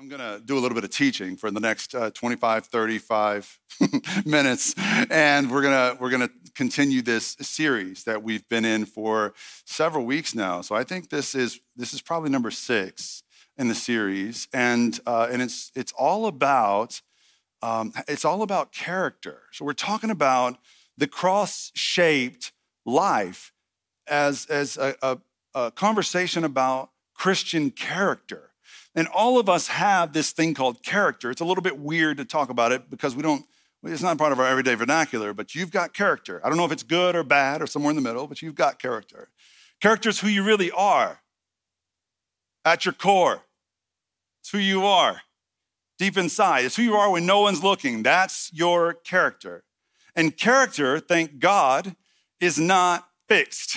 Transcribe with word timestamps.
I'm 0.00 0.08
going 0.08 0.20
to 0.20 0.40
do 0.42 0.56
a 0.56 0.60
little 0.60 0.74
bit 0.74 0.84
of 0.84 0.88
teaching 0.88 1.36
for 1.36 1.50
the 1.50 1.60
next 1.60 1.94
uh, 1.94 2.10
25, 2.12 2.64
35 2.64 3.58
minutes, 4.24 4.74
and 5.10 5.50
we're 5.50 5.60
going 5.60 5.74
to 5.74 6.00
we're 6.00 6.08
going 6.08 6.26
to 6.26 6.30
continue 6.54 7.02
this 7.02 7.36
series 7.42 8.04
that 8.04 8.22
we've 8.22 8.48
been 8.48 8.64
in 8.64 8.86
for 8.86 9.34
several 9.66 10.06
weeks 10.06 10.34
now. 10.34 10.62
So 10.62 10.74
I 10.74 10.84
think 10.84 11.10
this 11.10 11.34
is 11.34 11.60
this 11.76 11.92
is 11.92 12.00
probably 12.00 12.30
number 12.30 12.50
six 12.50 13.22
in 13.58 13.68
the 13.68 13.74
series, 13.74 14.48
and 14.54 14.98
uh, 15.06 15.28
and 15.30 15.42
it's 15.42 15.70
it's 15.74 15.92
all 15.92 16.24
about 16.24 17.02
um, 17.60 17.92
it's 18.08 18.24
all 18.24 18.40
about 18.40 18.72
character. 18.72 19.42
So 19.52 19.66
we're 19.66 19.74
talking 19.74 20.08
about 20.08 20.56
the 20.96 21.08
cross-shaped 21.08 22.52
life 22.86 23.52
as 24.08 24.46
as 24.46 24.78
a, 24.78 24.94
a, 25.02 25.18
a 25.54 25.70
conversation 25.72 26.42
about 26.42 26.88
Christian 27.12 27.70
character. 27.70 28.49
And 28.94 29.06
all 29.08 29.38
of 29.38 29.48
us 29.48 29.68
have 29.68 30.12
this 30.12 30.32
thing 30.32 30.54
called 30.54 30.82
character. 30.82 31.30
It's 31.30 31.40
a 31.40 31.44
little 31.44 31.62
bit 31.62 31.78
weird 31.78 32.16
to 32.18 32.24
talk 32.24 32.50
about 32.50 32.72
it 32.72 32.90
because 32.90 33.14
we 33.14 33.22
don't, 33.22 33.44
it's 33.84 34.02
not 34.02 34.18
part 34.18 34.32
of 34.32 34.40
our 34.40 34.46
everyday 34.46 34.74
vernacular, 34.74 35.32
but 35.32 35.54
you've 35.54 35.70
got 35.70 35.94
character. 35.94 36.40
I 36.44 36.48
don't 36.48 36.58
know 36.58 36.64
if 36.64 36.72
it's 36.72 36.82
good 36.82 37.14
or 37.14 37.22
bad 37.22 37.62
or 37.62 37.66
somewhere 37.66 37.90
in 37.90 37.96
the 37.96 38.02
middle, 38.02 38.26
but 38.26 38.42
you've 38.42 38.56
got 38.56 38.78
character. 38.78 39.28
Character 39.80 40.08
is 40.08 40.20
who 40.20 40.28
you 40.28 40.42
really 40.42 40.70
are 40.72 41.20
at 42.64 42.84
your 42.84 42.92
core. 42.92 43.42
It's 44.40 44.50
who 44.50 44.58
you 44.58 44.84
are 44.84 45.22
deep 46.00 46.16
inside. 46.16 46.64
It's 46.64 46.76
who 46.76 46.82
you 46.82 46.96
are 46.96 47.10
when 47.10 47.26
no 47.26 47.42
one's 47.42 47.62
looking. 47.62 48.02
That's 48.02 48.50
your 48.54 48.94
character. 48.94 49.64
And 50.16 50.34
character, 50.34 50.98
thank 50.98 51.38
God, 51.38 51.94
is 52.40 52.58
not 52.58 53.06
fixed, 53.28 53.76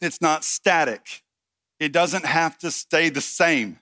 it's 0.00 0.20
not 0.20 0.42
static. 0.42 1.22
It 1.78 1.92
doesn't 1.92 2.24
have 2.24 2.58
to 2.58 2.72
stay 2.72 3.08
the 3.08 3.20
same 3.20 3.78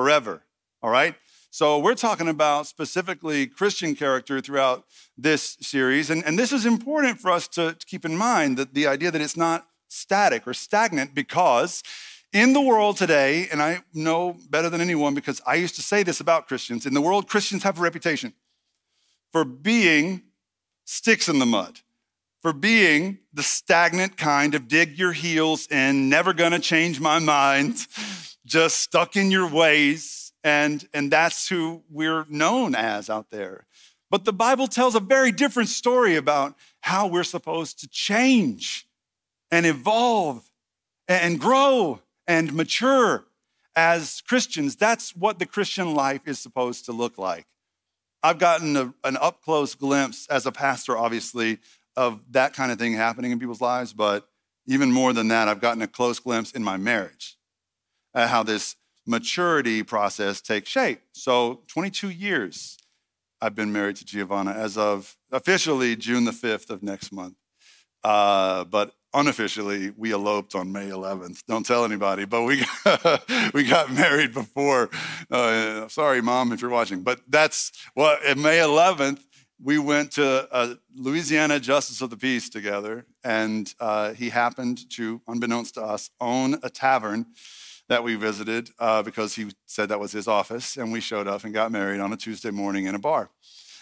forever. 0.00 0.42
All 0.82 0.88
right? 0.88 1.14
So, 1.50 1.78
we're 1.78 1.94
talking 1.94 2.28
about 2.28 2.66
specifically 2.66 3.46
Christian 3.46 3.94
character 3.94 4.40
throughout 4.40 4.86
this 5.18 5.58
series. 5.60 6.08
And, 6.08 6.24
and 6.24 6.38
this 6.38 6.52
is 6.52 6.64
important 6.64 7.20
for 7.20 7.30
us 7.30 7.46
to, 7.48 7.74
to 7.74 7.86
keep 7.86 8.06
in 8.06 8.16
mind 8.16 8.56
that 8.56 8.72
the 8.72 8.86
idea 8.86 9.10
that 9.10 9.20
it's 9.20 9.36
not 9.36 9.66
static 9.88 10.46
or 10.46 10.54
stagnant 10.54 11.14
because 11.14 11.82
in 12.32 12.54
the 12.54 12.62
world 12.62 12.96
today, 12.96 13.48
and 13.52 13.60
I 13.60 13.82
know 13.92 14.36
better 14.48 14.70
than 14.70 14.80
anyone 14.80 15.14
because 15.14 15.42
I 15.46 15.56
used 15.56 15.74
to 15.74 15.82
say 15.82 16.02
this 16.02 16.20
about 16.20 16.48
Christians, 16.48 16.86
in 16.86 16.94
the 16.94 17.02
world, 17.02 17.28
Christians 17.28 17.64
have 17.64 17.78
a 17.78 17.82
reputation 17.82 18.32
for 19.32 19.44
being 19.44 20.22
sticks 20.86 21.28
in 21.28 21.40
the 21.40 21.46
mud, 21.46 21.80
for 22.40 22.54
being 22.54 23.18
the 23.34 23.42
stagnant 23.42 24.16
kind 24.16 24.54
of 24.54 24.66
dig 24.66 24.98
your 24.98 25.12
heels 25.12 25.66
in, 25.66 26.08
never 26.08 26.32
gonna 26.32 26.60
change 26.60 27.00
my 27.00 27.18
mind, 27.18 27.86
just 28.44 28.78
stuck 28.78 29.16
in 29.16 29.30
your 29.30 29.48
ways. 29.48 30.32
And, 30.42 30.86
and 30.94 31.10
that's 31.10 31.48
who 31.48 31.82
we're 31.90 32.24
known 32.28 32.74
as 32.74 33.10
out 33.10 33.30
there. 33.30 33.66
But 34.10 34.24
the 34.24 34.32
Bible 34.32 34.66
tells 34.66 34.94
a 34.94 35.00
very 35.00 35.30
different 35.30 35.68
story 35.68 36.16
about 36.16 36.56
how 36.80 37.06
we're 37.06 37.24
supposed 37.24 37.78
to 37.80 37.88
change 37.88 38.86
and 39.50 39.66
evolve 39.66 40.50
and 41.06 41.38
grow 41.38 42.00
and 42.26 42.52
mature 42.52 43.26
as 43.76 44.22
Christians. 44.26 44.76
That's 44.76 45.14
what 45.14 45.38
the 45.38 45.46
Christian 45.46 45.94
life 45.94 46.22
is 46.26 46.38
supposed 46.38 46.86
to 46.86 46.92
look 46.92 47.18
like. 47.18 47.46
I've 48.22 48.38
gotten 48.38 48.76
a, 48.76 48.94
an 49.04 49.16
up 49.16 49.42
close 49.42 49.74
glimpse 49.74 50.26
as 50.28 50.44
a 50.44 50.52
pastor, 50.52 50.96
obviously, 50.96 51.58
of 51.96 52.20
that 52.32 52.52
kind 52.52 52.72
of 52.72 52.78
thing 52.78 52.94
happening 52.94 53.30
in 53.30 53.38
people's 53.38 53.60
lives. 53.60 53.92
But 53.92 54.28
even 54.66 54.90
more 54.90 55.12
than 55.12 55.28
that, 55.28 55.48
I've 55.48 55.60
gotten 55.60 55.82
a 55.82 55.88
close 55.88 56.18
glimpse 56.18 56.52
in 56.52 56.64
my 56.64 56.76
marriage 56.76 57.36
at 58.14 58.28
how 58.28 58.42
this 58.42 58.76
maturity 59.06 59.82
process 59.82 60.40
takes 60.40 60.68
shape. 60.68 61.00
So, 61.12 61.62
22 61.68 62.10
years 62.10 62.76
I've 63.40 63.54
been 63.54 63.72
married 63.72 63.96
to 63.96 64.04
Giovanna 64.04 64.52
as 64.52 64.76
of 64.76 65.16
officially 65.32 65.96
June 65.96 66.24
the 66.24 66.30
5th 66.30 66.70
of 66.70 66.82
next 66.82 67.10
month. 67.10 67.36
Uh, 68.04 68.64
but 68.64 68.92
unofficially, 69.14 69.90
we 69.96 70.12
eloped 70.12 70.54
on 70.54 70.72
May 70.72 70.88
11th. 70.88 71.44
Don't 71.46 71.64
tell 71.64 71.84
anybody, 71.84 72.24
but 72.26 72.42
we 72.42 72.62
we 73.54 73.64
got 73.64 73.92
married 73.92 74.34
before. 74.34 74.90
Uh, 75.30 75.88
sorry, 75.88 76.20
mom, 76.20 76.52
if 76.52 76.60
you're 76.60 76.70
watching. 76.70 77.02
But 77.02 77.20
that's 77.28 77.72
what, 77.94 78.20
well, 78.24 78.36
May 78.36 78.58
11th, 78.58 79.20
we 79.62 79.78
went 79.78 80.12
to 80.12 80.48
a 80.50 80.78
Louisiana 80.94 81.60
Justice 81.60 82.00
of 82.00 82.10
the 82.10 82.16
Peace 82.16 82.48
together, 82.48 83.04
and 83.22 83.72
uh, 83.78 84.12
he 84.12 84.30
happened 84.30 84.88
to, 84.90 85.20
unbeknownst 85.28 85.74
to 85.74 85.82
us, 85.82 86.10
own 86.20 86.58
a 86.62 86.70
tavern 86.70 87.26
that 87.90 88.04
we 88.04 88.14
visited 88.14 88.70
uh, 88.78 89.02
because 89.02 89.34
he 89.34 89.50
said 89.66 89.88
that 89.88 89.98
was 89.98 90.12
his 90.12 90.28
office. 90.28 90.76
And 90.76 90.92
we 90.92 91.00
showed 91.00 91.26
up 91.26 91.42
and 91.44 91.52
got 91.52 91.72
married 91.72 92.00
on 92.00 92.12
a 92.12 92.16
Tuesday 92.16 92.52
morning 92.52 92.86
in 92.86 92.94
a 92.94 93.00
bar 93.00 93.30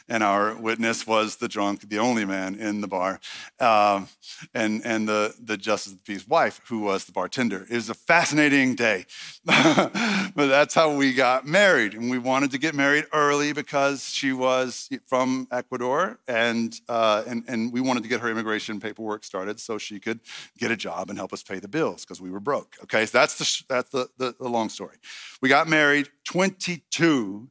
and 0.08 0.22
our 0.22 0.54
witness 0.54 1.06
was 1.06 1.36
the 1.36 1.48
drunk, 1.48 1.88
the 1.88 1.98
only 1.98 2.24
man 2.24 2.54
in 2.54 2.80
the 2.80 2.88
bar, 2.88 3.20
um, 3.60 4.08
and, 4.54 4.82
and 4.84 5.08
the, 5.08 5.34
the 5.40 5.56
Justice 5.56 5.92
of 5.92 5.98
the 5.98 6.12
Peace 6.12 6.26
wife, 6.26 6.60
who 6.68 6.80
was 6.80 7.04
the 7.04 7.12
bartender. 7.12 7.66
It 7.70 7.74
was 7.74 7.90
a 7.90 7.94
fascinating 7.94 8.74
day. 8.74 9.06
but 9.44 10.32
that's 10.34 10.74
how 10.74 10.94
we 10.94 11.12
got 11.12 11.46
married. 11.46 11.94
And 11.94 12.10
we 12.10 12.18
wanted 12.18 12.50
to 12.52 12.58
get 12.58 12.74
married 12.74 13.04
early 13.12 13.52
because 13.52 14.08
she 14.08 14.32
was 14.32 14.88
from 15.06 15.46
Ecuador, 15.50 16.18
and, 16.26 16.78
uh, 16.88 17.24
and, 17.26 17.44
and 17.46 17.72
we 17.72 17.80
wanted 17.80 18.02
to 18.02 18.08
get 18.08 18.20
her 18.20 18.30
immigration 18.30 18.80
paperwork 18.80 19.24
started 19.24 19.60
so 19.60 19.78
she 19.78 20.00
could 20.00 20.20
get 20.56 20.70
a 20.70 20.76
job 20.76 21.10
and 21.10 21.18
help 21.18 21.32
us 21.32 21.42
pay 21.42 21.58
the 21.58 21.68
bills 21.68 22.04
because 22.04 22.20
we 22.20 22.30
were 22.30 22.40
broke. 22.40 22.76
Okay, 22.84 23.04
so 23.06 23.18
that's, 23.18 23.38
the, 23.38 23.64
that's 23.68 23.90
the, 23.90 24.08
the, 24.16 24.34
the 24.40 24.48
long 24.48 24.68
story. 24.68 24.96
We 25.42 25.48
got 25.48 25.68
married 25.68 26.08
22 26.24 27.48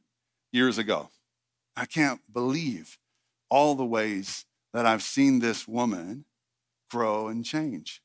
years 0.52 0.78
ago. 0.78 1.10
I 1.78 1.86
can't 1.86 2.20
believe 2.32 2.98
all 3.50 3.74
the 3.74 3.84
ways 3.84 4.44
that 4.72 4.84
I've 4.84 5.02
seen 5.02 5.38
this 5.38 5.68
woman 5.68 6.24
grow 6.90 7.28
and 7.28 7.44
change. 7.44 8.02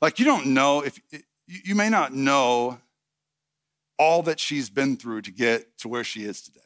Like, 0.00 0.18
you 0.18 0.24
don't 0.24 0.46
know 0.46 0.82
if 0.82 1.00
you 1.46 1.74
may 1.74 1.90
not 1.90 2.14
know 2.14 2.78
all 3.98 4.22
that 4.22 4.40
she's 4.40 4.70
been 4.70 4.96
through 4.96 5.22
to 5.22 5.30
get 5.30 5.76
to 5.78 5.88
where 5.88 6.04
she 6.04 6.24
is 6.24 6.40
today 6.40 6.60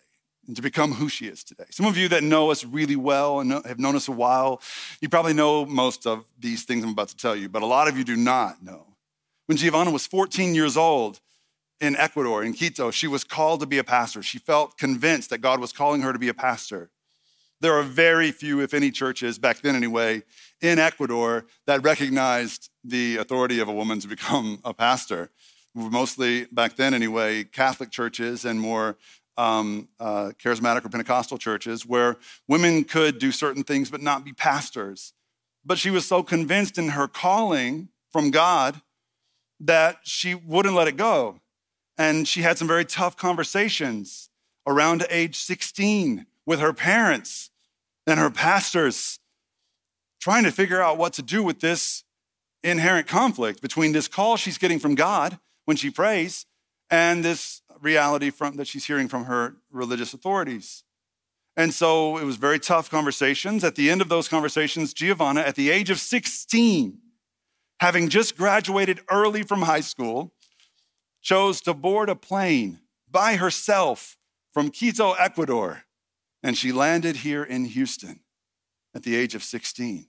and 0.47 0.55
to 0.55 0.63
become 0.63 0.93
who 0.93 1.09
she 1.09 1.27
is 1.27 1.43
today. 1.43 1.65
Some 1.71 1.87
of 1.87 1.97
you 1.97 2.09
that 2.09 2.23
know 2.23 2.51
us 2.51 2.65
really 2.65 2.97
well 2.97 3.41
and 3.41 3.51
have 3.65 3.79
known 3.79 3.97
us 3.97 4.07
a 4.07 4.13
while, 4.13 4.61
you 5.01 5.09
probably 5.09 5.33
know 5.33 5.65
most 5.65 6.07
of 6.07 6.27
these 6.39 6.65
things 6.65 6.85
I'm 6.85 6.91
about 6.91 7.09
to 7.09 7.17
tell 7.17 7.35
you, 7.35 7.49
but 7.49 7.63
a 7.63 7.67
lot 7.67 7.89
of 7.89 7.97
you 7.97 8.05
do 8.05 8.17
not 8.17 8.63
know. 8.63 8.87
When 9.47 9.57
Giovanna 9.57 9.91
was 9.91 10.07
14 10.07 10.55
years 10.55 10.77
old, 10.77 11.21
in 11.85 11.97
Ecuador, 11.97 12.43
in 12.43 12.55
Quito, 12.55 12.91
she 12.91 13.07
was 13.07 13.25
called 13.25 13.61
to 13.61 13.67
be 13.67 13.79
a 13.79 13.85
pastor. 13.85 14.23
She 14.23 14.39
felt 14.39 14.79
convinced 14.79 15.31
that 15.31 15.39
God 15.39 15.61
was 15.61 15.73
calling 15.73 16.01
her 16.01 16.13
to 16.13 16.19
be 16.19 16.29
a 16.29 16.35
pastor. 16.35 16.91
There 17.61 17.75
are 17.75 17.83
very 17.83 18.33
few, 18.33 18.61
if 18.61 18.75
any, 18.75 18.91
churches, 18.91 19.39
back 19.39 19.61
then 19.61 19.77
anyway, 19.77 20.23
in 20.61 20.79
Ecuador 20.79 21.47
that 21.67 21.83
recognized 21.83 22.71
the 22.83 23.19
authority 23.19 23.61
of 23.61 23.69
a 23.69 23.73
woman 23.73 24.01
to 24.01 24.09
become 24.17 24.61
a 24.65 24.75
pastor. 24.75 25.31
Mostly, 25.75 26.47
back 26.47 26.77
then 26.77 26.95
anyway, 26.95 27.45
Catholic 27.45 27.91
churches 27.91 28.45
and 28.45 28.61
more 28.61 28.97
um, 29.37 29.89
uh, 29.99 30.31
charismatic 30.43 30.85
or 30.85 30.89
Pentecostal 30.89 31.39
churches 31.39 31.85
where 31.85 32.17
women 32.49 32.85
could 32.85 33.19
do 33.19 33.33
certain 33.33 33.65
things 33.65 33.91
but 33.91 34.01
not 34.01 34.25
be 34.25 34.33
pastors. 34.33 35.13
But 35.65 35.79
she 35.79 35.91
was 35.91 36.07
so 36.07 36.23
convinced 36.23 36.79
in 36.79 36.91
her 36.91 37.09
calling 37.09 37.89
from 38.13 38.31
God 38.31 38.81
that 39.61 39.99
she 40.05 40.35
wouldn't 40.35 40.75
let 40.75 40.89
it 40.89 40.97
go. 40.97 41.41
And 41.97 42.27
she 42.27 42.43
had 42.43 42.59
some 42.59 42.69
very 42.69 42.85
tough 42.85 43.17
conversations 43.17 44.31
around 44.67 45.07
age 45.11 45.37
16 45.37 46.27
with 46.47 46.61
her 46.61 46.73
parents 46.73 47.51
and 48.07 48.19
her 48.19 48.31
pastors, 48.31 49.19
trying 50.21 50.45
to 50.45 50.53
figure 50.53 50.83
out 50.83 50.99
what 50.99 51.13
to 51.15 51.23
do 51.23 51.43
with 51.43 51.61
this 51.61 52.05
inherent 52.63 53.07
conflict 53.07 53.61
between 53.61 53.93
this 53.93 54.09
call 54.09 54.37
she's 54.37 54.59
getting 54.59 54.79
from 54.79 54.95
God 54.95 55.39
when 55.65 55.77
she 55.77 55.91
prays 55.91 56.47
and 56.91 57.25
this 57.25 57.63
reality 57.81 58.31
from, 58.31 58.57
that 58.57 58.67
she's 58.67 58.87
hearing 58.87 59.09
from 59.09 59.25
her 59.25 59.57
religious 59.71 60.15
authorities. 60.15 60.85
And 61.57 61.73
so 61.73 62.19
it 62.19 62.25
was 62.25 62.37
very 62.37 62.59
tough 62.59 62.91
conversations. 62.91 63.63
At 63.63 63.77
the 63.77 63.91
end 63.91 64.01
of 64.01 64.09
those 64.09 64.29
conversations, 64.29 64.93
Giovanna, 64.93 65.41
at 65.41 65.55
the 65.55 65.71
age 65.71 65.91
of 65.91 65.99
16, 65.99 66.99
having 67.81 68.09
just 68.09 68.37
graduated 68.37 69.01
early 69.11 69.43
from 69.43 69.63
high 69.63 69.81
school, 69.81 70.33
chose 71.25 71.61
to 71.63 71.75
board 71.75 72.09
a 72.09 72.15
plane 72.15 72.79
by 73.11 73.37
herself 73.37 74.17
from 74.53 74.71
Quito, 74.71 75.15
Ecuador, 75.15 75.85
and 76.43 76.57
she 76.57 76.71
landed 76.71 77.17
here 77.17 77.43
in 77.43 77.65
Houston 77.65 78.21
at 78.95 79.03
the 79.03 79.17
age 79.17 79.35
of 79.35 79.43
16, 79.43 80.07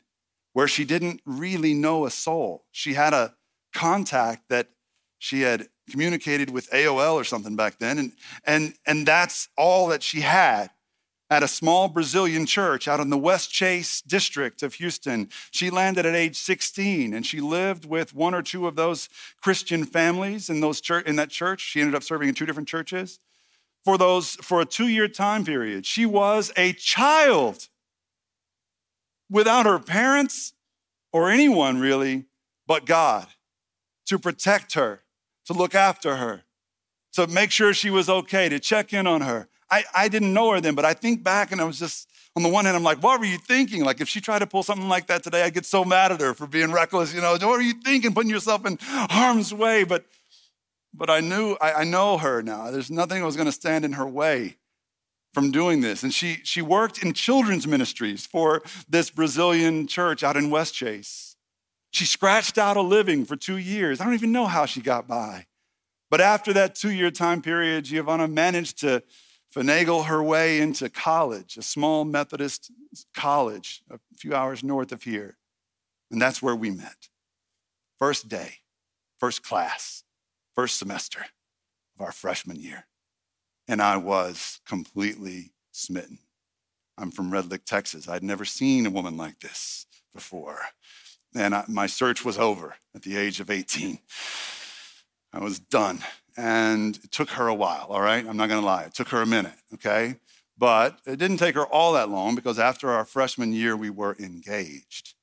where 0.54 0.68
she 0.68 0.84
didn't 0.84 1.22
really 1.26 1.74
know 1.74 2.06
a 2.06 2.12
soul. 2.12 2.66
She 2.72 2.94
had 2.94 3.14
a 3.14 3.34
contact 3.74 4.50
that 4.50 4.68
she 5.18 5.42
had 5.42 5.70
communicated 5.90 6.52
with 6.52 6.70
AOL 6.70 7.14
or 7.14 7.24
something 7.24 7.56
back 7.56 7.80
then, 7.80 7.98
and, 7.98 8.12
and, 8.44 8.74
and 8.86 9.08
that's 9.08 9.48
all 9.58 9.88
that 9.88 10.04
she 10.04 10.22
had 10.22 10.70
at 11.30 11.44
a 11.44 11.48
small 11.48 11.88
Brazilian 11.88 12.46
church 12.46 12.88
out 12.88 13.00
in 13.00 13.10
the 13.10 13.18
Westchase 13.18 14.02
district 14.02 14.62
of 14.62 14.76
Houston. 14.76 15.30
She 15.52 15.70
landed 15.70 16.06
at 16.06 16.16
age 16.16 16.38
16 16.38 17.14
and 17.14 17.26
she 17.26 17.42
lived 17.42 17.86
with 17.86 18.14
one 18.14 18.36
or 18.36 18.44
two 18.44 18.68
of 18.68 18.76
those 18.76 19.10
Christian 19.42 19.86
families 19.86 20.50
in, 20.50 20.60
those 20.60 20.82
church, 20.82 21.06
in 21.06 21.16
that 21.16 21.30
church. 21.30 21.62
She 21.62 21.82
ended 21.82 21.96
up 21.96 22.04
serving 22.04 22.30
in 22.30 22.36
two 22.36 22.46
different 22.46 22.70
churches. 22.70 23.20
for 23.84 23.98
those 24.00 24.36
for 24.42 24.62
a 24.62 24.66
two-year 24.66 25.08
time 25.08 25.46
period. 25.46 25.86
She 25.86 26.06
was 26.08 26.52
a 26.58 26.74
child 26.74 27.70
without 29.30 29.66
her 29.66 29.80
parents 29.80 30.54
or 31.14 31.30
anyone 31.30 31.80
really 31.80 32.26
but 32.68 32.86
God 32.86 33.28
to 34.08 34.20
protect 34.20 34.74
her, 34.74 35.04
to 35.46 35.54
look 35.54 35.76
after 35.76 36.18
her, 36.18 36.44
to 37.14 37.28
make 37.28 37.52
sure 37.52 37.74
she 37.74 37.90
was 37.90 38.10
okay, 38.10 38.50
to 38.50 38.60
check 38.60 38.94
in 38.94 39.08
on 39.08 39.22
her. 39.22 39.48
I, 39.76 39.84
I 39.94 40.08
didn't 40.08 40.34
know 40.34 40.52
her 40.52 40.62
then, 40.62 40.74
but 40.74 40.86
I 40.86 40.94
think 40.94 41.22
back 41.22 41.52
and 41.52 41.60
I 41.60 41.66
was 41.66 41.78
just, 41.78 42.10
on 42.38 42.44
the 42.44 42.50
one 42.50 42.64
hand, 42.64 42.78
I'm 42.78 42.84
like, 42.84 43.04
what 43.04 43.20
were 43.20 43.26
you 43.26 43.38
thinking? 43.38 43.84
Like, 43.84 44.00
if 44.00 44.08
she 44.08 44.22
tried 44.22 44.40
to 44.40 44.48
pull 44.48 44.64
something 44.64 44.88
like 44.88 45.08
that 45.08 45.22
today, 45.22 45.44
I'd 45.44 45.54
get 45.54 45.66
so 45.66 45.84
mad 45.84 46.14
at 46.14 46.22
her 46.22 46.34
for 46.34 46.48
being 46.48 46.72
reckless. 46.72 47.14
You 47.14 47.20
know, 47.20 47.34
what 47.34 47.44
are 47.44 47.62
you 47.62 47.74
thinking, 47.74 48.14
putting 48.14 48.30
yourself 48.30 48.66
in 48.66 48.78
harm's 48.82 49.54
way? 49.54 49.84
But, 49.84 50.06
but 50.94 51.10
I 51.10 51.20
knew, 51.20 51.58
I, 51.60 51.74
I 51.74 51.84
know 51.84 52.18
her 52.18 52.42
now. 52.42 52.72
There's 52.72 52.90
nothing 52.90 53.20
that 53.20 53.26
was 53.26 53.36
going 53.36 53.48
to 53.48 53.52
stand 53.52 53.84
in 53.84 53.94
her 53.94 54.08
way 54.08 54.56
from 55.34 55.52
doing 55.52 55.82
this. 55.82 56.04
And 56.04 56.14
she, 56.14 56.40
she 56.44 56.62
worked 56.62 57.04
in 57.04 57.12
children's 57.12 57.68
ministries 57.68 58.26
for 58.26 58.64
this 58.88 59.10
Brazilian 59.10 59.88
church 59.88 60.24
out 60.24 60.38
in 60.38 60.50
Westchase. 60.50 61.36
She 61.92 62.06
scratched 62.06 62.58
out 62.58 62.78
a 62.78 62.82
living 62.82 63.26
for 63.26 63.36
two 63.36 63.58
years. 63.58 64.00
I 64.00 64.06
don't 64.06 64.14
even 64.14 64.32
know 64.32 64.46
how 64.46 64.66
she 64.66 64.80
got 64.80 65.06
by. 65.06 65.48
But 66.10 66.22
after 66.22 66.54
that 66.54 66.76
two 66.76 66.92
year 66.92 67.12
time 67.12 67.42
period, 67.42 67.86
Giovanna 67.86 68.30
managed 68.30 68.80
to 68.80 69.04
finagle 69.56 70.06
her 70.06 70.22
way 70.22 70.60
into 70.60 70.90
college, 70.90 71.58
a 71.58 71.62
small 71.62 72.04
Methodist 72.04 72.72
college 73.14 73.82
a 73.90 74.00
few 74.18 74.36
hours 74.36 74.64
north 74.64 74.92
of 74.92 75.04
here. 75.04 75.38
And 76.12 76.22
that's 76.22 76.42
where 76.42 76.56
we 76.56 76.70
met. 76.70 77.10
First 77.98 78.28
day, 78.28 78.60
first 79.20 79.44
class, 79.44 80.04
first 80.54 80.78
semester 80.78 81.26
of 81.96 82.06
our 82.06 82.12
freshman 82.12 82.58
year. 82.58 82.86
And 83.68 83.82
I 83.82 83.98
was 83.98 84.60
completely 84.68 85.54
smitten. 85.72 86.20
I'm 86.98 87.12
from 87.12 87.32
Red 87.32 87.50
Lick, 87.50 87.66
Texas. 87.66 88.08
I'd 88.08 88.24
never 88.24 88.46
seen 88.46 88.86
a 88.86 88.90
woman 88.90 89.18
like 89.18 89.40
this 89.40 89.86
before. 90.14 90.60
And 91.34 91.56
I, 91.56 91.64
my 91.68 91.88
search 91.88 92.24
was 92.24 92.38
over 92.38 92.76
at 92.94 93.02
the 93.02 93.18
age 93.18 93.40
of 93.40 93.50
18. 93.50 94.00
I 95.34 95.40
was 95.40 95.60
done. 95.60 96.00
And 96.38 96.98
it 96.98 97.12
took 97.12 97.30
her 97.32 97.48
a 97.48 97.54
while, 97.54 97.88
all 97.90 98.02
right? 98.02 98.26
I'm 98.28 98.38
not 98.38 98.50
gonna 98.50 98.66
lie. 98.66 98.84
It 98.84 98.94
took 98.94 99.10
her 99.10 99.22
a 99.22 99.26
minute, 99.26 99.54
okay? 99.74 100.16
But 100.58 101.00
it 101.06 101.18
didn't 101.18 101.38
take 101.38 101.56
her 101.56 101.66
all 101.66 101.94
that 101.94 102.10
long 102.10 102.36
because 102.36 102.60
after 102.60 102.90
our 102.90 103.06
freshman 103.06 103.54
year, 103.54 103.76
we 103.76 103.90
were 103.90 104.16
engaged. 104.20 105.16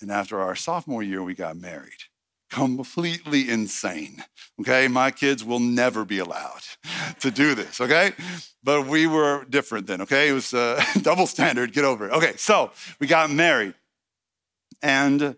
And 0.00 0.10
after 0.10 0.40
our 0.40 0.56
sophomore 0.56 1.02
year, 1.02 1.22
we 1.22 1.34
got 1.34 1.56
married. 1.56 2.04
Completely 2.50 3.48
insane, 3.48 4.22
okay? 4.60 4.86
My 4.88 5.10
kids 5.10 5.44
will 5.44 5.60
never 5.60 6.04
be 6.04 6.18
allowed 6.18 6.62
to 7.20 7.30
do 7.30 7.54
this, 7.54 7.80
okay? 7.80 8.12
But 8.62 8.86
we 8.86 9.06
were 9.06 9.44
different 9.48 9.86
then, 9.86 10.02
okay? 10.02 10.28
It 10.28 10.32
was 10.32 10.54
uh, 10.54 10.82
a 10.94 10.98
double 11.00 11.26
standard, 11.26 11.72
get 11.72 11.84
over 11.84 12.08
it. 12.08 12.12
Okay, 12.12 12.34
so 12.36 12.70
we 13.00 13.06
got 13.06 13.30
married. 13.30 13.74
And 14.82 15.36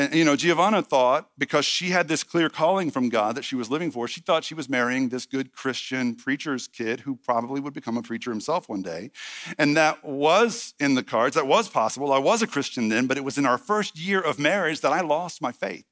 and, 0.00 0.14
you 0.14 0.24
know, 0.24 0.36
Giovanna 0.36 0.82
thought 0.82 1.28
because 1.36 1.64
she 1.64 1.90
had 1.90 2.08
this 2.08 2.24
clear 2.24 2.48
calling 2.48 2.90
from 2.90 3.08
God 3.08 3.36
that 3.36 3.44
she 3.44 3.54
was 3.54 3.70
living 3.70 3.90
for, 3.90 4.08
she 4.08 4.20
thought 4.20 4.44
she 4.44 4.54
was 4.54 4.68
marrying 4.68 5.08
this 5.08 5.26
good 5.26 5.52
Christian 5.52 6.14
preacher's 6.14 6.66
kid 6.66 7.00
who 7.00 7.16
probably 7.16 7.60
would 7.60 7.74
become 7.74 7.96
a 7.96 8.02
preacher 8.02 8.30
himself 8.30 8.68
one 8.68 8.82
day. 8.82 9.10
And 9.58 9.76
that 9.76 10.04
was 10.04 10.74
in 10.80 10.94
the 10.94 11.02
cards. 11.02 11.36
That 11.36 11.46
was 11.46 11.68
possible. 11.68 12.12
I 12.12 12.18
was 12.18 12.40
a 12.40 12.46
Christian 12.46 12.88
then, 12.88 13.06
but 13.06 13.18
it 13.18 13.24
was 13.24 13.36
in 13.36 13.44
our 13.44 13.58
first 13.58 13.98
year 13.98 14.20
of 14.20 14.38
marriage 14.38 14.80
that 14.80 14.92
I 14.92 15.02
lost 15.02 15.42
my 15.42 15.52
faith 15.52 15.84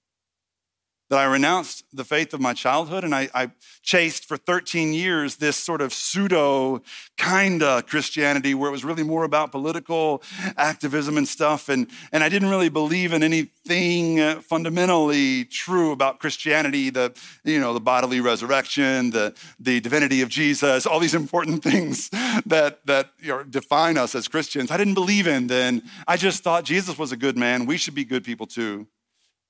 that 1.09 1.19
I 1.19 1.25
renounced 1.25 1.85
the 1.93 2.05
faith 2.05 2.35
of 2.35 2.41
my 2.41 2.53
childhood 2.53 3.05
and 3.05 3.15
I, 3.15 3.29
I, 3.35 3.51
chased 3.83 4.27
for 4.27 4.37
13 4.37 4.93
years 4.93 5.37
this 5.37 5.57
sort 5.57 5.81
of 5.81 5.95
pseudo 5.95 6.83
kinda 7.17 7.83
Christianity 7.87 8.55
where 8.55 8.69
it 8.69 8.73
was 8.73 8.85
really 8.85 9.03
more 9.03 9.25
about 9.25 9.51
political 9.51 10.23
activism 10.59 11.17
and 11.17 11.27
stuff. 11.27 11.71
And, 11.71 11.89
and 12.13 12.23
I 12.23 12.29
didn't 12.29 12.51
really 12.51 12.69
believe 12.69 13.15
in 13.15 13.23
anything 13.23 14.21
uh, 14.21 14.43
fundamentally 14.43 15.47
true 15.47 15.93
about 15.93 16.19
Christianity, 16.19 16.91
the, 16.91 17.17
you 17.45 17.59
know, 17.59 17.73
the 17.73 17.81
bodily 17.81 18.21
resurrection, 18.21 19.11
the, 19.11 19.35
the 19.59 19.81
divinity 19.81 20.21
of 20.21 20.29
Jesus, 20.29 20.85
all 20.85 21.01
these 21.01 21.15
important 21.15 21.63
things 21.71 22.11
that, 22.45 22.85
that 22.85 23.13
you 23.21 23.29
know, 23.29 23.43
define 23.43 23.97
us 23.97 24.15
as 24.15 24.29
Christians. 24.29 24.71
I 24.71 24.77
didn't 24.77 24.95
believe 24.95 25.27
in 25.27 25.47
then. 25.47 25.83
I 26.07 26.19
just 26.19 26.43
thought 26.43 26.65
Jesus 26.65 26.99
was 26.99 27.11
a 27.11 27.17
good 27.17 27.39
man. 27.39 27.65
We 27.65 27.79
should 27.79 27.95
be 27.95 28.05
good 28.05 28.23
people 28.23 28.47
too 28.47 28.87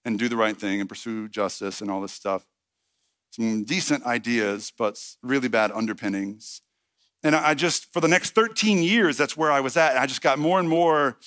and 0.09 0.19
do 0.19 0.29
the 0.29 0.37
right 0.37 0.57
thing 0.57 0.81
and 0.81 0.89
pursue 0.89 1.29
justice 1.29 1.81
and 1.81 1.91
all 1.91 2.01
this 2.01 2.13
stuff. 2.13 2.47
Some 3.31 3.65
decent 3.65 4.05
ideas, 4.05 4.73
but 4.77 5.01
really 5.23 5.49
bad 5.49 5.71
underpinnings. 5.71 6.63
And 7.23 7.37
I 7.37 7.55
just, 7.55 7.93
for 7.93 8.01
the 8.01 8.09
next 8.09 8.31
13 8.31 8.83
years, 8.83 9.17
that's 9.17 9.37
where 9.37 9.53
I 9.53 9.61
was 9.61 9.77
at. 9.77 9.97
I 9.97 10.07
just 10.07 10.23
got 10.23 10.39
more 10.39 10.59
and 10.59 10.69
more 10.69 11.19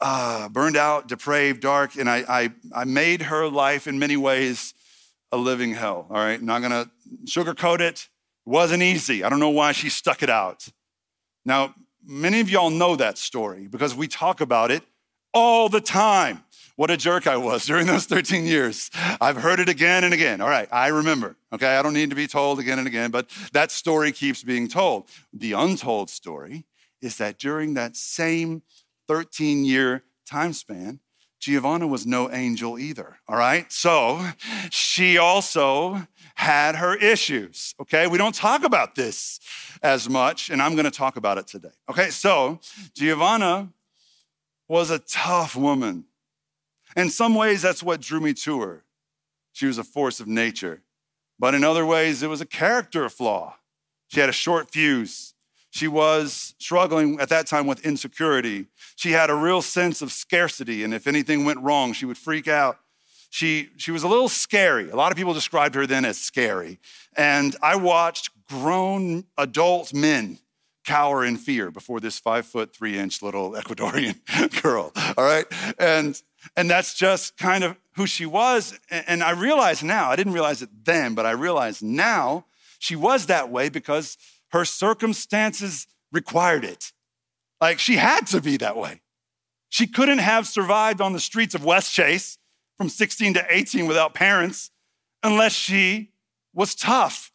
uh, 0.00 0.48
burned 0.48 0.76
out, 0.76 1.06
depraved, 1.08 1.60
dark, 1.60 1.96
and 1.96 2.10
I, 2.10 2.24
I, 2.28 2.52
I 2.74 2.84
made 2.84 3.22
her 3.22 3.48
life 3.48 3.86
in 3.86 3.98
many 3.98 4.16
ways 4.16 4.74
a 5.30 5.36
living 5.36 5.74
hell. 5.74 6.06
All 6.10 6.16
right, 6.16 6.40
not 6.40 6.62
gonna 6.62 6.90
sugarcoat 7.26 7.80
it. 7.80 8.08
It 8.46 8.50
wasn't 8.50 8.82
easy. 8.82 9.22
I 9.22 9.28
don't 9.28 9.40
know 9.40 9.50
why 9.50 9.72
she 9.72 9.90
stuck 9.90 10.22
it 10.22 10.30
out. 10.30 10.68
Now, 11.44 11.74
many 12.04 12.40
of 12.40 12.48
y'all 12.48 12.70
know 12.70 12.96
that 12.96 13.18
story 13.18 13.66
because 13.68 13.94
we 13.94 14.08
talk 14.08 14.40
about 14.40 14.70
it 14.70 14.82
all 15.34 15.68
the 15.68 15.80
time. 15.80 16.44
What 16.78 16.92
a 16.92 16.96
jerk 16.96 17.26
I 17.26 17.36
was 17.36 17.66
during 17.66 17.88
those 17.88 18.04
13 18.06 18.46
years. 18.46 18.88
I've 19.20 19.38
heard 19.38 19.58
it 19.58 19.68
again 19.68 20.04
and 20.04 20.14
again. 20.14 20.40
All 20.40 20.48
right, 20.48 20.68
I 20.70 20.86
remember. 20.88 21.34
Okay, 21.52 21.66
I 21.76 21.82
don't 21.82 21.92
need 21.92 22.10
to 22.10 22.16
be 22.16 22.28
told 22.28 22.60
again 22.60 22.78
and 22.78 22.86
again, 22.86 23.10
but 23.10 23.28
that 23.52 23.72
story 23.72 24.12
keeps 24.12 24.44
being 24.44 24.68
told. 24.68 25.08
The 25.32 25.54
untold 25.54 26.08
story 26.08 26.66
is 27.02 27.16
that 27.16 27.36
during 27.36 27.74
that 27.74 27.96
same 27.96 28.62
13 29.08 29.64
year 29.64 30.04
time 30.24 30.52
span, 30.52 31.00
Giovanna 31.40 31.88
was 31.88 32.06
no 32.06 32.30
angel 32.30 32.78
either, 32.78 33.18
all 33.26 33.36
right? 33.36 33.72
So 33.72 34.24
she 34.70 35.18
also 35.18 36.06
had 36.36 36.76
her 36.76 36.94
issues, 36.94 37.74
okay? 37.80 38.06
We 38.06 38.18
don't 38.18 38.36
talk 38.36 38.62
about 38.62 38.94
this 38.94 39.40
as 39.82 40.08
much, 40.08 40.48
and 40.48 40.62
I'm 40.62 40.76
gonna 40.76 40.92
talk 40.92 41.16
about 41.16 41.38
it 41.38 41.48
today, 41.48 41.74
okay? 41.90 42.10
So 42.10 42.60
Giovanna 42.94 43.70
was 44.68 44.90
a 44.90 45.00
tough 45.00 45.56
woman. 45.56 46.04
In 46.98 47.10
some 47.10 47.36
ways, 47.36 47.62
that's 47.62 47.80
what 47.80 48.00
drew 48.00 48.18
me 48.18 48.34
to 48.34 48.60
her. 48.60 48.82
She 49.52 49.66
was 49.66 49.78
a 49.78 49.84
force 49.84 50.18
of 50.18 50.26
nature. 50.26 50.82
But 51.38 51.54
in 51.54 51.62
other 51.62 51.86
ways, 51.86 52.24
it 52.24 52.28
was 52.28 52.40
a 52.40 52.46
character 52.46 53.08
flaw. 53.08 53.54
She 54.08 54.18
had 54.18 54.28
a 54.28 54.32
short 54.32 54.72
fuse. 54.72 55.34
She 55.70 55.86
was 55.86 56.56
struggling 56.58 57.20
at 57.20 57.28
that 57.28 57.46
time 57.46 57.68
with 57.68 57.86
insecurity. 57.86 58.66
She 58.96 59.12
had 59.12 59.30
a 59.30 59.36
real 59.36 59.62
sense 59.62 60.02
of 60.02 60.10
scarcity, 60.10 60.82
and 60.82 60.92
if 60.92 61.06
anything 61.06 61.44
went 61.44 61.60
wrong, 61.60 61.92
she 61.92 62.04
would 62.04 62.18
freak 62.18 62.48
out. 62.48 62.80
She, 63.30 63.68
she 63.76 63.92
was 63.92 64.02
a 64.02 64.08
little 64.08 64.28
scary. 64.28 64.90
A 64.90 64.96
lot 64.96 65.12
of 65.12 65.16
people 65.16 65.34
described 65.34 65.76
her 65.76 65.86
then 65.86 66.04
as 66.04 66.18
scary. 66.18 66.80
And 67.16 67.54
I 67.62 67.76
watched 67.76 68.30
grown 68.48 69.24
adult 69.36 69.94
men 69.94 70.40
cower 70.88 71.22
in 71.22 71.36
fear 71.36 71.70
before 71.70 72.00
this 72.00 72.18
five 72.18 72.46
foot, 72.46 72.74
three 72.74 72.98
inch 72.98 73.22
little 73.22 73.52
Ecuadorian 73.60 74.16
girl. 74.62 74.92
All 75.16 75.24
right. 75.24 75.44
And, 75.78 76.20
and 76.56 76.70
that's 76.70 76.94
just 76.94 77.36
kind 77.36 77.62
of 77.62 77.76
who 77.96 78.06
she 78.06 78.24
was. 78.24 78.78
And 78.90 79.22
I 79.22 79.32
realize 79.32 79.82
now, 79.82 80.10
I 80.10 80.16
didn't 80.16 80.32
realize 80.32 80.62
it 80.62 80.70
then, 80.84 81.14
but 81.14 81.26
I 81.26 81.32
realize 81.32 81.82
now 81.82 82.46
she 82.78 82.96
was 82.96 83.26
that 83.26 83.50
way 83.50 83.68
because 83.68 84.16
her 84.52 84.64
circumstances 84.64 85.86
required 86.10 86.64
it. 86.64 86.92
Like 87.60 87.78
she 87.78 87.96
had 87.96 88.26
to 88.28 88.40
be 88.40 88.56
that 88.56 88.76
way. 88.76 89.02
She 89.68 89.86
couldn't 89.86 90.18
have 90.18 90.46
survived 90.46 91.02
on 91.02 91.12
the 91.12 91.20
streets 91.20 91.54
of 91.54 91.60
Westchase 91.62 92.38
from 92.78 92.88
16 92.88 93.34
to 93.34 93.46
18 93.50 93.86
without 93.86 94.14
parents 94.14 94.70
unless 95.22 95.52
she 95.52 96.12
was 96.54 96.74
tough 96.74 97.30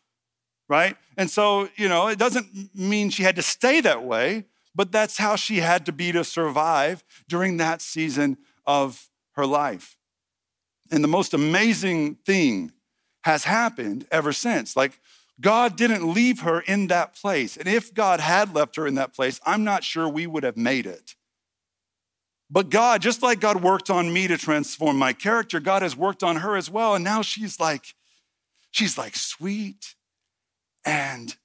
right? 0.70 0.96
And 1.18 1.30
so, 1.30 1.70
you 1.76 1.88
know, 1.88 2.08
it 2.08 2.18
doesn't 2.18 2.76
mean 2.76 3.10
she 3.10 3.24
had 3.24 3.36
to 3.36 3.42
stay 3.42 3.82
that 3.82 4.04
way, 4.04 4.46
but 4.76 4.92
that's 4.92 5.18
how 5.18 5.36
she 5.36 5.58
had 5.58 5.86
to 5.86 5.92
be 5.92 6.12
to 6.12 6.24
survive 6.24 7.04
during 7.28 7.58
that 7.58 7.82
season 7.82 8.38
of 8.66 9.10
her 9.34 9.46
life. 9.46 9.98
And 10.92 11.04
the 11.04 11.08
most 11.10 11.34
amazing 11.34 12.16
thing 12.26 12.72
has 13.24 13.44
happened 13.46 14.06
ever 14.12 14.34
since. 14.34 14.76
Like, 14.76 15.00
God 15.42 15.76
didn't 15.76 16.14
leave 16.14 16.42
her 16.42 16.62
in 16.62 16.88
that 16.88 17.16
place. 17.16 17.58
And 17.58 17.68
if 17.68 17.94
God 17.94 18.20
had 18.20 18.54
left 18.54 18.76
her 18.76 18.86
in 18.86 18.96
that 18.96 19.14
place, 19.14 19.40
I'm 19.46 19.64
not 19.64 19.84
sure 19.84 20.08
we 20.08 20.28
would 20.28 20.44
have 20.44 20.58
made 20.58 20.86
it. 20.86 21.16
But 22.50 22.70
God, 22.70 23.02
just 23.02 23.24
like 23.24 23.40
God 23.40 23.64
worked 23.64 23.90
on 23.90 24.14
me 24.14 24.28
to 24.28 24.38
transform 24.38 24.98
my 24.98 25.14
character, 25.14 25.60
God 25.60 25.82
has 25.82 25.96
worked 25.96 26.22
on 26.22 26.38
her 26.38 26.56
as 26.56 26.70
well. 26.70 26.94
And 26.94 27.04
now 27.04 27.24
she's 27.24 27.60
like, 27.60 27.96
she's 28.70 28.98
like 28.98 29.16
sweet 29.16 29.96
and 30.86 31.36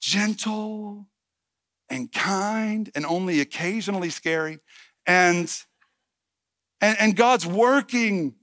gentle 0.00 1.06
and 1.88 2.10
kind 2.12 2.90
and 2.94 3.04
only 3.06 3.40
occasionally 3.40 4.10
scary. 4.10 4.58
And, 5.06 5.52
and, 6.80 6.96
and 7.00 7.16
God's 7.16 7.46
working 7.46 8.34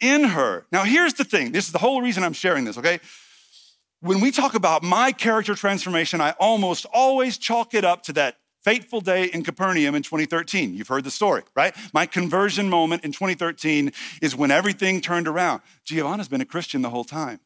in 0.00 0.24
her. 0.24 0.66
Now, 0.72 0.84
here's 0.84 1.14
the 1.14 1.24
thing 1.24 1.52
this 1.52 1.66
is 1.66 1.72
the 1.72 1.78
whole 1.78 2.02
reason 2.02 2.22
I'm 2.22 2.32
sharing 2.32 2.64
this, 2.64 2.78
okay? 2.78 3.00
when 4.00 4.20
we 4.20 4.30
talk 4.30 4.54
about 4.54 4.82
my 4.82 5.12
character 5.12 5.54
transformation, 5.54 6.20
I 6.20 6.32
almost 6.38 6.86
always 6.92 7.36
chalk 7.36 7.74
it 7.74 7.84
up 7.84 8.02
to 8.04 8.12
that 8.14 8.36
fateful 8.62 9.00
day 9.00 9.24
in 9.24 9.42
Capernaum 9.42 9.94
in 9.94 10.02
2013. 10.02 10.74
You've 10.74 10.88
heard 10.88 11.04
the 11.04 11.10
story, 11.10 11.42
right? 11.56 11.74
My 11.92 12.06
conversion 12.06 12.68
moment 12.68 13.04
in 13.04 13.12
2013 13.12 13.92
is 14.22 14.36
when 14.36 14.50
everything 14.50 15.00
turned 15.00 15.26
around. 15.26 15.62
Giovanna's 15.84 16.28
been 16.28 16.40
a 16.40 16.46
Christian 16.46 16.82
the 16.82 16.90
whole 16.90 17.04
time. 17.04 17.40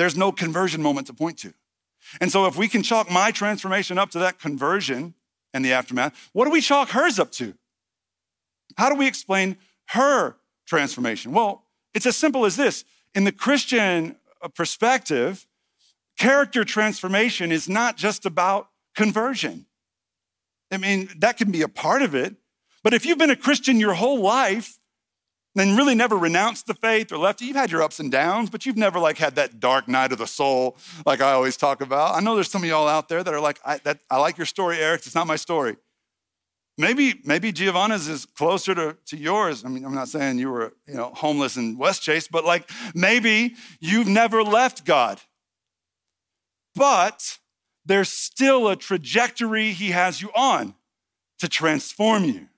There's 0.00 0.16
no 0.16 0.32
conversion 0.32 0.80
moment 0.80 1.08
to 1.08 1.12
point 1.12 1.36
to. 1.40 1.52
And 2.22 2.32
so 2.32 2.46
if 2.46 2.56
we 2.56 2.68
can 2.68 2.82
chalk 2.82 3.10
my 3.10 3.30
transformation 3.32 3.98
up 3.98 4.10
to 4.12 4.20
that 4.20 4.38
conversion 4.38 5.12
and 5.52 5.62
the 5.62 5.74
aftermath, 5.74 6.30
what 6.32 6.46
do 6.46 6.50
we 6.50 6.62
chalk 6.62 6.88
hers 6.88 7.18
up 7.18 7.30
to? 7.32 7.52
How 8.78 8.88
do 8.88 8.94
we 8.94 9.06
explain 9.06 9.58
her 9.88 10.36
transformation? 10.66 11.32
Well, 11.32 11.64
it's 11.92 12.06
as 12.06 12.16
simple 12.16 12.46
as 12.46 12.56
this. 12.56 12.86
In 13.14 13.24
the 13.24 13.30
Christian 13.30 14.16
uh, 14.40 14.48
perspective, 14.48 15.46
character 16.18 16.64
transformation 16.64 17.52
is 17.52 17.68
not 17.68 17.98
just 17.98 18.24
about 18.24 18.70
conversion. 18.96 19.66
I 20.72 20.78
mean, 20.78 21.10
that 21.18 21.36
can 21.36 21.50
be 21.50 21.60
a 21.60 21.68
part 21.68 22.00
of 22.00 22.14
it. 22.14 22.36
But 22.82 22.94
if 22.94 23.04
you've 23.04 23.18
been 23.18 23.28
a 23.28 23.36
Christian 23.36 23.78
your 23.78 23.92
whole 23.92 24.22
life, 24.22 24.78
and 25.56 25.76
really 25.76 25.94
never 25.94 26.16
renounced 26.16 26.66
the 26.66 26.74
faith 26.74 27.10
or 27.10 27.18
left 27.18 27.42
it, 27.42 27.46
you've 27.46 27.56
had 27.56 27.70
your 27.70 27.82
ups 27.82 27.98
and 27.98 28.10
downs, 28.10 28.50
but 28.50 28.64
you've 28.64 28.76
never 28.76 28.98
like 28.98 29.18
had 29.18 29.34
that 29.34 29.58
dark 29.58 29.88
night 29.88 30.12
of 30.12 30.18
the 30.18 30.26
soul, 30.26 30.76
like 31.04 31.20
I 31.20 31.32
always 31.32 31.56
talk 31.56 31.80
about. 31.80 32.14
I 32.14 32.20
know 32.20 32.34
there's 32.34 32.50
some 32.50 32.62
of 32.62 32.68
y'all 32.68 32.88
out 32.88 33.08
there 33.08 33.24
that 33.24 33.34
are 33.34 33.40
like, 33.40 33.58
I, 33.64 33.78
that, 33.78 33.98
I 34.10 34.18
like 34.18 34.38
your 34.38 34.46
story, 34.46 34.78
Eric. 34.78 35.02
It's 35.06 35.14
not 35.14 35.26
my 35.26 35.36
story. 35.36 35.76
Maybe, 36.78 37.20
maybe 37.24 37.52
Giovanna's 37.52 38.08
is 38.08 38.24
closer 38.24 38.74
to, 38.74 38.96
to 39.06 39.16
yours. 39.16 39.64
I 39.64 39.68
mean, 39.68 39.84
I'm 39.84 39.94
not 39.94 40.08
saying 40.08 40.38
you 40.38 40.50
were, 40.50 40.72
you 40.86 40.94
know, 40.94 41.12
homeless 41.14 41.56
in 41.56 41.76
Westchase, 41.76 42.28
but 42.30 42.44
like 42.44 42.70
maybe 42.94 43.54
you've 43.80 44.08
never 44.08 44.42
left 44.42 44.84
God. 44.84 45.20
But 46.74 47.38
there's 47.84 48.08
still 48.08 48.68
a 48.68 48.76
trajectory 48.76 49.72
he 49.72 49.90
has 49.90 50.22
you 50.22 50.30
on 50.34 50.74
to 51.40 51.48
transform 51.48 52.24
you 52.24 52.48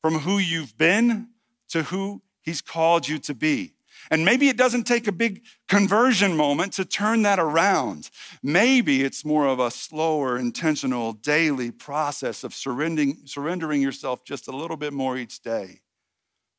from 0.00 0.20
who 0.20 0.38
you've 0.38 0.78
been 0.78 1.28
to 1.70 1.84
who 1.84 2.22
he's 2.42 2.60
called 2.60 3.08
you 3.08 3.18
to 3.18 3.34
be. 3.34 3.74
And 4.10 4.24
maybe 4.24 4.48
it 4.48 4.56
doesn't 4.56 4.84
take 4.84 5.06
a 5.06 5.12
big 5.12 5.42
conversion 5.68 6.36
moment 6.36 6.72
to 6.74 6.84
turn 6.84 7.22
that 7.22 7.38
around. 7.38 8.10
Maybe 8.42 9.02
it's 9.02 9.24
more 9.24 9.46
of 9.46 9.60
a 9.60 9.70
slower, 9.70 10.38
intentional, 10.38 11.12
daily 11.12 11.70
process 11.70 12.42
of 12.42 12.54
surrendering, 12.54 13.18
surrendering 13.24 13.82
yourself 13.82 14.24
just 14.24 14.48
a 14.48 14.56
little 14.56 14.76
bit 14.76 14.92
more 14.92 15.16
each 15.16 15.40
day 15.42 15.80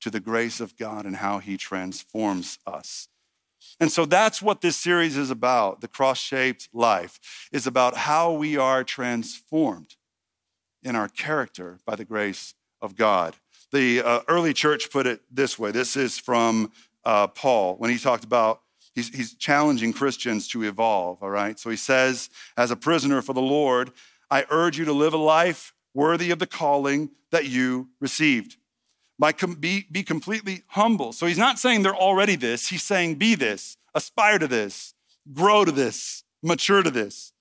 to 0.01 0.09
the 0.09 0.19
grace 0.19 0.59
of 0.59 0.77
God 0.77 1.05
and 1.05 1.17
how 1.17 1.39
He 1.39 1.57
transforms 1.57 2.59
us. 2.65 3.07
And 3.79 3.91
so 3.91 4.05
that's 4.05 4.41
what 4.41 4.61
this 4.61 4.77
series 4.77 5.17
is 5.17 5.31
about. 5.31 5.81
The 5.81 5.87
cross 5.87 6.19
shaped 6.19 6.69
life 6.73 7.49
is 7.51 7.65
about 7.67 7.95
how 7.95 8.31
we 8.31 8.57
are 8.57 8.83
transformed 8.83 9.95
in 10.83 10.95
our 10.95 11.07
character 11.07 11.79
by 11.85 11.95
the 11.95 12.05
grace 12.05 12.53
of 12.81 12.95
God. 12.95 13.35
The 13.71 14.01
uh, 14.01 14.21
early 14.27 14.53
church 14.53 14.91
put 14.91 15.07
it 15.07 15.21
this 15.31 15.57
way 15.57 15.71
this 15.71 15.95
is 15.95 16.17
from 16.17 16.71
uh, 17.05 17.27
Paul 17.27 17.75
when 17.75 17.89
he 17.89 17.97
talked 17.97 18.23
about 18.23 18.61
he's, 18.95 19.09
he's 19.09 19.33
challenging 19.35 19.93
Christians 19.93 20.47
to 20.49 20.63
evolve, 20.63 21.21
all 21.21 21.29
right? 21.29 21.57
So 21.57 21.69
he 21.69 21.77
says, 21.77 22.29
as 22.57 22.71
a 22.71 22.75
prisoner 22.75 23.21
for 23.21 23.33
the 23.33 23.41
Lord, 23.41 23.91
I 24.29 24.45
urge 24.49 24.77
you 24.77 24.85
to 24.85 24.93
live 24.93 25.13
a 25.13 25.17
life 25.17 25.73
worthy 25.93 26.31
of 26.31 26.39
the 26.39 26.47
calling 26.47 27.11
that 27.31 27.45
you 27.45 27.89
received. 27.99 28.57
By 29.19 29.31
com- 29.33 29.55
be, 29.55 29.87
be 29.91 30.03
completely 30.03 30.63
humble. 30.67 31.13
So 31.13 31.25
he's 31.25 31.37
not 31.37 31.59
saying 31.59 31.83
they're 31.83 31.95
already 31.95 32.35
this, 32.35 32.69
he's 32.69 32.83
saying 32.83 33.15
be 33.15 33.35
this, 33.35 33.77
aspire 33.93 34.39
to 34.39 34.47
this, 34.47 34.93
grow 35.33 35.65
to 35.65 35.71
this, 35.71 36.23
mature 36.41 36.81
to 36.81 36.91
this. 36.91 37.33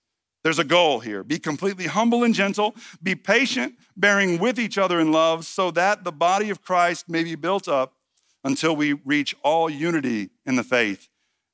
There's 0.42 0.58
a 0.58 0.64
goal 0.64 1.00
here. 1.00 1.22
Be 1.22 1.38
completely 1.38 1.86
humble 1.86 2.24
and 2.24 2.34
gentle. 2.34 2.74
Be 3.02 3.14
patient, 3.14 3.74
bearing 3.96 4.38
with 4.38 4.58
each 4.58 4.78
other 4.78 4.98
in 4.98 5.12
love, 5.12 5.44
so 5.44 5.70
that 5.72 6.04
the 6.04 6.12
body 6.12 6.50
of 6.50 6.62
Christ 6.62 7.08
may 7.08 7.22
be 7.22 7.34
built 7.34 7.68
up 7.68 7.94
until 8.42 8.74
we 8.74 8.94
reach 8.94 9.34
all 9.42 9.68
unity 9.68 10.30
in 10.46 10.56
the 10.56 10.64
faith 10.64 11.08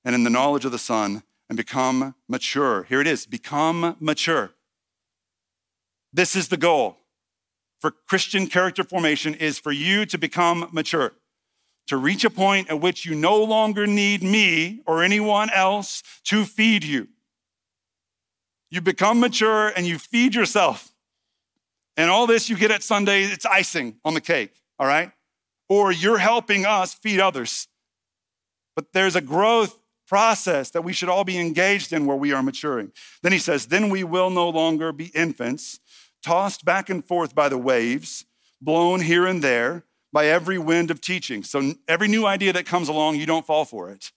and 0.05 0.15
in 0.15 0.23
the 0.23 0.31
knowledge 0.31 0.65
of 0.65 0.73
the 0.73 0.79
Son 0.79 1.25
and 1.49 1.57
become 1.57 2.15
mature. 2.29 2.85
Here 2.85 3.01
it 3.01 3.07
is 3.07 3.27
become 3.27 3.97
mature. 3.99 4.53
This 6.13 6.37
is 6.37 6.49
the 6.49 6.57
goal 6.57 6.99
for 7.81 7.91
Christian 7.91 8.47
character 8.47 8.85
formation 8.85 9.35
is 9.35 9.59
for 9.59 9.73
you 9.73 10.07
to 10.07 10.19
become 10.19 10.69
mature, 10.73 11.13
to 11.87 11.97
reach 11.97 12.25
a 12.25 12.31
point 12.31 12.71
at 12.71 12.81
which 12.81 13.05
you 13.05 13.15
no 13.15 13.43
longer 13.43 13.87
need 13.87 14.23
me 14.23 14.83
or 14.87 15.03
anyone 15.03 15.51
else 15.51 16.03
to 16.25 16.45
feed 16.45 16.85
you. 16.85 17.09
You 18.71 18.81
become 18.81 19.21
mature 19.21 19.69
and 19.69 19.87
you 19.87 19.99
feed 19.99 20.35
yourself. 20.35 20.93
And 21.97 22.11
all 22.11 22.27
this 22.27 22.51
you 22.51 22.57
get 22.57 22.71
at 22.71 22.83
Sunday, 22.83 23.23
it's 23.23 23.47
icing 23.47 23.97
on 24.05 24.15
the 24.15 24.21
cake, 24.21 24.53
all 24.79 24.87
right? 24.87 25.13
or 25.69 25.93
you're 25.93 26.19
helping 26.19 26.65
us 26.65 26.95
feed 26.95 27.21
others. 27.21 27.69
But 28.75 28.93
there's 28.93 29.17
a 29.17 29.21
growth 29.21 29.79
process 30.07 30.71
that 30.71 30.83
we 30.83 30.93
should 30.93 31.09
all 31.09 31.25
be 31.25 31.39
engaged 31.39 31.93
in 31.93 32.07
where 32.07 32.17
we 32.17 32.33
are 32.33 32.43
maturing. 32.43 32.93
Then 33.23 33.33
he 33.33 33.39
says, 33.39 33.67
Then 33.67 33.91
we 33.91 34.05
will 34.05 34.31
no 34.31 34.49
longer 34.49 34.93
be 34.93 35.07
infants, 35.07 35.81
tossed 36.23 36.65
back 36.65 36.89
and 36.89 37.05
forth 37.05 37.35
by 37.35 37.49
the 37.49 37.59
waves, 37.59 38.25
blown 38.61 39.01
here 39.01 39.27
and 39.27 39.43
there 39.43 39.85
by 40.13 40.27
every 40.27 40.59
wind 40.59 40.91
of 40.91 41.01
teaching. 41.01 41.43
So 41.43 41.75
every 41.89 42.09
new 42.09 42.27
idea 42.27 42.53
that 42.53 42.67
comes 42.67 42.89
along, 42.89 43.17
you 43.17 43.27
don't 43.27 43.47
fall 43.47 43.65
for 43.65 43.91
it. 43.91 44.13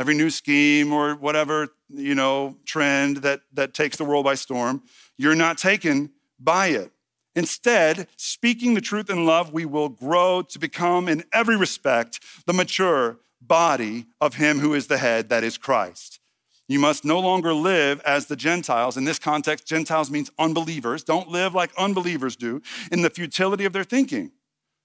Every 0.00 0.14
new 0.14 0.30
scheme 0.30 0.94
or 0.94 1.14
whatever, 1.14 1.68
you 1.90 2.14
know, 2.14 2.56
trend 2.64 3.18
that, 3.18 3.42
that 3.52 3.74
takes 3.74 3.98
the 3.98 4.04
world 4.06 4.24
by 4.24 4.34
storm, 4.34 4.82
you're 5.18 5.34
not 5.34 5.58
taken 5.58 6.08
by 6.38 6.68
it. 6.68 6.90
Instead, 7.36 8.08
speaking 8.16 8.72
the 8.72 8.80
truth 8.80 9.10
in 9.10 9.26
love, 9.26 9.52
we 9.52 9.66
will 9.66 9.90
grow 9.90 10.40
to 10.40 10.58
become, 10.58 11.06
in 11.06 11.22
every 11.34 11.54
respect, 11.54 12.18
the 12.46 12.54
mature 12.54 13.18
body 13.42 14.06
of 14.22 14.36
Him 14.36 14.60
who 14.60 14.72
is 14.72 14.86
the 14.86 14.96
head, 14.96 15.28
that 15.28 15.44
is 15.44 15.58
Christ. 15.58 16.18
You 16.66 16.78
must 16.78 17.04
no 17.04 17.20
longer 17.20 17.52
live 17.52 18.00
as 18.00 18.24
the 18.24 18.36
Gentiles. 18.36 18.96
In 18.96 19.04
this 19.04 19.18
context, 19.18 19.66
Gentiles 19.66 20.10
means 20.10 20.30
unbelievers. 20.38 21.04
Don't 21.04 21.28
live 21.28 21.54
like 21.54 21.72
unbelievers 21.76 22.36
do 22.36 22.62
in 22.90 23.02
the 23.02 23.10
futility 23.10 23.66
of 23.66 23.74
their 23.74 23.84
thinking. 23.84 24.32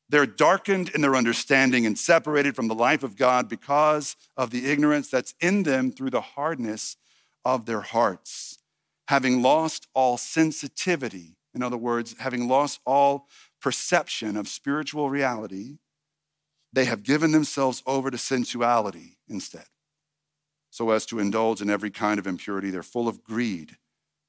They're 0.10 0.26
darkened 0.26 0.90
in 0.90 1.02
their 1.02 1.16
understanding 1.16 1.86
and 1.86 1.98
separated 1.98 2.56
from 2.56 2.68
the 2.68 2.76
life 2.76 3.04
of 3.04 3.16
God 3.16 3.50
because 3.50 4.16
of 4.38 4.52
the 4.52 4.70
ignorance 4.70 5.10
that's 5.10 5.34
in 5.40 5.64
them 5.64 5.92
through 5.92 6.12
the 6.12 6.22
hardness 6.22 6.98
of 7.44 7.66
their 7.66 7.82
hearts, 7.82 8.60
having 9.08 9.42
lost 9.42 9.88
all 9.94 10.18
sensitivity 10.18 11.36
in 11.56 11.64
other 11.64 11.78
words, 11.78 12.16
having 12.20 12.50
lost 12.50 12.82
all 12.86 13.30
perception 13.62 14.36
of 14.36 14.50
spiritual 14.50 15.10
reality, 15.10 15.78
they 16.74 16.86
have 16.86 17.02
given 17.02 17.32
themselves 17.32 17.82
over 17.88 18.12
to 18.12 18.18
sensuality 18.18 19.18
instead, 19.30 19.66
so 20.70 20.92
as 20.92 21.06
to 21.06 21.20
indulge 21.20 21.62
in 21.62 21.70
every 21.70 21.90
kind 21.90 22.20
of 22.20 22.28
impurity. 22.28 22.70
They're 22.70 22.84
full 22.84 23.08
of 23.08 23.24
greed. 23.24 23.78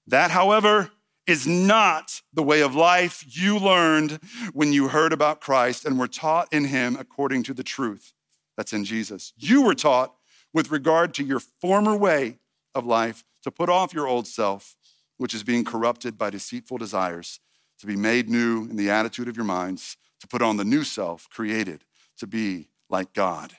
That, 0.06 0.30
however, 0.30 0.92
is 1.26 1.47
not 1.47 2.23
the 2.33 2.42
way 2.42 2.62
of 2.62 2.75
life 2.75 3.25
you 3.26 3.59
learned 3.59 4.21
when 4.52 4.73
you 4.73 4.88
heard 4.88 5.12
about 5.12 5.40
Christ 5.40 5.85
and 5.85 5.99
were 5.99 6.09
taught 6.09 6.52
in 6.52 6.66
him 6.66 6.97
according 6.99 7.42
to 7.45 7.54
the 7.54 7.64
truth 7.64 8.12
that's 8.56 8.73
in 8.73 8.85
Jesus. 8.85 9.33
You 9.37 9.62
were 9.62 9.75
taught 9.75 10.14
with 10.52 10.71
regard 10.71 11.14
to 11.14 11.25
your 11.25 11.40
former 11.40 11.97
way 11.97 12.38
of 12.75 12.87
life 12.87 13.25
to 13.42 13.50
put 13.50 13.68
off 13.68 13.92
your 13.92 14.06
old 14.06 14.26
self 14.26 14.76
which 15.18 15.35
is 15.35 15.42
being 15.42 15.64
corrupted 15.64 16.18
by 16.18 16.30
deceitful 16.30 16.78
desires, 16.78 17.40
to 17.78 17.87
be 17.87 17.97
made 17.97 18.28
new 18.28 18.64
in 18.64 18.76
the 18.76 18.90
attitude 18.90 19.28
of 19.28 19.37
your 19.37 19.45
minds, 19.45 19.97
to 20.21 20.26
put 20.26 20.42
on 20.42 20.56
the 20.56 20.64
new 20.64 20.85
self 20.85 21.28
created 21.30 21.85
to 22.18 22.26
be 22.26 22.68
like 22.88 23.12
God 23.12 23.52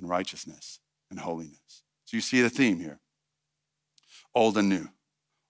in 0.00 0.06
righteousness 0.06 0.80
and 1.10 1.20
holiness. 1.20 1.82
So 2.04 2.16
you 2.16 2.20
see 2.20 2.40
the 2.40 2.50
theme 2.50 2.80
here 2.80 3.00
old 4.34 4.56
and 4.56 4.68
new, 4.68 4.88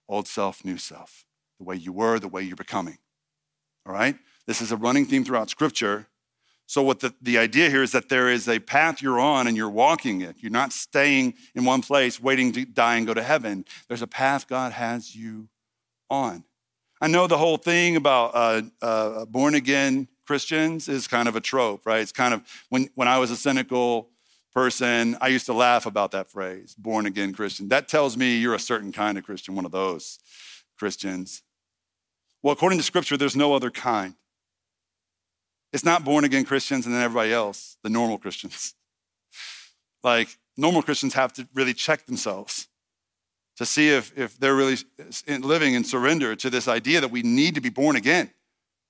old 0.08 0.26
self, 0.26 0.64
new 0.64 0.78
self, 0.78 1.24
the 1.60 1.64
way 1.64 1.76
you 1.76 1.92
were, 1.92 2.18
the 2.18 2.26
way 2.26 2.42
you're 2.42 2.56
becoming. 2.56 2.98
All 3.86 3.92
right? 3.92 4.16
This 4.46 4.60
is 4.60 4.72
a 4.72 4.76
running 4.76 5.04
theme 5.04 5.24
throughout 5.24 5.50
Scripture. 5.50 6.08
So, 6.66 6.82
what 6.82 7.00
the, 7.00 7.14
the 7.20 7.36
idea 7.38 7.68
here 7.68 7.82
is 7.82 7.92
that 7.92 8.08
there 8.08 8.28
is 8.28 8.48
a 8.48 8.58
path 8.58 9.02
you're 9.02 9.20
on 9.20 9.46
and 9.46 9.56
you're 9.56 9.68
walking 9.68 10.22
it. 10.22 10.36
You're 10.38 10.50
not 10.50 10.72
staying 10.72 11.34
in 11.54 11.64
one 11.64 11.82
place 11.82 12.20
waiting 12.20 12.50
to 12.52 12.64
die 12.64 12.96
and 12.96 13.06
go 13.06 13.14
to 13.14 13.22
heaven. 13.22 13.64
There's 13.88 14.02
a 14.02 14.06
path 14.06 14.48
God 14.48 14.72
has 14.72 15.14
you 15.14 15.48
on. 16.08 16.44
I 17.00 17.08
know 17.08 17.26
the 17.26 17.38
whole 17.38 17.56
thing 17.56 17.96
about 17.96 18.30
uh, 18.34 18.62
uh, 18.80 19.24
born 19.26 19.54
again 19.54 20.08
Christians 20.26 20.88
is 20.88 21.08
kind 21.08 21.28
of 21.28 21.36
a 21.36 21.40
trope, 21.40 21.84
right? 21.86 22.00
It's 22.00 22.12
kind 22.12 22.32
of 22.32 22.42
when, 22.68 22.88
when 22.94 23.08
I 23.08 23.18
was 23.18 23.30
a 23.30 23.36
cynical 23.36 24.08
person, 24.54 25.16
I 25.20 25.28
used 25.28 25.46
to 25.46 25.52
laugh 25.52 25.86
about 25.86 26.12
that 26.12 26.30
phrase, 26.30 26.74
born 26.78 27.06
again 27.06 27.32
Christian. 27.32 27.68
That 27.68 27.88
tells 27.88 28.16
me 28.16 28.36
you're 28.36 28.54
a 28.54 28.60
certain 28.60 28.92
kind 28.92 29.18
of 29.18 29.24
Christian, 29.24 29.54
one 29.54 29.64
of 29.64 29.72
those 29.72 30.18
Christians. 30.78 31.42
Well, 32.42 32.52
according 32.52 32.78
to 32.78 32.84
scripture, 32.84 33.16
there's 33.16 33.36
no 33.36 33.54
other 33.54 33.70
kind. 33.70 34.14
It's 35.72 35.84
not 35.84 36.04
born 36.04 36.24
again 36.24 36.44
Christians 36.44 36.86
and 36.86 36.94
then 36.94 37.02
everybody 37.02 37.32
else, 37.32 37.76
the 37.82 37.90
normal 37.90 38.18
Christians. 38.18 38.74
like, 40.02 40.28
normal 40.56 40.82
Christians 40.82 41.14
have 41.14 41.32
to 41.34 41.46
really 41.54 41.74
check 41.74 42.06
themselves 42.06 42.68
to 43.56 43.66
see 43.66 43.90
if, 43.90 44.16
if 44.18 44.38
they're 44.38 44.54
really 44.54 44.78
living 45.28 45.74
in 45.74 45.84
surrender 45.84 46.34
to 46.34 46.50
this 46.50 46.66
idea 46.66 47.00
that 47.00 47.10
we 47.10 47.22
need 47.22 47.54
to 47.54 47.60
be 47.60 47.68
born 47.68 47.94
again. 47.94 48.30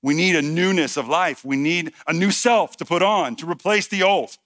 We 0.02 0.14
need 0.14 0.36
a 0.36 0.42
newness 0.42 0.96
of 0.96 1.08
life. 1.08 1.44
We 1.44 1.56
need 1.56 1.92
a 2.06 2.12
new 2.12 2.30
self 2.30 2.76
to 2.78 2.84
put 2.84 3.02
on 3.02 3.36
to 3.36 3.50
replace 3.50 3.88
the 3.88 4.02
old. 4.02 4.36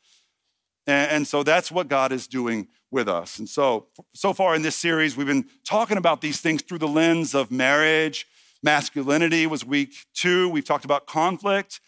And, 0.87 1.11
and 1.11 1.27
so 1.27 1.43
that's 1.43 1.71
what 1.71 1.89
God 1.89 2.11
is 2.11 2.27
doing 2.27 2.69
with 2.91 3.09
us. 3.09 3.39
And 3.39 3.49
so, 3.49 3.87
so 4.15 4.33
far 4.33 4.55
in 4.55 4.63
this 4.63 4.77
series, 4.77 5.17
we've 5.17 5.27
been 5.27 5.47
talking 5.65 5.97
about 5.97 6.21
these 6.21 6.41
things 6.41 6.63
through 6.63 6.79
the 6.79 6.89
lens 6.89 7.35
of 7.35 7.51
marriage. 7.51 8.27
Masculinity 8.65 9.47
was 9.47 9.63
week 9.63 9.93
two. 10.15 10.49
We've 10.49 10.65
talked 10.65 10.87
about 10.87 11.07
conflict. 11.07 11.81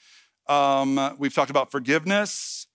Um, 0.47 1.16
we've 1.18 1.35
talked 1.35 1.49
about 1.49 1.71
forgiveness. 1.71 2.66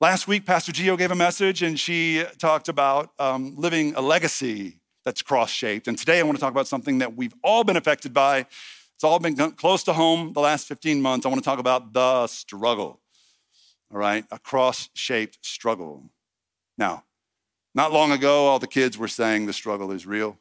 Last 0.00 0.26
week, 0.26 0.46
Pastor 0.46 0.72
Gio 0.72 0.96
gave 0.96 1.10
a 1.10 1.14
message 1.14 1.62
and 1.62 1.78
she 1.78 2.24
talked 2.38 2.70
about 2.70 3.10
um, 3.18 3.54
living 3.58 3.94
a 3.96 4.00
legacy 4.00 4.80
that's 5.04 5.20
cross 5.20 5.50
shaped. 5.50 5.88
And 5.88 5.98
today 5.98 6.20
I 6.20 6.22
want 6.22 6.38
to 6.38 6.40
talk 6.40 6.52
about 6.52 6.68
something 6.68 6.98
that 6.98 7.18
we've 7.18 7.34
all 7.44 7.62
been 7.62 7.76
affected 7.76 8.14
by. 8.14 8.46
It's 8.94 9.04
all 9.04 9.18
been 9.18 9.36
close 9.52 9.82
to 9.84 9.92
home 9.92 10.32
the 10.32 10.40
last 10.40 10.66
15 10.66 11.02
months. 11.02 11.26
I 11.26 11.28
want 11.28 11.42
to 11.42 11.44
talk 11.44 11.58
about 11.58 11.92
the 11.92 12.28
struggle, 12.28 12.98
all 13.92 13.98
right? 13.98 14.24
A 14.30 14.38
cross 14.38 14.88
shaped 14.94 15.44
struggle. 15.44 16.08
Now, 16.78 17.04
not 17.74 17.92
long 17.92 18.10
ago, 18.10 18.46
all 18.46 18.58
the 18.58 18.66
kids 18.66 18.96
were 18.96 19.06
saying 19.06 19.44
the 19.44 19.52
struggle 19.52 19.92
is 19.92 20.06
real. 20.06 20.38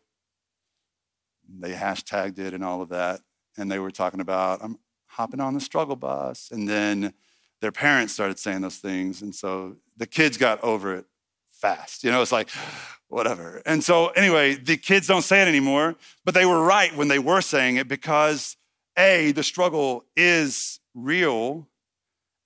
They 1.60 1.72
hashtagged 1.72 2.40
it 2.40 2.54
and 2.54 2.64
all 2.64 2.82
of 2.82 2.90
that. 2.90 3.22
And 3.58 3.72
they 3.72 3.80
were 3.80 3.92
talking 3.92 4.20
about, 4.20 4.64
I'm 4.64 4.78
hopping 5.08 5.40
on 5.40 5.54
the 5.54 5.60
struggle 5.60 5.96
bus. 5.96 6.50
And 6.52 6.68
then 6.68 7.14
their 7.62 7.72
parents 7.72 8.14
started 8.14 8.40
saying 8.40 8.62
those 8.62 8.78
things. 8.78 9.22
And 9.22 9.34
so 9.34 9.78
the 9.98 10.08
kids 10.08 10.38
got 10.38 10.64
over 10.64 10.96
it 10.96 11.06
fast. 11.52 12.04
You 12.04 12.12
know, 12.12 12.22
it's 12.22 12.32
like, 12.32 12.50
whatever. 13.08 13.62
And 13.66 13.84
so, 13.84 14.08
anyway, 14.10 14.56
the 14.56 14.78
kids 14.78 15.08
don't 15.08 15.24
say 15.24 15.42
it 15.42 15.48
anymore, 15.48 15.96
but 16.26 16.34
they 16.34 16.46
were 16.46 16.64
right 16.64 16.96
when 16.96 17.08
they 17.08 17.20
were 17.20 17.42
saying 17.42 17.78
it 17.78 17.88
because 17.88 18.56
A, 18.98 19.32
the 19.32 19.44
struggle 19.44 20.06
is 20.16 20.80
real, 20.94 21.68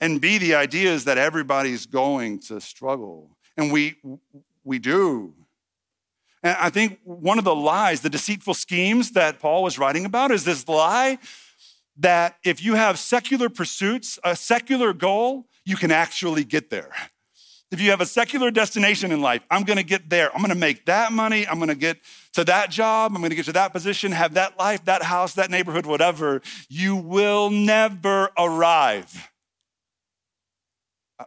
and 0.03 0.19
B, 0.19 0.37
the 0.37 0.55
idea 0.55 0.91
is 0.91 1.05
that 1.05 1.17
everybody's 1.17 1.85
going 1.85 2.39
to 2.47 2.59
struggle. 2.59 3.37
And 3.55 3.71
we, 3.71 3.95
we 4.65 4.77
do. 4.77 5.33
And 6.43 6.57
I 6.59 6.69
think 6.69 6.99
one 7.03 7.39
of 7.39 7.45
the 7.45 7.55
lies, 7.55 8.01
the 8.01 8.09
deceitful 8.09 8.53
schemes 8.53 9.11
that 9.11 9.39
Paul 9.39 9.63
was 9.63 9.79
writing 9.79 10.05
about 10.05 10.31
is 10.31 10.43
this 10.43 10.67
lie 10.67 11.17
that 11.97 12.37
if 12.43 12.63
you 12.63 12.75
have 12.75 12.99
secular 12.99 13.49
pursuits, 13.49 14.19
a 14.23 14.35
secular 14.35 14.93
goal, 14.93 15.45
you 15.65 15.75
can 15.75 15.91
actually 15.91 16.43
get 16.43 16.69
there. 16.69 16.91
If 17.71 17.81
you 17.81 17.89
have 17.89 18.01
a 18.01 18.05
secular 18.05 18.51
destination 18.51 19.11
in 19.11 19.21
life, 19.21 19.41
I'm 19.49 19.63
gonna 19.63 19.83
get 19.83 20.09
there. 20.09 20.35
I'm 20.35 20.41
gonna 20.41 20.53
make 20.53 20.85
that 20.85 21.11
money. 21.11 21.47
I'm 21.47 21.57
gonna 21.57 21.73
get 21.73 21.97
to 22.33 22.43
that 22.43 22.69
job. 22.69 23.13
I'm 23.15 23.21
gonna 23.21 23.33
get 23.33 23.45
to 23.45 23.53
that 23.53 23.73
position, 23.73 24.11
have 24.11 24.35
that 24.35 24.59
life, 24.59 24.85
that 24.85 25.01
house, 25.01 25.33
that 25.35 25.49
neighborhood, 25.49 25.87
whatever. 25.87 26.41
You 26.69 26.95
will 26.95 27.49
never 27.49 28.29
arrive. 28.37 29.31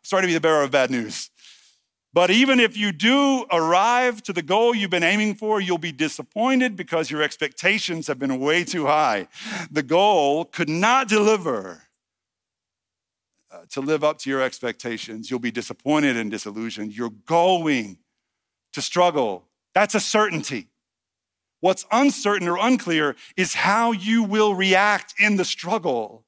Sorry 0.02 0.22
to 0.22 0.26
be 0.28 0.34
the 0.34 0.40
bearer 0.40 0.62
of 0.62 0.70
bad 0.70 0.90
news. 0.90 1.30
But 2.16 2.30
even 2.30 2.60
if 2.60 2.78
you 2.78 2.92
do 2.92 3.44
arrive 3.52 4.22
to 4.22 4.32
the 4.32 4.40
goal 4.40 4.74
you've 4.74 4.88
been 4.88 5.02
aiming 5.02 5.34
for, 5.34 5.60
you'll 5.60 5.76
be 5.76 5.92
disappointed 5.92 6.74
because 6.74 7.10
your 7.10 7.20
expectations 7.20 8.06
have 8.06 8.18
been 8.18 8.40
way 8.40 8.64
too 8.64 8.86
high. 8.86 9.28
The 9.70 9.82
goal 9.82 10.46
could 10.46 10.70
not 10.70 11.08
deliver 11.08 11.82
uh, 13.52 13.66
to 13.68 13.82
live 13.82 14.02
up 14.02 14.16
to 14.20 14.30
your 14.30 14.40
expectations. 14.40 15.30
You'll 15.30 15.40
be 15.40 15.50
disappointed 15.50 16.16
and 16.16 16.30
disillusioned. 16.30 16.96
You're 16.96 17.12
going 17.26 17.98
to 18.72 18.80
struggle. 18.80 19.44
That's 19.74 19.94
a 19.94 20.00
certainty. 20.00 20.68
What's 21.60 21.84
uncertain 21.92 22.48
or 22.48 22.56
unclear 22.58 23.14
is 23.36 23.52
how 23.52 23.92
you 23.92 24.22
will 24.22 24.54
react 24.54 25.12
in 25.20 25.36
the 25.36 25.44
struggle, 25.44 26.24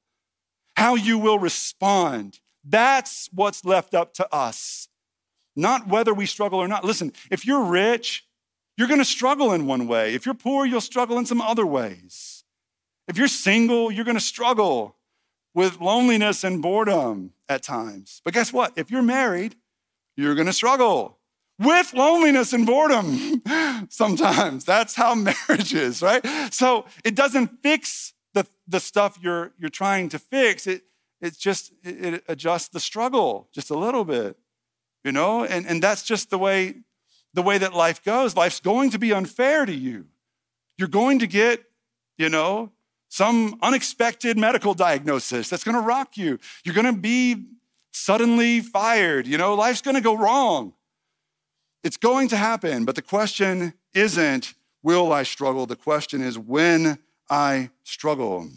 how 0.77 0.93
you 0.93 1.17
will 1.17 1.39
respond. 1.39 2.41
That's 2.63 3.27
what's 3.33 3.65
left 3.65 3.95
up 3.95 4.13
to 4.13 4.31
us 4.31 4.88
not 5.59 5.87
whether 5.87 6.13
we 6.13 6.25
struggle 6.25 6.59
or 6.59 6.67
not. 6.67 6.83
Listen, 6.83 7.11
if 7.29 7.45
you're 7.45 7.63
rich, 7.63 8.25
you're 8.77 8.87
going 8.87 8.99
to 8.99 9.05
struggle 9.05 9.51
in 9.53 9.67
one 9.67 9.87
way. 9.87 10.13
If 10.13 10.25
you're 10.25 10.35
poor, 10.35 10.65
you'll 10.65 10.81
struggle 10.81 11.17
in 11.17 11.25
some 11.25 11.41
other 11.41 11.65
ways. 11.65 12.43
If 13.07 13.17
you're 13.17 13.27
single, 13.27 13.91
you're 13.91 14.05
going 14.05 14.17
to 14.17 14.21
struggle 14.21 14.95
with 15.53 15.81
loneliness 15.81 16.43
and 16.43 16.61
boredom 16.61 17.33
at 17.47 17.63
times. 17.63 18.21
But 18.23 18.33
guess 18.33 18.53
what? 18.53 18.73
If 18.75 18.89
you're 18.91 19.01
married, 19.01 19.55
you're 20.15 20.35
going 20.35 20.47
to 20.47 20.53
struggle 20.53 21.17
with 21.57 21.93
loneliness 21.93 22.53
and 22.53 22.65
boredom 22.65 23.41
sometimes. 23.89 24.63
That's 24.63 24.95
how 24.95 25.13
marriage 25.49 25.73
is, 25.73 26.01
right? 26.01 26.25
So 26.51 26.85
it 27.03 27.15
doesn't 27.15 27.61
fix 27.61 28.13
the, 28.33 28.45
the 28.67 28.79
stuff 28.79 29.17
you're, 29.21 29.51
you're 29.59 29.69
trying 29.69 30.09
to 30.09 30.19
fix. 30.19 30.67
It, 30.67 30.83
it 31.21 31.37
just 31.37 31.73
it, 31.83 32.13
it 32.13 32.23
adjusts 32.27 32.69
the 32.69 32.79
struggle 32.79 33.49
just 33.53 33.69
a 33.69 33.77
little 33.77 34.05
bit 34.05 34.37
you 35.03 35.11
know? 35.11 35.43
And, 35.43 35.65
and 35.65 35.81
that's 35.81 36.03
just 36.03 36.29
the 36.29 36.37
way 36.37 36.75
the 37.33 37.41
way 37.41 37.57
that 37.59 37.75
life 37.75 38.03
goes. 38.03 38.35
Life's 38.35 38.59
going 38.59 38.89
to 38.89 38.99
be 38.99 39.13
unfair 39.13 39.65
to 39.65 39.73
you. 39.73 40.07
You're 40.77 40.87
going 40.87 41.19
to 41.19 41.27
get 41.27 41.63
you 42.17 42.29
know 42.29 42.71
some 43.09 43.57
unexpected 43.61 44.37
medical 44.37 44.73
diagnosis 44.73 45.49
that's 45.49 45.63
going 45.63 45.75
to 45.75 45.81
rock 45.81 46.17
you. 46.17 46.39
You're 46.63 46.75
going 46.75 46.93
to 46.93 46.99
be 46.99 47.45
suddenly 47.91 48.61
fired 48.61 49.27
you 49.27 49.37
know? 49.37 49.55
Life's 49.55 49.81
going 49.81 49.95
to 49.95 50.01
go 50.01 50.15
wrong. 50.15 50.73
It's 51.83 51.97
going 51.97 52.27
to 52.29 52.37
happen 52.37 52.85
but 52.85 52.95
the 52.95 53.01
question 53.01 53.73
isn't 53.93 54.53
will 54.83 55.11
i 55.11 55.23
struggle? 55.23 55.65
The 55.65 55.75
question 55.75 56.21
is 56.21 56.37
when 56.37 56.99
i 57.29 57.69
struggle 57.83 58.49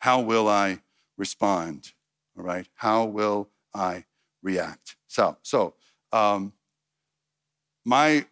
how 0.00 0.20
will 0.20 0.48
i 0.48 0.80
respond? 1.16 1.92
All 2.38 2.44
right? 2.44 2.68
How 2.74 3.04
will 3.04 3.48
i 3.74 4.04
react 4.50 4.96
so, 5.16 5.36
so 5.42 5.74
um, 6.12 6.52
my 7.84 8.26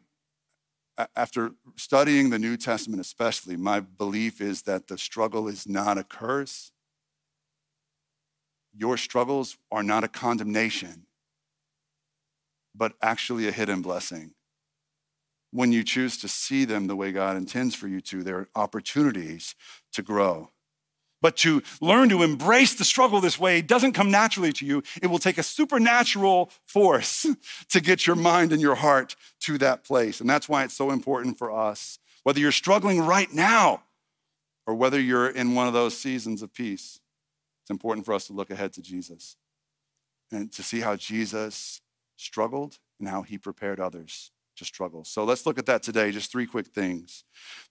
after 1.16 1.52
studying 1.76 2.30
the 2.30 2.38
New 2.38 2.56
Testament, 2.56 3.00
especially, 3.00 3.56
my 3.56 3.80
belief 3.80 4.40
is 4.40 4.62
that 4.62 4.86
the 4.86 4.98
struggle 4.98 5.48
is 5.48 5.66
not 5.66 5.98
a 5.98 6.04
curse. 6.04 6.70
Your 8.76 8.96
struggles 8.96 9.56
are 9.72 9.82
not 9.82 10.04
a 10.04 10.08
condemnation, 10.08 11.06
but 12.74 12.92
actually 13.02 13.48
a 13.48 13.52
hidden 13.52 13.82
blessing. 13.82 14.32
When 15.50 15.72
you 15.72 15.84
choose 15.84 16.16
to 16.18 16.28
see 16.28 16.64
them 16.64 16.86
the 16.86 16.96
way 16.96 17.12
God 17.12 17.36
intends 17.36 17.74
for 17.74 17.86
you 17.86 18.00
to, 18.02 18.22
they're 18.22 18.48
opportunities 18.54 19.54
to 19.92 20.02
grow. 20.02 20.50
But 21.24 21.38
to 21.38 21.62
learn 21.80 22.10
to 22.10 22.22
embrace 22.22 22.74
the 22.74 22.84
struggle 22.84 23.18
this 23.18 23.38
way 23.38 23.62
doesn't 23.62 23.94
come 23.94 24.10
naturally 24.10 24.52
to 24.52 24.66
you. 24.66 24.82
It 25.00 25.06
will 25.06 25.18
take 25.18 25.38
a 25.38 25.42
supernatural 25.42 26.50
force 26.66 27.24
to 27.70 27.80
get 27.80 28.06
your 28.06 28.14
mind 28.14 28.52
and 28.52 28.60
your 28.60 28.74
heart 28.74 29.16
to 29.44 29.56
that 29.56 29.84
place. 29.84 30.20
And 30.20 30.28
that's 30.28 30.50
why 30.50 30.64
it's 30.64 30.76
so 30.76 30.90
important 30.90 31.38
for 31.38 31.50
us, 31.50 31.98
whether 32.24 32.40
you're 32.40 32.52
struggling 32.52 33.00
right 33.00 33.32
now 33.32 33.84
or 34.66 34.74
whether 34.74 35.00
you're 35.00 35.30
in 35.30 35.54
one 35.54 35.66
of 35.66 35.72
those 35.72 35.96
seasons 35.96 36.42
of 36.42 36.52
peace, 36.52 37.00
it's 37.62 37.70
important 37.70 38.04
for 38.04 38.12
us 38.12 38.26
to 38.26 38.34
look 38.34 38.50
ahead 38.50 38.74
to 38.74 38.82
Jesus 38.82 39.36
and 40.30 40.52
to 40.52 40.62
see 40.62 40.80
how 40.80 40.94
Jesus 40.94 41.80
struggled 42.18 42.76
and 43.00 43.08
how 43.08 43.22
he 43.22 43.38
prepared 43.38 43.80
others 43.80 44.30
to 44.56 44.66
struggle. 44.66 45.04
So 45.04 45.24
let's 45.24 45.46
look 45.46 45.58
at 45.58 45.64
that 45.66 45.82
today. 45.82 46.10
Just 46.10 46.30
three 46.30 46.46
quick 46.46 46.66
things. 46.66 47.24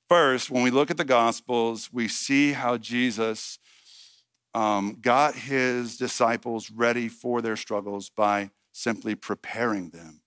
First, 0.10 0.52
when 0.52 0.64
we 0.64 0.72
look 0.72 0.92
at 0.92 0.98
the 0.98 1.06
Gospels, 1.06 1.90
we 1.92 2.08
see 2.08 2.52
how 2.52 2.78
Jesus 2.78 3.58
um, 4.54 4.98
got 5.02 5.36
his 5.36 5.98
disciples 5.98 6.70
ready 6.70 7.08
for 7.08 7.42
their 7.42 7.56
struggles 7.56 8.10
by 8.10 8.52
simply 8.72 9.16
preparing 9.16 9.90
them 9.90 10.22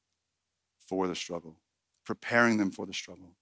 for 0.89 1.07
the 1.07 1.15
struggle, 1.15 1.57
preparing 2.05 2.57
them 2.57 2.71
for 2.71 2.87
the 2.87 2.95
struggle. 2.95 3.33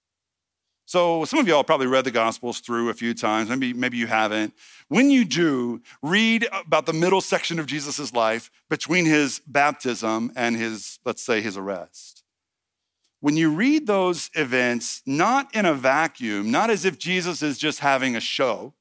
So 0.87 1.25
some 1.25 1.39
of 1.39 1.47
y'all 1.47 1.63
probably 1.63 1.87
read 1.87 2.05
the 2.05 2.11
Gospels 2.11 2.59
through 2.59 2.89
a 2.89 2.93
few 2.93 3.15
times. 3.15 3.49
Maybe, 3.49 3.73
maybe 3.73 3.97
you 3.97 4.05
haven't. 4.05 4.53
When 4.87 5.09
you 5.09 5.25
do, 5.25 5.81
read 6.03 6.47
about 6.51 6.85
the 6.85 6.93
middle 6.93 7.21
section 7.21 7.57
of 7.57 7.65
Jesus' 7.65 8.13
life 8.13 8.51
between 8.69 9.05
his 9.05 9.39
baptism 9.47 10.31
and 10.35 10.55
his, 10.55 10.99
let's 11.03 11.23
say, 11.23 11.41
his 11.41 11.57
arrest 11.57 12.24
when 13.19 13.37
you 13.37 13.49
read 13.51 13.87
those 13.87 14.29
events, 14.33 15.01
not 15.05 15.53
in 15.55 15.65
a 15.65 15.73
vacuum, 15.73 16.51
not 16.51 16.69
as 16.69 16.85
if 16.85 16.97
Jesus 16.97 17.41
is 17.41 17.57
just 17.57 17.79
having 17.79 18.15
a 18.15 18.19
show, 18.19 18.73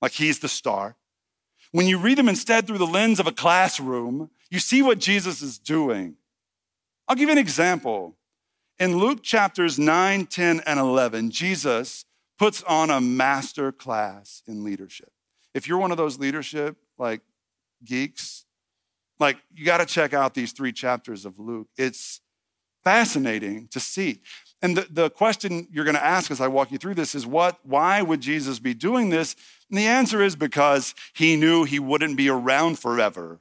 like 0.00 0.12
he's 0.12 0.38
the 0.38 0.48
star, 0.48 0.96
when 1.72 1.86
you 1.86 1.98
read 1.98 2.18
them 2.18 2.28
instead 2.28 2.66
through 2.66 2.78
the 2.78 2.86
lens 2.86 3.18
of 3.18 3.26
a 3.26 3.32
classroom, 3.32 4.30
you 4.50 4.58
see 4.58 4.82
what 4.82 4.98
Jesus 4.98 5.40
is 5.40 5.58
doing. 5.58 6.16
I'll 7.08 7.16
give 7.16 7.28
you 7.28 7.32
an 7.32 7.38
example. 7.38 8.16
In 8.78 8.98
Luke 8.98 9.22
chapters 9.22 9.78
9, 9.78 10.26
10, 10.26 10.60
and 10.66 10.78
11, 10.78 11.30
Jesus 11.30 12.04
puts 12.38 12.62
on 12.64 12.90
a 12.90 13.00
master 13.00 13.72
class 13.72 14.42
in 14.46 14.64
leadership. 14.64 15.10
If 15.54 15.66
you're 15.66 15.78
one 15.78 15.90
of 15.90 15.96
those 15.96 16.18
leadership 16.18 16.76
like 16.98 17.20
geeks, 17.84 18.44
like 19.18 19.38
you 19.52 19.64
got 19.64 19.78
to 19.78 19.86
check 19.86 20.12
out 20.12 20.34
these 20.34 20.52
three 20.52 20.72
chapters 20.72 21.24
of 21.24 21.38
Luke. 21.38 21.68
It's 21.76 22.20
fascinating 22.84 23.68
to 23.68 23.80
see. 23.80 24.20
And 24.60 24.76
the, 24.76 24.86
the 24.88 25.10
question 25.10 25.66
you're 25.72 25.84
going 25.84 25.96
to 25.96 26.04
ask 26.04 26.30
as 26.30 26.40
I 26.40 26.46
walk 26.46 26.70
you 26.70 26.78
through 26.78 26.94
this 26.94 27.14
is 27.14 27.26
what, 27.26 27.58
why 27.64 28.00
would 28.00 28.20
Jesus 28.20 28.60
be 28.60 28.74
doing 28.74 29.10
this? 29.10 29.34
And 29.68 29.78
the 29.78 29.86
answer 29.86 30.22
is 30.22 30.36
because 30.36 30.94
he 31.14 31.36
knew 31.36 31.64
he 31.64 31.80
wouldn't 31.80 32.16
be 32.16 32.28
around 32.28 32.78
forever. 32.78 33.40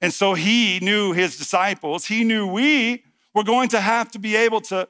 And 0.00 0.12
so 0.12 0.34
he 0.34 0.78
knew 0.80 1.12
his 1.12 1.36
disciples, 1.36 2.06
he 2.06 2.24
knew 2.24 2.46
we 2.46 3.04
were 3.34 3.44
going 3.44 3.68
to 3.70 3.80
have 3.80 4.10
to 4.12 4.18
be 4.18 4.36
able 4.36 4.60
to 4.62 4.88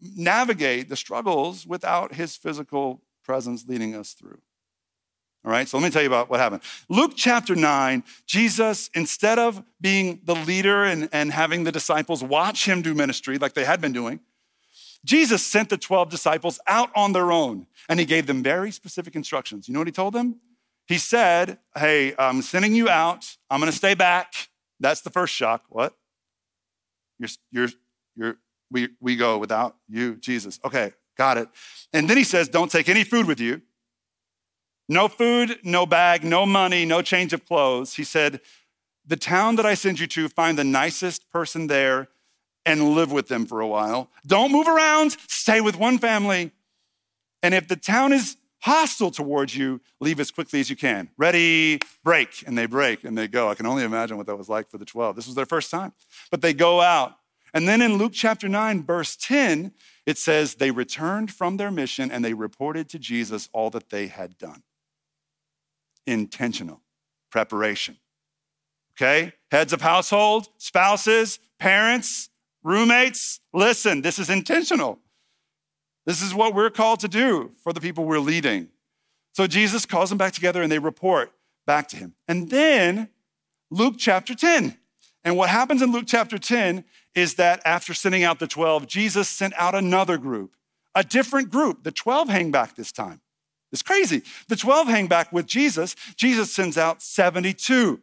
navigate 0.00 0.88
the 0.88 0.96
struggles 0.96 1.66
without 1.66 2.14
his 2.14 2.36
physical 2.36 3.02
presence 3.24 3.66
leading 3.66 3.94
us 3.94 4.12
through. 4.12 4.38
All 5.44 5.52
right, 5.52 5.68
so 5.68 5.78
let 5.78 5.84
me 5.84 5.90
tell 5.90 6.02
you 6.02 6.08
about 6.08 6.28
what 6.28 6.40
happened. 6.40 6.62
Luke 6.88 7.12
chapter 7.14 7.54
9, 7.54 8.02
Jesus, 8.26 8.90
instead 8.92 9.38
of 9.38 9.62
being 9.80 10.20
the 10.24 10.34
leader 10.34 10.84
and, 10.84 11.08
and 11.12 11.32
having 11.32 11.64
the 11.64 11.72
disciples 11.72 12.22
watch 12.24 12.66
him 12.66 12.82
do 12.82 12.92
ministry 12.92 13.38
like 13.38 13.54
they 13.54 13.64
had 13.64 13.80
been 13.80 13.92
doing, 13.92 14.20
Jesus 15.04 15.46
sent 15.46 15.70
the 15.70 15.78
12 15.78 16.10
disciples 16.10 16.58
out 16.66 16.90
on 16.94 17.12
their 17.12 17.30
own 17.30 17.66
and 17.88 18.00
he 18.00 18.06
gave 18.06 18.26
them 18.26 18.42
very 18.42 18.70
specific 18.70 19.14
instructions. 19.14 19.68
You 19.68 19.74
know 19.74 19.80
what 19.80 19.88
he 19.88 19.92
told 19.92 20.12
them? 20.12 20.40
He 20.86 20.98
said, 20.98 21.58
Hey, 21.76 22.14
I'm 22.18 22.42
sending 22.42 22.74
you 22.74 22.88
out. 22.88 23.36
I'm 23.50 23.60
going 23.60 23.70
to 23.70 23.76
stay 23.76 23.94
back. 23.94 24.48
That's 24.80 25.02
the 25.02 25.10
first 25.10 25.34
shock. 25.34 25.64
What? 25.68 25.94
You're, 27.18 27.28
you're, 27.52 27.68
you're, 28.16 28.36
we, 28.70 28.88
we 29.00 29.16
go 29.16 29.38
without 29.38 29.76
you, 29.88 30.16
Jesus. 30.16 30.58
Okay, 30.64 30.92
got 31.16 31.38
it. 31.38 31.48
And 31.92 32.08
then 32.08 32.16
he 32.16 32.24
says, 32.24 32.48
Don't 32.48 32.70
take 32.70 32.88
any 32.88 33.04
food 33.04 33.26
with 33.26 33.40
you. 33.40 33.62
No 34.88 35.08
food, 35.08 35.58
no 35.62 35.84
bag, 35.84 36.24
no 36.24 36.46
money, 36.46 36.84
no 36.84 37.02
change 37.02 37.32
of 37.32 37.44
clothes. 37.44 37.94
He 37.94 38.04
said, 38.04 38.40
The 39.06 39.16
town 39.16 39.56
that 39.56 39.66
I 39.66 39.74
send 39.74 40.00
you 40.00 40.06
to, 40.08 40.28
find 40.28 40.58
the 40.58 40.64
nicest 40.64 41.30
person 41.30 41.66
there 41.66 42.08
and 42.64 42.94
live 42.94 43.12
with 43.12 43.28
them 43.28 43.46
for 43.46 43.60
a 43.60 43.66
while. 43.66 44.10
Don't 44.26 44.52
move 44.52 44.68
around, 44.68 45.16
stay 45.28 45.60
with 45.60 45.78
one 45.78 45.98
family. 45.98 46.52
And 47.42 47.54
if 47.54 47.68
the 47.68 47.76
town 47.76 48.12
is 48.12 48.36
hostile 48.60 49.10
towards 49.10 49.56
you, 49.56 49.80
leave 50.00 50.20
as 50.20 50.30
quickly 50.30 50.60
as 50.60 50.68
you 50.68 50.76
can. 50.76 51.10
Ready, 51.16 51.78
break. 52.04 52.44
And 52.46 52.56
they 52.58 52.66
break 52.66 53.04
and 53.04 53.16
they 53.16 53.28
go. 53.28 53.48
I 53.48 53.54
can 53.54 53.66
only 53.66 53.84
imagine 53.84 54.16
what 54.16 54.26
that 54.26 54.36
was 54.36 54.48
like 54.48 54.70
for 54.70 54.78
the 54.78 54.84
12. 54.84 55.16
This 55.16 55.26
was 55.26 55.34
their 55.34 55.46
first 55.46 55.70
time. 55.70 55.92
But 56.30 56.42
they 56.42 56.52
go 56.52 56.80
out. 56.80 57.14
And 57.54 57.66
then 57.66 57.80
in 57.80 57.96
Luke 57.96 58.12
chapter 58.12 58.48
9, 58.48 58.84
verse 58.84 59.16
10, 59.16 59.72
it 60.04 60.18
says, 60.18 60.56
They 60.56 60.70
returned 60.70 61.32
from 61.32 61.56
their 61.56 61.70
mission 61.70 62.10
and 62.10 62.24
they 62.24 62.34
reported 62.34 62.88
to 62.90 62.98
Jesus 62.98 63.48
all 63.52 63.70
that 63.70 63.90
they 63.90 64.08
had 64.08 64.36
done. 64.36 64.62
Intentional 66.08 66.80
preparation. 67.30 67.98
Okay? 68.96 69.32
Heads 69.50 69.72
of 69.72 69.80
household, 69.80 70.48
spouses, 70.58 71.38
parents, 71.58 72.30
roommates, 72.62 73.40
listen, 73.52 74.02
this 74.02 74.18
is 74.18 74.30
intentional. 74.30 74.98
This 76.06 76.22
is 76.22 76.34
what 76.34 76.54
we're 76.54 76.70
called 76.70 77.00
to 77.00 77.08
do 77.08 77.52
for 77.62 77.72
the 77.72 77.80
people 77.80 78.04
we're 78.04 78.18
leading. 78.18 78.68
So 79.34 79.46
Jesus 79.46 79.86
calls 79.86 80.08
them 80.08 80.18
back 80.18 80.32
together 80.32 80.62
and 80.62 80.72
they 80.72 80.78
report 80.78 81.32
back 81.66 81.88
to 81.88 81.96
him. 81.96 82.14
And 82.26 82.50
then 82.50 83.08
Luke 83.70 83.96
chapter 83.98 84.34
10. 84.34 84.76
And 85.24 85.36
what 85.36 85.50
happens 85.50 85.82
in 85.82 85.92
Luke 85.92 86.06
chapter 86.06 86.38
10 86.38 86.84
is 87.14 87.34
that 87.34 87.60
after 87.64 87.92
sending 87.92 88.24
out 88.24 88.38
the 88.38 88.46
12, 88.46 88.86
Jesus 88.86 89.28
sent 89.28 89.52
out 89.56 89.74
another 89.74 90.16
group, 90.16 90.54
a 90.94 91.04
different 91.04 91.50
group. 91.50 91.82
The 91.82 91.92
12 91.92 92.28
hang 92.28 92.50
back 92.50 92.74
this 92.74 92.92
time. 92.92 93.20
It's 93.72 93.82
crazy. 93.82 94.22
The 94.48 94.56
12 94.56 94.88
hang 94.88 95.06
back 95.06 95.32
with 95.32 95.46
Jesus. 95.46 95.94
Jesus 96.16 96.52
sends 96.52 96.78
out 96.78 97.02
72 97.02 98.00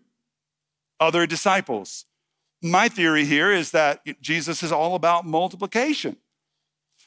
other 0.99 1.25
disciples. 1.25 2.05
My 2.61 2.87
theory 2.87 3.25
here 3.25 3.51
is 3.51 3.71
that 3.71 4.01
Jesus 4.21 4.63
is 4.63 4.71
all 4.71 4.95
about 4.95 5.25
multiplication. 5.25 6.17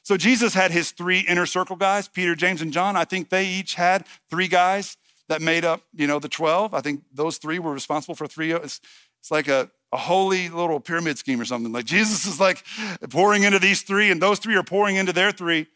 So 0.02 0.16
Jesus 0.16 0.54
had 0.54 0.70
his 0.70 0.90
three 0.90 1.20
inner 1.20 1.46
circle 1.46 1.76
guys, 1.76 2.08
Peter, 2.08 2.34
James, 2.34 2.62
and 2.62 2.72
John. 2.72 2.96
I 2.96 3.04
think 3.04 3.28
they 3.28 3.46
each 3.46 3.74
had 3.74 4.06
three 4.30 4.48
guys 4.48 4.96
that 5.28 5.42
made 5.42 5.64
up, 5.64 5.82
you 5.94 6.06
know, 6.06 6.18
the 6.18 6.28
12. 6.28 6.74
I 6.74 6.80
think 6.80 7.02
those 7.12 7.38
three 7.38 7.58
were 7.58 7.72
responsible 7.72 8.14
for 8.14 8.26
three. 8.26 8.52
It's, 8.52 8.80
it's 9.20 9.30
like 9.30 9.48
a, 9.48 9.70
a 9.92 9.96
holy 9.96 10.48
little 10.48 10.80
pyramid 10.80 11.18
scheme 11.18 11.40
or 11.40 11.44
something. 11.44 11.72
Like 11.72 11.84
Jesus 11.84 12.26
is 12.26 12.40
like 12.40 12.64
pouring 13.10 13.42
into 13.42 13.58
these 13.58 13.82
three, 13.82 14.10
and 14.10 14.20
those 14.20 14.38
three 14.38 14.56
are 14.56 14.62
pouring 14.62 14.96
into 14.96 15.12
their 15.12 15.30
three. 15.32 15.66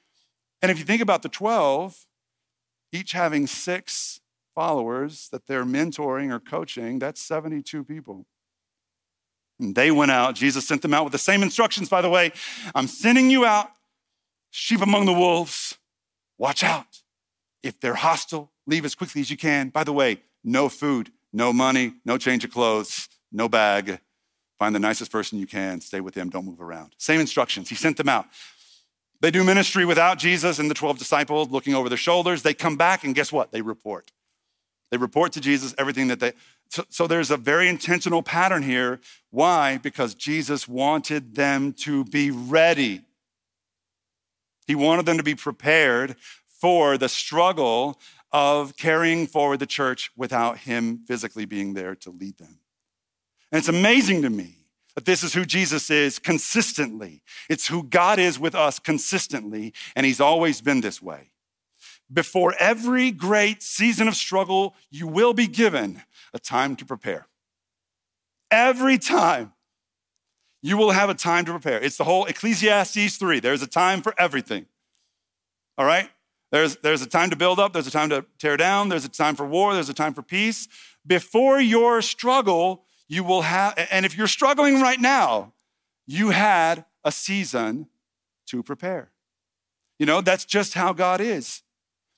And 0.63 0.71
if 0.71 0.79
you 0.79 0.85
think 0.85 1.03
about 1.03 1.23
the 1.23 1.29
12, 1.29 2.07
each 2.93 3.13
having 3.13 3.47
six 3.47 4.21
followers 4.55 5.29
that 5.33 5.47
they're 5.47 5.65
mentoring 5.65 6.31
or 6.31 6.39
coaching, 6.39 6.99
that's 6.99 7.21
72 7.21 7.85
people. 7.85 8.27
And 9.59 9.75
they 9.75 9.91
went 9.91 10.11
out. 10.11 10.35
Jesus 10.35 10.67
sent 10.67 10.83
them 10.83 10.93
out 10.93 11.05
with 11.05 11.13
the 11.13 11.19
same 11.19 11.43
instructions, 11.43 11.89
by 11.89 12.03
the 12.03 12.11
way. 12.11 12.33
I'm 12.75 12.87
sending 12.87 13.31
you 13.31 13.45
out 13.45 13.71
sheep 14.53 14.83
among 14.83 15.07
the 15.07 15.13
wolves, 15.13 15.79
watch 16.39 16.63
out. 16.63 17.03
If 17.63 17.81
they're 17.81 17.95
hostile, 17.95 18.53
leave 18.67 18.85
as 18.85 18.95
quickly 18.95 19.21
as 19.21 19.31
you 19.31 19.37
can. 19.37 19.71
By 19.71 19.83
the 19.83 19.93
way, 19.93 20.21
no 20.45 20.69
food, 20.69 21.11
no 21.33 21.53
money, 21.53 21.95
no 22.05 22.19
change 22.19 22.45
of 22.45 22.53
clothes, 22.53 23.09
no 23.33 23.49
bag. 23.49 23.99
Find 24.59 24.75
the 24.75 24.81
nicest 24.81 25.11
person 25.11 25.39
you 25.39 25.47
can, 25.47 25.81
stay 25.81 26.01
with 26.01 26.15
them, 26.15 26.31
don't 26.31 26.45
move 26.45 26.61
around. 26.61 26.93
Same 26.99 27.21
instructions. 27.21 27.69
He 27.69 27.75
sent 27.75 27.97
them 27.97 28.09
out. 28.09 28.27
They 29.23 29.31
do 29.31 29.45
ministry 29.45 29.85
without 29.85 30.19
Jesus 30.19 30.59
and 30.59 30.69
the 30.69 30.75
12 30.75 30.99
disciples 30.99 31.49
looking 31.49 31.75
over 31.75 31.89
their 31.89 31.97
shoulders. 31.97 32.43
They 32.43 32.55
come 32.55 32.77
back, 32.77 33.05
and 33.05 33.15
guess 33.15 33.31
what? 33.31 33.53
They 33.53 33.63
report. 33.63 34.11
They 34.91 34.97
report 34.97 35.33
to 35.33 35.41
Jesus 35.41 35.75
everything 35.79 36.09
that 36.09 36.19
they. 36.19 36.33
So, 36.69 36.85
so, 36.89 37.07
there's 37.07 37.31
a 37.31 37.37
very 37.37 37.69
intentional 37.69 38.23
pattern 38.23 38.63
here. 38.63 39.01
Why? 39.31 39.79
Because 39.79 40.15
Jesus 40.15 40.67
wanted 40.67 41.37
them 41.37 41.73
to 41.75 42.05
be 42.05 42.33
ready. 42.33 43.03
He 44.67 44.75
wanted 44.75 45.07
them 45.07 45.19
to 45.19 45.23
be 45.23 45.37
prepared 45.37 46.17
for 46.61 46.99
the 46.99 47.09
struggle 47.09 48.01
of 48.33 48.77
carrying 48.77 49.29
forward 49.29 49.61
the 49.61 49.67
church 49.67 50.11
without 50.17 50.59
him 50.59 51.05
physically 51.07 51.45
being 51.45 51.75
there 51.75 51.95
to 51.97 52.11
lead 52.11 52.39
them. 52.39 52.59
And 53.53 53.59
it's 53.59 53.69
amazing 53.69 54.23
to 54.23 54.31
me 54.31 54.62
that 54.95 55.05
this 55.05 55.23
is 55.23 55.35
who 55.35 55.45
Jesus 55.45 55.91
is 55.91 56.19
consistently. 56.19 57.23
It's 57.49 57.69
who 57.69 57.83
God 57.83 58.19
is 58.19 58.39
with 58.39 58.55
us 58.55 58.79
consistently, 58.79 59.73
and 59.97 60.05
he's 60.05 60.21
always 60.21 60.61
been 60.61 60.81
this 60.81 61.01
way. 61.01 61.33
Before 62.13 62.55
every 62.59 63.11
great 63.11 63.63
season 63.63 64.07
of 64.07 64.15
struggle, 64.15 64.75
you 64.91 65.07
will 65.07 65.33
be 65.33 65.47
given 65.47 66.03
a 66.35 66.39
time 66.39 66.77
to 66.77 66.85
prepare. 66.85 67.27
Every 68.51 68.99
time 68.99 69.53
you 70.63 70.77
will 70.77 70.93
have 70.93 71.11
a 71.11 71.15
time 71.15 71.45
to 71.47 71.51
prepare. 71.51 71.81
It's 71.81 71.97
the 71.97 72.05
whole 72.05 72.27
Ecclesiastes 72.27 73.17
3. 73.17 73.41
There's 73.41 73.63
a 73.63 73.67
time 73.67 74.01
for 74.01 74.15
everything. 74.17 74.67
All 75.77 75.85
right? 75.85 76.09
There's, 76.53 76.77
there's 76.77 77.03
a 77.03 77.07
time 77.07 77.31
to 77.31 77.37
build 77.37 77.59
up, 77.59 77.73
there's 77.73 77.87
a 77.87 77.91
time 77.91 78.11
to 78.11 78.27
tear 78.39 78.59
down, 78.59 78.91
there's 78.91 79.07
a 79.07 79.09
time 79.09 79.37
for 79.37 79.47
war, 79.47 79.73
there's 79.73 79.89
a 79.89 79.95
time 79.95 80.13
for 80.13 80.23
peace. 80.23 80.69
Before 81.05 81.59
your 81.59 82.03
struggle, 82.03 82.85
you 83.13 83.23
will 83.23 83.43
have, 83.43 83.75
and 83.91 84.07
if 84.07 84.17
you're 84.17 84.27
struggling 84.27 84.81
right 84.81 84.99
now, 84.99 85.53
you 86.07 86.31
had 86.31 86.87
a 87.05 87.13
season 87.13 87.89
to 88.47 88.63
prepare. 88.63 89.13
You 89.99 90.07
know, 90.07 90.23
that's 90.23 90.47
just 90.47 90.73
how 90.73 90.95
God 90.95 91.21
is. 91.21 91.61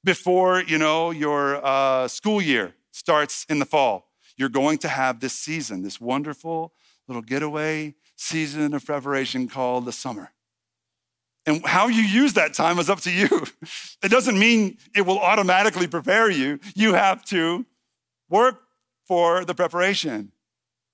Before, 0.04 0.62
you 0.62 0.78
know, 0.78 1.10
your 1.10 1.64
uh, 1.66 2.06
school 2.06 2.40
year 2.40 2.74
starts 2.92 3.44
in 3.48 3.58
the 3.58 3.64
fall, 3.64 4.06
you're 4.36 4.48
going 4.48 4.78
to 4.78 4.88
have 4.88 5.18
this 5.18 5.32
season, 5.32 5.82
this 5.82 6.00
wonderful 6.00 6.72
little 7.08 7.22
getaway 7.22 7.96
season 8.14 8.72
of 8.72 8.86
preparation 8.86 9.48
called 9.48 9.86
the 9.86 9.92
summer. 9.92 10.30
And 11.44 11.66
how 11.66 11.88
you 11.88 12.02
use 12.02 12.34
that 12.34 12.54
time 12.54 12.78
is 12.78 12.88
up 12.88 13.00
to 13.00 13.10
you. 13.10 13.28
It 14.04 14.10
doesn't 14.10 14.38
mean 14.38 14.76
it 14.94 15.06
will 15.06 15.18
automatically 15.18 15.86
prepare 15.86 16.30
you. 16.30 16.60
You 16.74 16.92
have 16.92 17.24
to 17.26 17.64
work 18.28 18.60
for 19.08 19.44
the 19.46 19.54
preparation. 19.54 20.30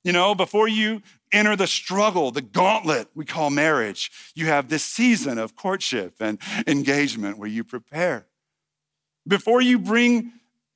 You 0.03 0.13
know, 0.13 0.35
before 0.35 0.69
you 0.69 1.03
enter 1.33 1.57
the 1.57 1.67
struggle, 1.67 2.31
the 2.31 2.43
gauntlet 2.43 3.09
we 3.15 3.25
call 3.25 3.51
marriage, 3.51 4.11
you 4.35 4.47
have 4.47 4.69
this 4.69 4.85
season 4.85 5.39
of 5.39 5.57
courtship 5.57 6.15
and 6.21 6.39
engagement 6.67 7.39
where 7.39 7.49
you 7.49 7.65
prepare. 7.65 8.27
Before 9.29 9.61
you 9.61 9.79
bring 9.79 10.33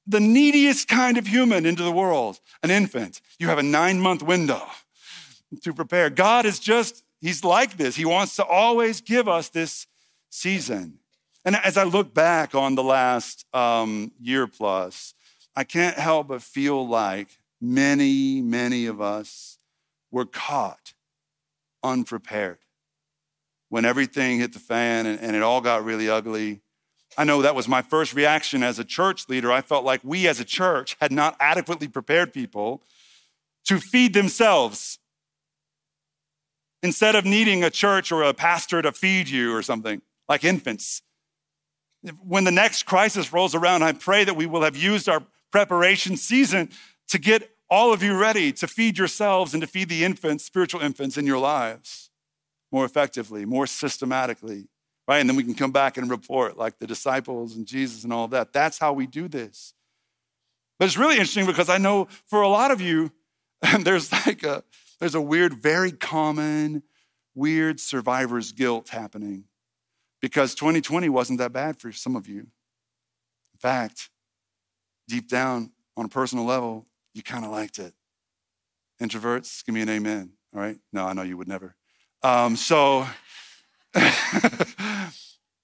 the 0.06 0.20
neediest 0.20 0.87
kind 0.88 1.16
of 1.16 1.26
human 1.26 1.64
into 1.64 1.82
the 1.82 1.92
world, 1.92 2.40
an 2.62 2.70
infant, 2.70 3.22
you 3.38 3.48
have 3.48 3.58
a 3.58 3.62
nine 3.62 4.00
month 4.00 4.22
window 4.22 4.62
to 5.62 5.72
prepare. 5.72 6.10
God 6.10 6.44
is 6.44 6.58
just, 6.58 7.02
He's 7.20 7.42
like 7.42 7.78
this. 7.78 7.96
He 7.96 8.04
wants 8.04 8.37
to 8.37 8.44
always 8.44 9.00
give 9.00 9.28
us 9.28 9.48
this 9.48 9.87
season. 10.28 10.98
And 11.44 11.56
as 11.56 11.78
I 11.78 11.84
look 11.84 12.12
back 12.12 12.54
on 12.54 12.74
the 12.74 12.82
last 12.82 13.46
um, 13.54 14.12
year 14.20 14.46
plus, 14.46 15.14
I 15.56 15.64
can't 15.64 15.96
help 15.96 16.28
but 16.28 16.42
feel 16.42 16.87
like 16.87 17.28
many, 17.64 18.42
many 18.42 18.87
of 18.87 19.00
us 19.00 19.59
were 20.11 20.27
caught 20.27 20.92
unprepared. 21.83 22.59
When 23.68 23.85
everything 23.85 24.38
hit 24.38 24.53
the 24.53 24.59
fan 24.59 25.07
and, 25.07 25.18
and 25.20 25.35
it 25.35 25.42
all 25.42 25.61
got 25.61 25.85
really 25.85 26.09
ugly, 26.09 26.61
I 27.16 27.24
know 27.24 27.42
that 27.42 27.55
was 27.55 27.66
my 27.66 27.83
first 27.83 28.14
reaction 28.14 28.62
as 28.62 28.79
a 28.79 28.85
church 28.85 29.29
leader. 29.29 29.50
I 29.50 29.62
felt 29.62 29.85
like 29.85 30.00
we 30.05 30.29
as 30.29 30.40
a 30.40 30.44
church 30.44 30.96
had 31.00 31.11
not 31.11 31.37
adequately 31.40 31.88
prepared 31.88 32.33
people 32.33 32.83
to 33.66 33.79
feed 33.81 34.14
themselves 34.14 34.98
instead 36.83 37.14
of 37.14 37.24
needing 37.24 37.64
a 37.64 37.70
church 37.70 38.12
or 38.12 38.22
a 38.22 38.35
pastor 38.35 38.83
to 38.83 38.92
feed 38.92 39.29
you 39.29 39.55
or 39.55 39.62
something 39.62 40.03
like 40.29 40.44
infants. 40.44 41.03
When 42.22 42.44
the 42.44 42.50
next 42.50 42.83
crisis 42.83 43.33
rolls 43.33 43.55
around, 43.55 43.83
I 43.83 43.92
pray 43.92 44.24
that 44.24 44.37
we 44.37 44.44
will 44.46 44.62
have 44.62 44.77
used 44.77 45.09
our 45.09 45.22
preparation 45.50 46.16
season 46.16 46.68
to 47.09 47.18
get 47.18 47.54
all 47.70 47.92
of 47.92 48.03
you 48.03 48.16
ready 48.16 48.53
to 48.53 48.66
feed 48.66 48.98
yourselves 48.98 49.55
and 49.55 49.61
to 49.61 49.66
feed 49.66 49.88
the 49.88 50.05
infants, 50.05 50.44
spiritual 50.44 50.81
infants 50.81 51.16
in 51.16 51.27
your 51.27 51.38
lives 51.38 52.11
more 52.70 52.85
effectively, 52.85 53.44
more 53.44 53.66
systematically, 53.66 54.68
right? 55.07 55.18
And 55.18 55.29
then 55.29 55.37
we 55.37 55.44
can 55.44 55.55
come 55.55 55.70
back 55.70 55.96
and 55.96 56.11
report 56.11 56.59
like 56.59 56.79
the 56.79 56.87
disciples 56.87 57.57
and 57.57 57.66
Jesus 57.66 58.05
and 58.05 58.12
all 58.12 58.29
that. 58.29 58.53
That's 58.53 58.79
how 58.79 58.92
we 58.92 59.07
do 59.07 59.29
this. 59.29 59.74
But 60.79 60.87
it's 60.87 60.96
really 60.96 61.14
interesting 61.14 61.46
because 61.46 61.68
I 61.68 61.79
know 61.79 62.09
for 62.27 62.42
a 62.42 62.48
lot 62.48 62.70
of 62.70 62.81
you, 62.81 63.12
and 63.62 63.85
there's 63.87 64.12
like 64.12 64.42
a 64.42 64.64
there's 65.00 65.14
a 65.14 65.20
weird, 65.20 65.55
very 65.55 65.92
common, 65.92 66.83
weird 67.35 67.81
survivor's 67.81 68.53
guilt 68.53 68.88
happening 68.88 69.44
because 70.20 70.55
2020 70.55 71.09
wasn't 71.09 71.38
that 71.38 71.53
bad 71.53 71.79
for 71.79 71.92
some 71.92 72.16
of 72.16 72.27
you. 72.27 72.40
In 72.40 73.59
fact, 73.61 74.11
deep 75.09 75.29
down 75.29 75.72
on 75.96 76.07
a 76.07 76.09
personal 76.09 76.44
level, 76.44 76.87
you 77.14 77.22
kind 77.22 77.44
of 77.44 77.50
liked 77.50 77.79
it. 77.79 77.94
Introverts, 79.00 79.64
give 79.64 79.74
me 79.74 79.81
an 79.81 79.88
amen. 79.88 80.33
All 80.55 80.61
right? 80.61 80.77
No, 80.92 81.07
I 81.07 81.12
know 81.14 81.22
you 81.22 81.37
would 81.37 81.48
never. 81.48 81.74
Um, 82.22 82.57
so 82.57 83.07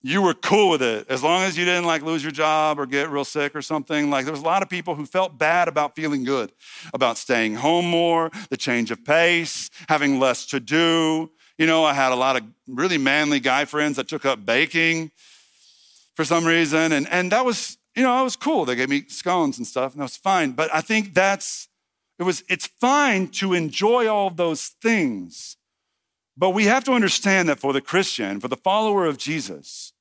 you 0.03 0.23
were 0.23 0.35
cool 0.35 0.71
with 0.71 0.83
it 0.83 1.07
as 1.09 1.23
long 1.23 1.43
as 1.43 1.59
you 1.59 1.65
didn't 1.65 1.85
like 1.85 2.03
lose 2.03 2.23
your 2.23 2.33
job 2.33 2.79
or 2.79 2.87
get 2.87 3.11
real 3.11 3.25
sick 3.25 3.55
or 3.55 3.63
something 3.63 4.11
like 4.11 4.25
there 4.25 4.33
was 4.33 4.43
a 4.43 4.47
lot 4.47 4.63
of 4.63 4.69
people 4.69 4.95
who 4.95 5.05
felt 5.05 5.39
bad 5.39 5.69
about 5.69 5.95
feeling 5.95 6.25
good 6.25 6.53
about 6.95 7.19
staying 7.19 7.55
home 7.55 7.87
more 7.87 8.31
the 8.51 8.57
change 8.57 8.91
of 8.91 9.05
pace 9.05 9.69
having 9.89 10.19
less 10.19 10.47
to 10.47 10.61
do 10.61 11.31
you 11.59 11.67
know 11.67 11.85
i 11.85 11.93
had 11.93 12.13
a 12.13 12.17
lot 12.17 12.37
of 12.37 12.43
really 12.67 12.99
manly 12.99 13.41
guy 13.41 13.65
friends 13.65 13.97
that 13.97 14.09
took 14.09 14.25
up 14.25 14.45
baking 14.45 15.11
for 16.15 16.25
some 16.25 16.45
reason 16.45 16.93
and, 16.93 17.09
and 17.09 17.33
that 17.33 17.45
was 17.45 17.77
you 18.01 18.07
know 18.07 18.21
it 18.21 18.25
was 18.25 18.37
cool 18.37 18.65
they 18.65 18.75
gave 18.75 18.89
me 18.89 19.05
scones 19.09 19.59
and 19.59 19.67
stuff 19.67 19.93
and 19.93 20.01
that 20.01 20.05
was 20.05 20.17
fine 20.17 20.53
but 20.53 20.73
i 20.75 20.81
think 20.81 21.15
that's 21.15 21.69
it 22.19 22.25
was 22.25 22.43
it's 22.49 22.67
fine 22.67 23.29
to 23.29 23.55
enjoy 23.55 24.09
all 24.09 24.31
those 24.31 24.69
things 24.83 25.57
but 26.41 26.51
we 26.51 26.65
have 26.65 26.85
to 26.85 26.93
understand 26.93 27.51
that 27.51 27.61
for 27.61 27.75
the 27.75 27.83
Christian, 27.83 28.41
for 28.41 28.49
the 28.49 28.57
follower 28.57 29.05
of 29.05 29.19
Jesus, 29.19 29.93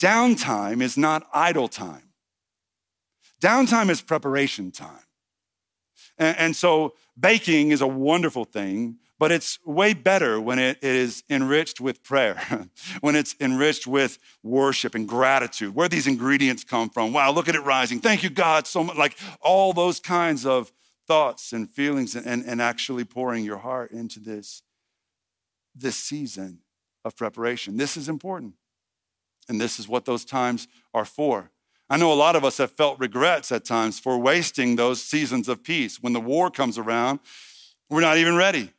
downtime 0.00 0.82
is 0.82 0.98
not 0.98 1.28
idle 1.32 1.68
time. 1.68 2.10
Downtime 3.40 3.88
is 3.88 4.02
preparation 4.02 4.72
time. 4.72 5.06
And, 6.18 6.36
and 6.38 6.56
so 6.56 6.94
baking 7.18 7.70
is 7.70 7.80
a 7.80 7.86
wonderful 7.86 8.44
thing, 8.44 8.96
but 9.22 9.30
it's 9.30 9.60
way 9.64 9.94
better 9.94 10.40
when 10.40 10.58
it, 10.58 10.82
is 10.82 11.22
enriched 11.30 11.80
with 11.80 12.02
prayer, 12.02 12.42
when 13.02 13.14
it's 13.14 13.36
enriched 13.38 13.86
with 13.86 14.18
worship 14.42 14.96
and 14.96 15.06
gratitude. 15.06 15.76
Where 15.76 15.88
these 15.88 16.08
ingredients 16.08 16.64
come 16.64 16.90
from? 16.90 17.12
Wow, 17.12 17.30
look 17.30 17.48
at 17.48 17.54
it 17.54 17.60
rising. 17.60 18.00
Thank 18.00 18.24
you, 18.24 18.30
God, 18.30 18.66
so 18.66 18.82
much. 18.82 18.96
Like 18.96 19.16
all 19.40 19.72
those 19.72 20.00
kinds 20.00 20.44
of 20.44 20.72
thoughts 21.06 21.52
and 21.52 21.70
feelings 21.70 22.16
and, 22.16 22.26
and, 22.26 22.44
and 22.44 22.60
actually 22.60 23.04
pouring 23.04 23.44
your 23.44 23.58
heart 23.58 23.92
into 23.92 24.18
this 24.18 24.62
this 25.72 25.94
season 25.94 26.58
of 27.04 27.14
preparation. 27.14 27.76
This 27.76 27.96
is 27.96 28.08
important. 28.08 28.54
And 29.48 29.60
this 29.60 29.78
is 29.78 29.86
what 29.86 30.04
those 30.04 30.24
times 30.24 30.66
are 30.92 31.04
for. 31.04 31.52
I 31.88 31.96
know 31.96 32.12
a 32.12 32.14
lot 32.14 32.34
of 32.34 32.44
us 32.44 32.58
have 32.58 32.72
felt 32.72 32.98
regrets 32.98 33.52
at 33.52 33.64
times 33.64 34.00
for 34.00 34.18
wasting 34.18 34.74
those 34.74 35.00
seasons 35.00 35.48
of 35.48 35.62
peace. 35.62 36.02
When 36.02 36.12
the 36.12 36.20
war 36.20 36.50
comes 36.50 36.76
around, 36.76 37.20
we're 37.88 38.00
not 38.00 38.16
even 38.16 38.34
ready, 38.34 38.72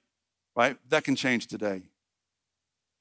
right? 0.55 0.77
That 0.89 1.03
can 1.03 1.15
change 1.15 1.47
today. 1.47 1.83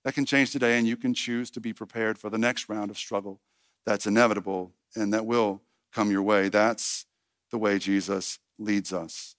That 0.05 0.15
can 0.15 0.25
change 0.25 0.51
today, 0.51 0.79
and 0.79 0.87
you 0.87 0.97
can 0.97 1.15
choose 1.15 1.51
to 1.53 1.61
be 1.61 1.73
prepared 1.73 2.19
for 2.19 2.29
the 2.29 2.39
next 2.39 2.69
round 2.69 2.91
of 2.91 2.99
struggle 2.99 3.41
that's 3.87 4.07
inevitable 4.07 4.73
and 4.95 5.13
that 5.13 5.27
will 5.27 5.63
come 5.93 6.11
your 6.11 6.23
way. 6.23 6.49
That's 6.49 7.07
the 7.51 7.59
way 7.59 7.79
Jesus 7.79 8.39
leads 8.59 8.93
us. 8.93 9.37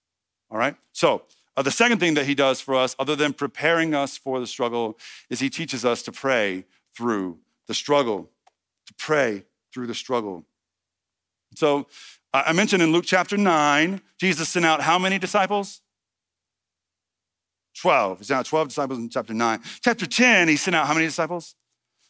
All 0.49 0.58
right? 0.58 0.76
So, 0.91 1.23
uh, 1.56 1.62
the 1.62 1.71
second 1.71 1.99
thing 1.99 2.15
that 2.15 2.26
he 2.26 2.34
does 2.34 2.62
for 2.62 2.76
us, 2.76 2.95
other 2.97 3.15
than 3.15 3.34
preparing 3.34 3.93
us 3.93 4.17
for 4.17 4.39
the 4.39 4.47
struggle, 4.47 4.97
is 5.30 5.39
he 5.39 5.49
teaches 5.49 5.86
us 5.86 6.02
to 6.04 6.12
pray 6.12 6.65
through 6.95 7.38
the 7.67 7.73
struggle, 7.73 8.30
to 8.88 8.93
pray 8.95 9.45
through 9.71 9.88
the 9.88 9.93
struggle. 9.93 10.45
So 11.56 11.88
I 12.34 12.54
mentioned 12.54 12.82
in 12.82 12.91
Luke 12.91 13.06
chapter 13.06 13.38
9, 13.38 14.02
Jesus 14.19 14.49
sent 14.49 14.65
out 14.65 14.82
how 14.82 14.97
many 14.97 15.19
disciples? 15.19 15.82
12. 17.79 18.19
He 18.19 18.25
sent 18.25 18.39
out 18.39 18.45
12 18.45 18.67
disciples 18.69 18.99
in 18.99 19.09
chapter 19.09 19.33
9. 19.33 19.59
Chapter 19.81 20.05
10, 20.05 20.47
he 20.47 20.55
sent 20.55 20.75
out 20.75 20.88
how 20.88 20.93
many 20.93 21.05
disciples? 21.05 21.55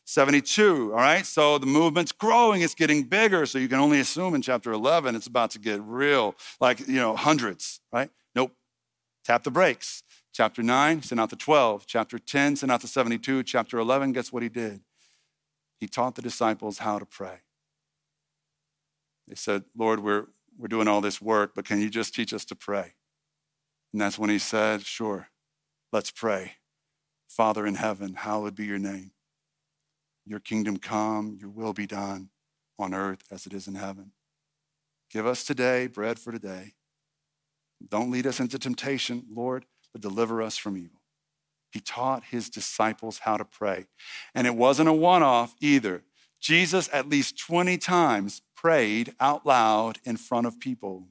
72. 0.05 0.91
All 0.91 0.97
right. 0.97 1.25
So 1.25 1.57
the 1.57 1.65
movement's 1.65 2.11
growing, 2.11 2.61
it's 2.61 2.75
getting 2.75 3.03
bigger. 3.03 3.45
So 3.45 3.57
you 3.57 3.67
can 3.67 3.79
only 3.79 3.99
assume 3.99 4.35
in 4.35 4.41
chapter 4.41 4.71
11 4.71 5.15
it's 5.15 5.27
about 5.27 5.51
to 5.51 5.59
get 5.59 5.81
real, 5.81 6.35
like, 6.59 6.79
you 6.81 6.95
know, 6.95 7.15
hundreds, 7.15 7.79
right? 7.91 8.09
Nope. 8.35 8.51
Tap 9.23 9.43
the 9.43 9.51
brakes. 9.51 10.03
Chapter 10.33 10.63
9, 10.63 11.03
sent 11.03 11.21
out 11.21 11.29
the 11.29 11.35
12. 11.35 11.85
Chapter 11.85 12.17
10, 12.17 12.57
sent 12.57 12.71
out 12.71 12.81
the 12.81 12.87
72. 12.87 13.43
Chapter 13.43 13.77
11, 13.77 14.13
guess 14.13 14.33
what 14.33 14.43
he 14.43 14.49
did? 14.49 14.81
He 15.79 15.87
taught 15.87 16.15
the 16.15 16.21
disciples 16.21 16.79
how 16.79 16.97
to 16.97 17.05
pray. 17.05 17.41
They 19.27 19.35
said, 19.35 19.63
Lord, 19.77 20.01
we're, 20.01 20.25
we're 20.57 20.67
doing 20.67 20.87
all 20.87 21.01
this 21.01 21.21
work, 21.21 21.51
but 21.55 21.65
can 21.65 21.79
you 21.79 21.89
just 21.89 22.15
teach 22.15 22.33
us 22.33 22.45
to 22.45 22.55
pray? 22.55 22.93
And 23.93 24.01
that's 24.01 24.17
when 24.17 24.29
he 24.29 24.39
said, 24.39 24.81
Sure, 24.81 25.27
let's 25.93 26.11
pray. 26.11 26.53
Father 27.29 27.65
in 27.65 27.75
heaven, 27.75 28.15
hallowed 28.15 28.55
be 28.55 28.65
your 28.65 28.79
name. 28.79 29.11
Your 30.25 30.41
kingdom 30.41 30.77
come, 30.77 31.37
your 31.39 31.49
will 31.49 31.73
be 31.73 31.87
done 31.87 32.29
on 32.77 32.93
earth 32.93 33.23
as 33.31 33.45
it 33.45 33.53
is 33.53 33.67
in 33.67 33.75
heaven. 33.75 34.11
Give 35.09 35.25
us 35.25 35.45
today 35.45 35.87
bread 35.87 36.19
for 36.19 36.33
today 36.33 36.73
don't 37.89 38.11
lead 38.11 38.27
us 38.27 38.39
into 38.39 38.59
temptation, 38.59 39.25
Lord, 39.31 39.65
but 39.91 40.01
deliver 40.01 40.41
us 40.41 40.57
from 40.57 40.77
evil. 40.77 41.01
He 41.71 41.79
taught 41.79 42.25
his 42.25 42.49
disciples 42.49 43.19
how 43.19 43.37
to 43.37 43.45
pray. 43.45 43.87
And 44.35 44.45
it 44.45 44.55
wasn't 44.55 44.89
a 44.89 44.93
one 44.93 45.23
off 45.23 45.55
either. 45.59 46.03
Jesus, 46.39 46.89
at 46.93 47.09
least 47.09 47.37
20 47.39 47.77
times, 47.77 48.41
prayed 48.55 49.13
out 49.19 49.45
loud 49.45 49.99
in 50.03 50.17
front 50.17 50.45
of 50.45 50.59
people. 50.59 51.07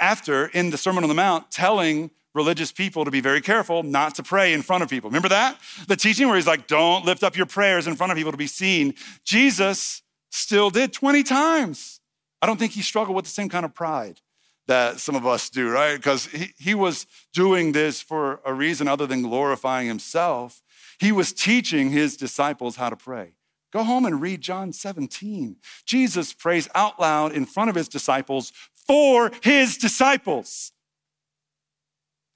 After, 0.00 0.46
in 0.46 0.70
the 0.70 0.78
Sermon 0.78 1.04
on 1.04 1.08
the 1.08 1.14
Mount, 1.14 1.50
telling 1.50 2.10
religious 2.36 2.70
people 2.70 3.04
to 3.04 3.10
be 3.10 3.20
very 3.20 3.40
careful 3.40 3.82
not 3.82 4.14
to 4.16 4.22
pray 4.22 4.52
in 4.52 4.62
front 4.62 4.82
of 4.82 4.90
people. 4.90 5.10
Remember 5.10 5.30
that? 5.30 5.58
The 5.88 5.96
teaching 5.96 6.28
where 6.28 6.36
he's 6.36 6.46
like, 6.46 6.66
don't 6.66 7.04
lift 7.04 7.24
up 7.24 7.36
your 7.36 7.46
prayers 7.46 7.86
in 7.86 7.96
front 7.96 8.12
of 8.12 8.18
people 8.18 8.30
to 8.30 8.38
be 8.38 8.46
seen. 8.46 8.94
Jesus 9.24 10.02
still 10.30 10.70
did 10.70 10.92
20 10.92 11.22
times. 11.22 12.00
I 12.40 12.46
don't 12.46 12.58
think 12.58 12.72
he 12.72 12.82
struggled 12.82 13.16
with 13.16 13.24
the 13.24 13.30
same 13.30 13.48
kind 13.48 13.64
of 13.64 13.74
pride 13.74 14.20
that 14.68 15.00
some 15.00 15.14
of 15.14 15.26
us 15.26 15.48
do, 15.48 15.70
right? 15.70 15.96
Because 15.96 16.26
he, 16.26 16.52
he 16.58 16.74
was 16.74 17.06
doing 17.32 17.72
this 17.72 18.02
for 18.02 18.40
a 18.44 18.52
reason 18.52 18.88
other 18.88 19.06
than 19.06 19.22
glorifying 19.22 19.88
himself. 19.88 20.62
He 20.98 21.12
was 21.12 21.32
teaching 21.32 21.90
his 21.90 22.16
disciples 22.16 22.76
how 22.76 22.90
to 22.90 22.96
pray. 22.96 23.34
Go 23.72 23.84
home 23.84 24.04
and 24.04 24.20
read 24.20 24.40
John 24.40 24.72
17. 24.72 25.56
Jesus 25.84 26.32
prays 26.32 26.68
out 26.74 27.00
loud 27.00 27.32
in 27.32 27.46
front 27.46 27.70
of 27.70 27.76
his 27.76 27.88
disciples 27.88 28.52
for 28.86 29.30
his 29.42 29.76
disciples. 29.76 30.72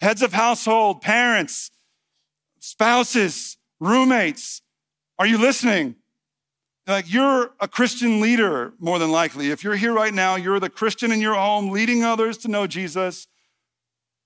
Heads 0.01 0.23
of 0.23 0.33
household, 0.33 1.03
parents, 1.03 1.71
spouses, 2.59 3.59
roommates, 3.81 4.63
are 5.19 5.27
you 5.27 5.37
listening? 5.37 5.97
Like 6.87 7.13
you're 7.13 7.51
a 7.61 7.69
Christian 7.69 8.21
leader, 8.21 8.73
more 8.79 8.99
than 8.99 9.13
likely. 9.13 9.51
If 9.51 9.63
you're 9.63 9.77
here 9.77 9.93
right 9.93 10.15
now, 10.15 10.37
you're 10.37 10.59
the 10.59 10.71
Christian 10.71 11.13
in 11.13 11.21
your 11.21 11.35
home 11.35 11.71
leading 11.71 12.03
others 12.03 12.39
to 12.39 12.49
know 12.49 12.67
Jesus. 12.67 13.29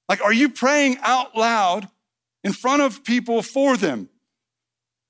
Like, 0.09 0.23
are 0.23 0.33
you 0.33 0.49
praying 0.49 0.99
out 1.03 1.37
loud 1.37 1.89
in 2.45 2.53
front 2.53 2.83
of 2.83 3.03
people 3.03 3.43
for 3.43 3.77
them? 3.77 4.09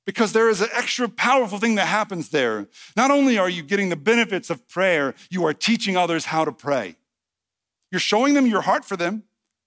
Because 0.06 0.32
there 0.32 0.48
is 0.48 0.60
an 0.60 0.68
extra 0.72 1.08
powerful 1.08 1.58
thing 1.58 1.74
that 1.74 1.86
happens 1.86 2.30
there. 2.30 2.68
Not 2.96 3.10
only 3.10 3.38
are 3.38 3.48
you 3.48 3.62
getting 3.62 3.88
the 3.90 3.96
benefits 3.96 4.50
of 4.50 4.66
prayer, 4.68 5.14
you 5.30 5.44
are 5.46 5.54
teaching 5.54 5.96
others 5.96 6.26
how 6.26 6.44
to 6.44 6.52
pray. 6.52 6.96
You're 7.90 8.00
showing 8.00 8.34
them 8.34 8.46
your 8.46 8.62
heart 8.62 8.84
for 8.84 8.96
them 8.96 9.24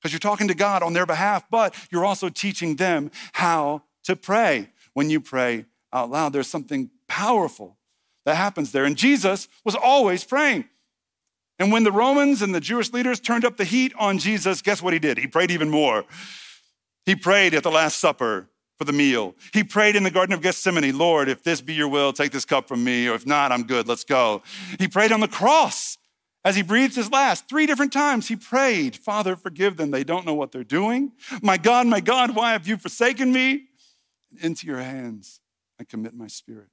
because 0.07 0.13
you're 0.13 0.31
talking 0.31 0.47
to 0.47 0.55
God 0.55 0.83
on 0.83 0.93
their 0.93 1.05
behalf, 1.05 1.43
but 1.51 1.75
you're 1.91 2.05
also 2.05 2.29
teaching 2.29 2.77
them 2.77 3.11
how 3.33 3.83
to 4.05 4.15
pray. 4.15 4.69
When 4.93 5.09
you 5.09 5.19
pray 5.19 5.65
out 5.91 6.09
loud, 6.09 6.31
there's 6.31 6.47
something 6.47 6.89
powerful 7.09 7.77
that 8.23 8.35
happens 8.35 8.71
there. 8.71 8.85
And 8.85 8.95
Jesus 8.95 9.49
was 9.65 9.75
always 9.75 10.23
praying. 10.23 10.63
And 11.59 11.73
when 11.73 11.83
the 11.83 11.91
Romans 11.91 12.41
and 12.41 12.55
the 12.55 12.61
Jewish 12.61 12.93
leaders 12.93 13.19
turned 13.19 13.43
up 13.43 13.57
the 13.57 13.65
heat 13.65 13.91
on 13.99 14.17
Jesus, 14.17 14.61
guess 14.61 14.81
what 14.81 14.93
he 14.93 14.99
did? 14.99 15.17
He 15.17 15.27
prayed 15.27 15.51
even 15.51 15.69
more. 15.69 16.05
He 17.05 17.13
prayed 17.13 17.53
at 17.53 17.63
the 17.63 17.71
Last 17.71 17.99
Supper 17.99 18.47
for 18.77 18.85
the 18.85 18.93
meal. 18.93 19.35
He 19.53 19.65
prayed 19.65 19.97
in 19.97 20.03
the 20.03 20.11
Garden 20.11 20.33
of 20.33 20.41
Gethsemane, 20.41 20.97
Lord, 20.97 21.27
if 21.27 21.43
this 21.43 21.59
be 21.59 21.73
your 21.73 21.89
will, 21.89 22.13
take 22.13 22.31
this 22.31 22.45
cup 22.45 22.69
from 22.69 22.81
me, 22.81 23.09
or 23.09 23.15
if 23.15 23.27
not, 23.27 23.51
I'm 23.51 23.63
good, 23.63 23.89
let's 23.89 24.05
go. 24.05 24.41
He 24.79 24.87
prayed 24.87 25.11
on 25.11 25.19
the 25.19 25.27
cross 25.27 25.97
As 26.47 26.55
he 26.55 26.61
breathed 26.61 26.95
his 26.95 27.11
last, 27.11 27.49
three 27.49 27.65
different 27.65 27.91
times 27.91 28.29
he 28.29 28.37
prayed, 28.37 28.95
Father, 28.95 29.35
forgive 29.35 29.75
them. 29.75 29.91
They 29.91 30.05
don't 30.05 30.25
know 30.25 30.33
what 30.33 30.53
they're 30.53 30.63
doing. 30.63 31.11
My 31.41 31.57
God, 31.57 31.87
my 31.87 31.99
God, 31.99 32.37
why 32.37 32.53
have 32.53 32.65
you 32.65 32.77
forsaken 32.77 33.33
me? 33.33 33.65
Into 34.41 34.65
your 34.65 34.79
hands 34.79 35.41
I 35.77 35.83
commit 35.83 36.15
my 36.15 36.27
spirit. 36.27 36.69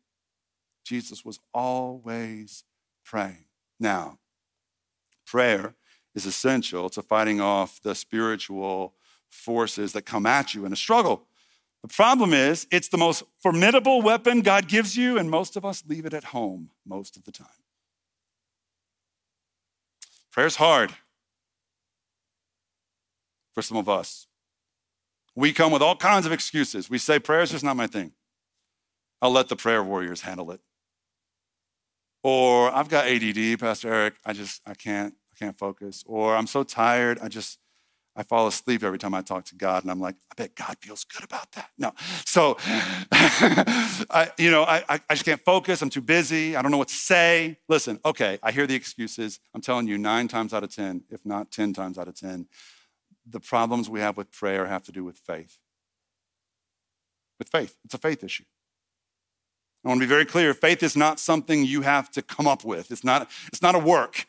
Jesus 0.85 1.25
was 1.25 1.41
always 1.53 2.63
praying. 3.05 3.47
Now, 3.81 4.21
prayer 5.27 5.75
is 6.15 6.25
essential 6.25 6.89
to 6.91 7.03
fighting 7.03 7.41
off 7.41 7.83
the 7.83 7.97
spiritual 7.97 8.95
forces 9.29 9.93
that 9.95 10.03
come 10.03 10.25
at 10.25 10.55
you 10.55 10.65
in 10.65 10.73
a 10.73 10.77
struggle. 10.77 11.27
The 11.83 11.89
problem 11.89 12.33
is, 12.33 12.69
it's 12.71 12.91
the 12.91 12.97
most 12.97 13.25
formidable 13.43 14.03
weapon 14.03 14.43
God 14.43 14.69
gives 14.69 14.97
you, 14.97 15.19
and 15.19 15.29
most 15.29 15.57
of 15.57 15.65
us 15.65 15.83
leave 15.89 16.07
it 16.07 16.15
at 16.15 16.23
home 16.23 16.71
most 16.87 17.17
of 17.17 17.25
the 17.25 17.33
time. 17.33 17.64
Prayer's 20.35 20.57
hard 20.57 20.93
for 23.53 23.63
some 23.63 23.77
of 23.77 23.89
us. 23.89 24.27
We 25.37 25.53
come 25.53 25.71
with 25.71 25.81
all 25.81 25.95
kinds 25.95 26.27
of 26.27 26.33
excuses. 26.33 26.91
We 26.91 26.99
say, 26.99 27.21
prayer's 27.21 27.53
just 27.53 27.63
not 27.63 27.77
my 27.77 27.87
thing. 27.87 28.11
I'll 29.23 29.31
let 29.31 29.49
the 29.49 29.55
prayer 29.55 29.81
warriors 29.81 30.23
handle 30.23 30.51
it. 30.51 30.61
Or 32.25 32.69
I've 32.75 32.89
got 32.89 33.07
ADD, 33.07 33.61
Pastor 33.61 33.95
Eric. 33.95 34.15
I 34.27 34.33
just, 34.33 34.61
I 34.67 34.75
can't, 34.75 35.15
I 35.31 35.39
can't 35.39 35.57
focus. 35.57 36.03
Or 36.05 36.35
I'm 36.35 36.49
so 36.49 36.65
tired, 36.65 37.21
I 37.23 37.29
just, 37.29 37.61
I 38.17 38.23
fall 38.23 38.47
asleep 38.47 38.85
every 38.85 38.99
time 38.99 39.13
I 39.13 39.23
talk 39.23 39.45
to 39.47 39.57
God, 39.57 39.83
and 39.83 39.91
I'm 39.91 40.01
like, 40.01 40.15
I 40.31 40.35
bet 40.37 40.55
God 40.55 40.77
feels 40.81 41.03
good 41.03 41.25
about 41.25 41.51
that. 41.53 41.71
No. 41.77 41.93
So, 42.25 42.57
I, 43.11 44.31
you 44.39 44.53
know, 44.53 44.63
I, 44.63 44.85
I 44.89 45.01
just 45.11 45.25
can't 45.25 45.45
focus. 45.45 45.83
I'm 45.83 45.91
too 45.91 46.01
busy. 46.01 46.55
I 46.55 46.63
don't 46.63 46.71
know 46.71 46.79
what 46.79 46.89
to 46.89 46.95
say. 46.95 47.59
Listen, 47.69 47.99
okay, 48.05 48.39
I 48.43 48.53
hear 48.53 48.69
the 48.69 48.75
excuses. 48.77 49.41
I'm 49.53 49.61
telling 49.61 49.89
you, 49.89 49.99
nine 49.99 50.29
times 50.29 50.55
out 50.55 50.63
of 50.63 50.73
10, 50.75 51.05
if 51.11 51.27
not 51.27 51.51
10 51.51 51.73
times 51.73 51.99
out 51.99 52.07
of 52.07 52.15
10, 52.15 52.47
the 53.27 53.41
problems 53.41 53.91
we 53.91 54.01
have 54.01 54.17
with 54.17 54.31
prayer 54.31 54.67
have 54.67 54.85
to 54.85 54.93
do 54.93 55.03
with 55.03 55.17
faith. 55.17 55.59
With 57.39 57.49
faith, 57.49 57.77
it's 57.85 57.95
a 57.95 57.99
faith 57.99 58.23
issue. 58.23 58.45
I 59.85 59.89
want 59.89 60.01
to 60.01 60.07
be 60.07 60.09
very 60.09 60.25
clear 60.25 60.55
faith 60.55 60.83
is 60.83 60.97
not 60.97 61.19
something 61.19 61.65
you 61.65 61.83
have 61.83 62.11
to 62.13 62.23
come 62.23 62.47
up 62.47 62.65
with, 62.65 62.91
it's 62.93 63.05
not, 63.05 63.29
it's 63.49 63.61
not 63.61 63.75
a 63.75 63.79
work. 63.79 64.27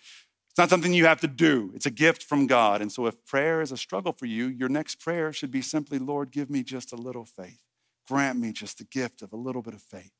It's 0.55 0.59
not 0.59 0.69
something 0.69 0.93
you 0.93 1.05
have 1.05 1.19
to 1.19 1.27
do. 1.27 1.73
It's 1.75 1.85
a 1.85 1.91
gift 1.91 2.23
from 2.23 2.47
God. 2.47 2.81
And 2.81 2.89
so, 2.89 3.07
if 3.07 3.25
prayer 3.25 3.61
is 3.61 3.73
a 3.73 3.77
struggle 3.77 4.13
for 4.13 4.25
you, 4.25 4.47
your 4.47 4.69
next 4.69 5.01
prayer 5.01 5.33
should 5.33 5.51
be 5.51 5.61
simply, 5.61 5.99
Lord, 5.99 6.31
give 6.31 6.49
me 6.49 6.63
just 6.63 6.93
a 6.93 6.95
little 6.95 7.25
faith. 7.25 7.61
Grant 8.07 8.39
me 8.39 8.53
just 8.53 8.77
the 8.77 8.85
gift 8.85 9.21
of 9.21 9.33
a 9.33 9.35
little 9.35 9.61
bit 9.61 9.73
of 9.73 9.81
faith 9.81 10.13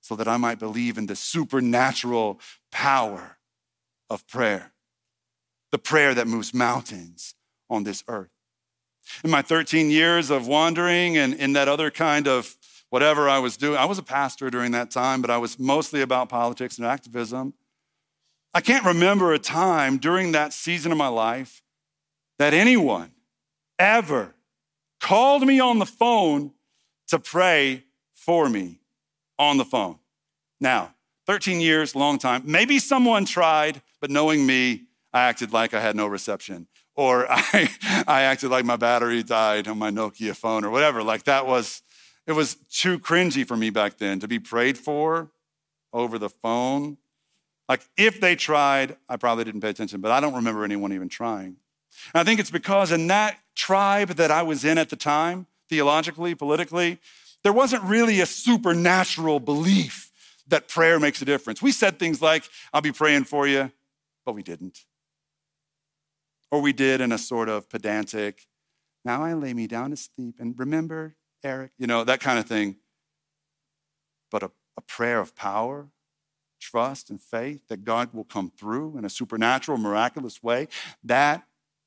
so 0.00 0.16
that 0.16 0.26
I 0.26 0.38
might 0.38 0.58
believe 0.58 0.98
in 0.98 1.06
the 1.06 1.14
supernatural 1.14 2.40
power 2.72 3.38
of 4.10 4.26
prayer, 4.26 4.72
the 5.70 5.78
prayer 5.78 6.14
that 6.14 6.26
moves 6.26 6.52
mountains 6.52 7.36
on 7.70 7.84
this 7.84 8.02
earth. 8.08 8.32
In 9.22 9.30
my 9.30 9.42
13 9.42 9.88
years 9.88 10.30
of 10.30 10.48
wandering 10.48 11.16
and 11.16 11.32
in 11.32 11.52
that 11.52 11.68
other 11.68 11.92
kind 11.92 12.26
of 12.26 12.56
whatever 12.90 13.28
I 13.28 13.38
was 13.38 13.56
doing. 13.56 13.78
I 13.78 13.84
was 13.84 13.98
a 13.98 14.02
pastor 14.02 14.50
during 14.50 14.72
that 14.72 14.90
time, 14.90 15.20
but 15.20 15.30
I 15.30 15.38
was 15.38 15.60
mostly 15.60 16.00
about 16.00 16.28
politics 16.28 16.76
and 16.76 16.86
activism. 16.86 17.54
I 18.54 18.60
can't 18.60 18.84
remember 18.84 19.32
a 19.32 19.38
time 19.38 19.98
during 19.98 20.32
that 20.32 20.52
season 20.52 20.92
of 20.92 20.98
my 20.98 21.08
life 21.08 21.60
that 22.38 22.54
anyone 22.54 23.10
ever 23.80 24.32
called 25.00 25.42
me 25.44 25.58
on 25.58 25.80
the 25.80 25.86
phone 25.86 26.52
to 27.08 27.18
pray 27.18 27.82
for 28.12 28.48
me 28.48 28.78
on 29.40 29.58
the 29.58 29.64
phone. 29.64 29.98
Now, 30.60 30.94
13 31.26 31.60
years, 31.60 31.96
long 31.96 32.18
time. 32.18 32.42
Maybe 32.44 32.78
someone 32.78 33.24
tried, 33.24 33.82
but 34.00 34.10
knowing 34.10 34.46
me, 34.46 34.84
I 35.12 35.22
acted 35.22 35.52
like 35.52 35.74
I 35.74 35.80
had 35.80 35.96
no 35.96 36.06
reception. 36.06 36.68
Or 36.94 37.26
I, 37.30 37.68
I 38.06 38.22
acted 38.22 38.50
like 38.50 38.64
my 38.64 38.76
battery 38.76 39.24
died 39.24 39.66
on 39.66 39.78
my 39.78 39.90
Nokia 39.90 40.36
phone 40.36 40.64
or 40.64 40.70
whatever. 40.70 41.02
Like 41.02 41.24
that 41.24 41.46
was 41.46 41.82
it 42.26 42.32
was 42.32 42.54
too 42.70 42.98
cringy 42.98 43.46
for 43.46 43.56
me 43.56 43.70
back 43.70 43.98
then 43.98 44.20
to 44.20 44.28
be 44.28 44.38
prayed 44.38 44.78
for 44.78 45.30
over 45.92 46.18
the 46.18 46.30
phone. 46.30 46.96
Like, 47.68 47.82
if 47.96 48.20
they 48.20 48.36
tried, 48.36 48.96
I 49.08 49.16
probably 49.16 49.44
didn't 49.44 49.60
pay 49.62 49.70
attention, 49.70 50.00
but 50.00 50.10
I 50.10 50.20
don't 50.20 50.34
remember 50.34 50.64
anyone 50.64 50.92
even 50.92 51.08
trying. 51.08 51.56
And 52.12 52.20
I 52.20 52.24
think 52.24 52.40
it's 52.40 52.50
because 52.50 52.92
in 52.92 53.06
that 53.06 53.38
tribe 53.54 54.10
that 54.10 54.30
I 54.30 54.42
was 54.42 54.64
in 54.64 54.78
at 54.78 54.90
the 54.90 54.96
time, 54.96 55.46
theologically, 55.68 56.34
politically, 56.34 56.98
there 57.42 57.52
wasn't 57.52 57.82
really 57.84 58.20
a 58.20 58.26
supernatural 58.26 59.40
belief 59.40 60.10
that 60.48 60.68
prayer 60.68 61.00
makes 61.00 61.22
a 61.22 61.24
difference. 61.24 61.62
We 61.62 61.72
said 61.72 61.98
things 61.98 62.20
like, 62.20 62.44
I'll 62.72 62.82
be 62.82 62.92
praying 62.92 63.24
for 63.24 63.46
you, 63.46 63.72
but 64.26 64.34
we 64.34 64.42
didn't. 64.42 64.80
Or 66.50 66.60
we 66.60 66.72
did 66.72 67.00
in 67.00 67.12
a 67.12 67.18
sort 67.18 67.48
of 67.48 67.68
pedantic, 67.68 68.46
now 69.04 69.22
I 69.22 69.32
lay 69.34 69.54
me 69.54 69.66
down 69.66 69.90
to 69.90 69.96
sleep 69.96 70.36
and 70.38 70.58
remember 70.58 71.16
Eric, 71.42 71.72
you 71.78 71.86
know, 71.86 72.04
that 72.04 72.20
kind 72.20 72.38
of 72.38 72.46
thing. 72.46 72.76
But 74.30 74.42
a, 74.42 74.50
a 74.76 74.80
prayer 74.80 75.20
of 75.20 75.34
power, 75.34 75.88
trust, 76.64 77.10
and 77.10 77.20
faith 77.20 77.68
that 77.68 77.84
God 77.84 78.12
will 78.12 78.24
come 78.24 78.50
through 78.58 78.96
in 78.98 79.04
a 79.04 79.10
supernatural, 79.10 79.78
miraculous 79.78 80.42
way, 80.42 80.68
that 81.04 81.44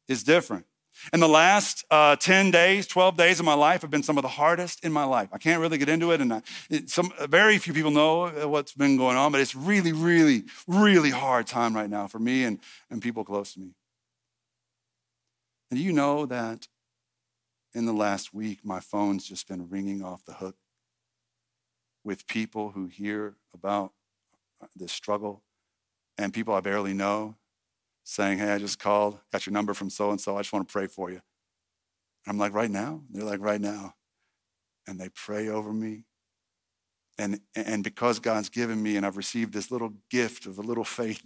is 0.08 0.24
different. 0.24 0.66
And 1.14 1.22
the 1.22 1.28
last 1.28 1.86
uh, 1.92 2.16
10 2.16 2.52
days, 2.52 2.88
12 2.88 3.18
days 3.18 3.40
of 3.40 3.46
my 3.46 3.54
life 3.54 3.82
have 3.82 3.92
been 3.92 4.04
some 4.04 4.18
of 4.18 4.24
the 4.24 4.30
hardest 4.30 4.84
in 4.84 4.92
my 4.92 5.04
life. 5.04 5.30
I 5.32 5.38
can't 5.38 5.62
really 5.62 5.78
get 5.78 5.90
into 5.90 6.12
it, 6.12 6.22
and 6.22 6.34
I, 6.34 6.42
it, 6.70 6.90
some, 6.90 7.12
very 7.30 7.58
few 7.58 7.74
people 7.74 7.92
know 7.92 8.48
what's 8.48 8.74
been 8.74 8.98
going 8.98 9.18
on, 9.18 9.32
but 9.32 9.42
it's 9.42 9.56
really, 9.56 9.94
really, 9.94 10.46
really 10.68 11.12
hard 11.12 11.48
time 11.48 11.76
right 11.76 11.90
now 11.90 12.08
for 12.08 12.20
me 12.20 12.44
and, 12.44 12.60
and 12.90 13.02
people 13.02 13.24
close 13.24 13.54
to 13.54 13.60
me. 13.60 13.72
And 15.70 15.80
you 15.80 15.92
know 15.92 16.26
that 16.26 16.68
in 17.74 17.86
the 17.86 17.94
last 17.94 18.34
week, 18.34 18.60
my 18.64 18.80
phone's 18.80 19.28
just 19.28 19.48
been 19.48 19.70
ringing 19.70 20.04
off 20.04 20.26
the 20.26 20.34
hook 20.34 20.56
with 22.04 22.26
people 22.26 22.72
who 22.72 22.88
hear 22.88 23.36
about 23.54 23.92
this 24.76 24.92
struggle 24.92 25.44
and 26.18 26.34
people 26.34 26.54
I 26.54 26.62
barely 26.62 26.94
know 26.94 27.36
saying, 28.04 28.40
Hey, 28.40 28.52
I 28.52 28.58
just 28.58 28.80
called, 28.80 29.20
got 29.32 29.46
your 29.46 29.54
number 29.54 29.74
from 29.74 29.90
so 29.90 30.12
and 30.12 30.20
so. 30.20 30.38
I 30.38 30.42
just 30.42 30.54
want 30.54 30.68
to 30.68 30.72
pray 30.72 30.88
for 30.88 31.12
you. 31.12 31.22
I'm 32.28 32.38
like, 32.38 32.54
Right 32.54 32.72
now? 32.72 33.02
They're 33.12 33.24
like, 33.24 33.42
Right 33.42 33.62
now. 33.62 33.94
And 34.88 35.00
they 35.00 35.10
pray 35.10 35.50
over 35.50 35.74
me. 35.74 36.06
And, 37.20 37.42
and 37.56 37.84
because 37.84 38.20
God's 38.20 38.50
given 38.50 38.82
me 38.82 38.96
and 38.96 39.06
I've 39.06 39.18
received 39.18 39.54
this 39.54 39.72
little 39.72 39.94
gift 40.10 40.46
of 40.46 40.60
a 40.60 40.62
little 40.62 40.84
faith, 40.84 41.26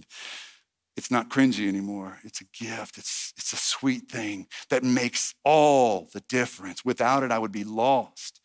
it's 0.95 1.11
not 1.11 1.29
cringy 1.29 1.67
anymore. 1.67 2.19
It's 2.23 2.41
a 2.41 2.45
gift. 2.45 2.97
It's, 2.97 3.33
it's 3.37 3.53
a 3.53 3.57
sweet 3.57 4.09
thing 4.09 4.47
that 4.69 4.83
makes 4.83 5.33
all 5.43 6.09
the 6.13 6.21
difference. 6.21 6.83
Without 6.83 7.23
it, 7.23 7.31
I 7.31 7.39
would 7.39 7.51
be 7.51 7.63
lost 7.63 8.41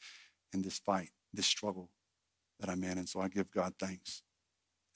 in 0.53 0.63
this 0.63 0.79
fight, 0.79 1.11
this 1.33 1.47
struggle 1.47 1.91
that 2.61 2.69
I'm 2.69 2.83
in. 2.85 2.99
And 2.99 3.09
so 3.09 3.21
I 3.21 3.29
give 3.29 3.51
God 3.51 3.75
thanks. 3.79 4.23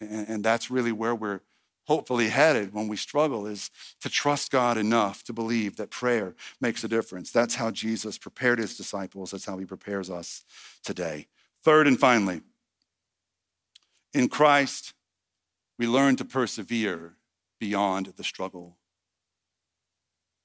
And, 0.00 0.28
and 0.28 0.44
that's 0.44 0.70
really 0.70 0.92
where 0.92 1.14
we're 1.14 1.40
hopefully 1.86 2.28
headed 2.28 2.72
when 2.72 2.88
we 2.88 2.96
struggle 2.96 3.46
is 3.46 3.70
to 4.00 4.08
trust 4.08 4.50
God 4.50 4.76
enough 4.76 5.24
to 5.24 5.32
believe 5.32 5.76
that 5.76 5.90
prayer 5.90 6.34
makes 6.60 6.84
a 6.84 6.88
difference. 6.88 7.30
That's 7.30 7.56
how 7.56 7.70
Jesus 7.70 8.16
prepared 8.16 8.58
his 8.58 8.76
disciples. 8.76 9.32
That's 9.32 9.46
how 9.46 9.58
he 9.58 9.64
prepares 9.64 10.08
us 10.08 10.44
today. 10.84 11.26
Third 11.64 11.86
and 11.86 11.98
finally, 11.98 12.40
in 14.14 14.28
Christ, 14.28 14.94
we 15.78 15.86
learn 15.86 16.16
to 16.16 16.24
persevere 16.24 17.14
beyond 17.58 18.12
the 18.16 18.24
struggle. 18.24 18.76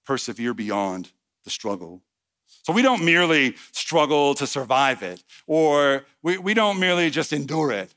Persevere 0.05 0.53
beyond 0.53 1.11
the 1.43 1.49
struggle. 1.49 2.01
So 2.63 2.73
we 2.73 2.81
don't 2.81 3.03
merely 3.03 3.55
struggle 3.71 4.35
to 4.35 4.45
survive 4.45 5.01
it, 5.01 5.23
or 5.47 6.05
we, 6.21 6.37
we 6.37 6.53
don't 6.53 6.79
merely 6.79 7.09
just 7.09 7.33
endure 7.33 7.71
it. 7.71 7.94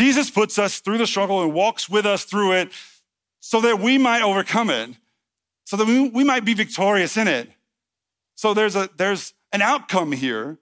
Jesus 0.00 0.30
puts 0.30 0.58
us 0.58 0.78
through 0.78 0.96
the 0.96 1.06
struggle 1.06 1.42
and 1.42 1.52
walks 1.52 1.86
with 1.86 2.06
us 2.06 2.24
through 2.24 2.52
it 2.52 2.72
so 3.40 3.60
that 3.60 3.80
we 3.80 3.98
might 3.98 4.22
overcome 4.22 4.70
it, 4.70 4.96
so 5.66 5.76
that 5.76 5.86
we, 5.86 6.24
might 6.24 6.42
be 6.42 6.54
victorious 6.54 7.18
in 7.18 7.28
it. 7.28 7.50
So 8.34 8.54
there's, 8.54 8.76
a, 8.76 8.88
there's 8.96 9.34
an 9.52 9.60
outcome 9.60 10.12
here 10.12 10.56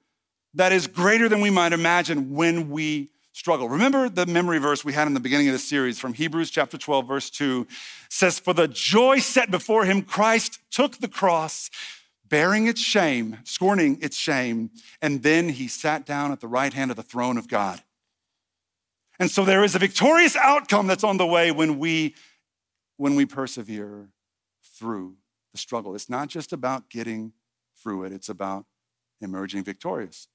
that 0.55 0.73
is 0.73 0.89
greater 0.89 1.29
than 1.29 1.41
we 1.41 1.51
might 1.51 1.73
imagine 1.73 2.35
when 2.35 2.69
we 2.69 3.11
struggle. 3.33 3.69
Remember 3.69 4.09
the 4.09 4.27
memory 4.27 4.59
verse 4.59 4.85
we 4.85 4.93
had 4.93 5.07
in 5.07 5.15
the 5.15 5.21
beginning 5.21 5.47
of 5.47 5.53
the 5.53 5.61
series 5.61 6.01
from 6.01 6.15
Hebrews 6.15 6.51
chapter 6.51 6.77
12, 6.77 7.07
verse 7.07 7.31
2 7.31 7.65
says, 8.09 8.41
For 8.41 8.53
the 8.53 8.67
joy 8.67 9.21
set 9.21 9.53
before 9.53 9.85
him, 9.85 10.03
Christ 10.03 10.59
took 10.73 10.99
the 10.99 11.07
cross, 11.07 11.71
bearing 12.29 12.67
its 12.67 12.81
shame, 12.81 13.39
scorning 13.45 14.01
its 14.03 14.17
shame, 14.17 14.71
and 15.01 15.23
then 15.23 15.51
he 15.51 15.69
sat 15.69 16.05
down 16.05 16.33
at 16.33 16.41
the 16.41 16.49
right 16.49 16.73
hand 16.73 16.91
of 16.91 16.97
the 16.97 17.05
throne 17.05 17.39
of 17.39 17.47
God. 17.47 17.81
And 19.19 19.31
so 19.31 19.45
there 19.45 19.65
is 19.65 19.75
a 19.75 19.79
victorious 19.79 20.37
outcome 20.37 20.87
that's 20.87 21.05
on 21.05 21.17
the 21.17 21.27
way 21.27 21.51
when 21.51 21.79
we 21.79 22.15
when 22.97 23.15
we 23.15 23.27
persevere 23.27 24.11
through 24.77 25.17
the 25.53 25.59
struggle. 25.59 25.95
It's 25.95 26.11
not 26.11 26.29
just 26.29 26.53
about 26.53 26.91
getting 26.91 27.33
through 27.81 28.05
it, 28.05 28.13
it's 28.13 28.29
about 28.29 28.67
emerging 29.21 29.65
victorious. 29.65 30.29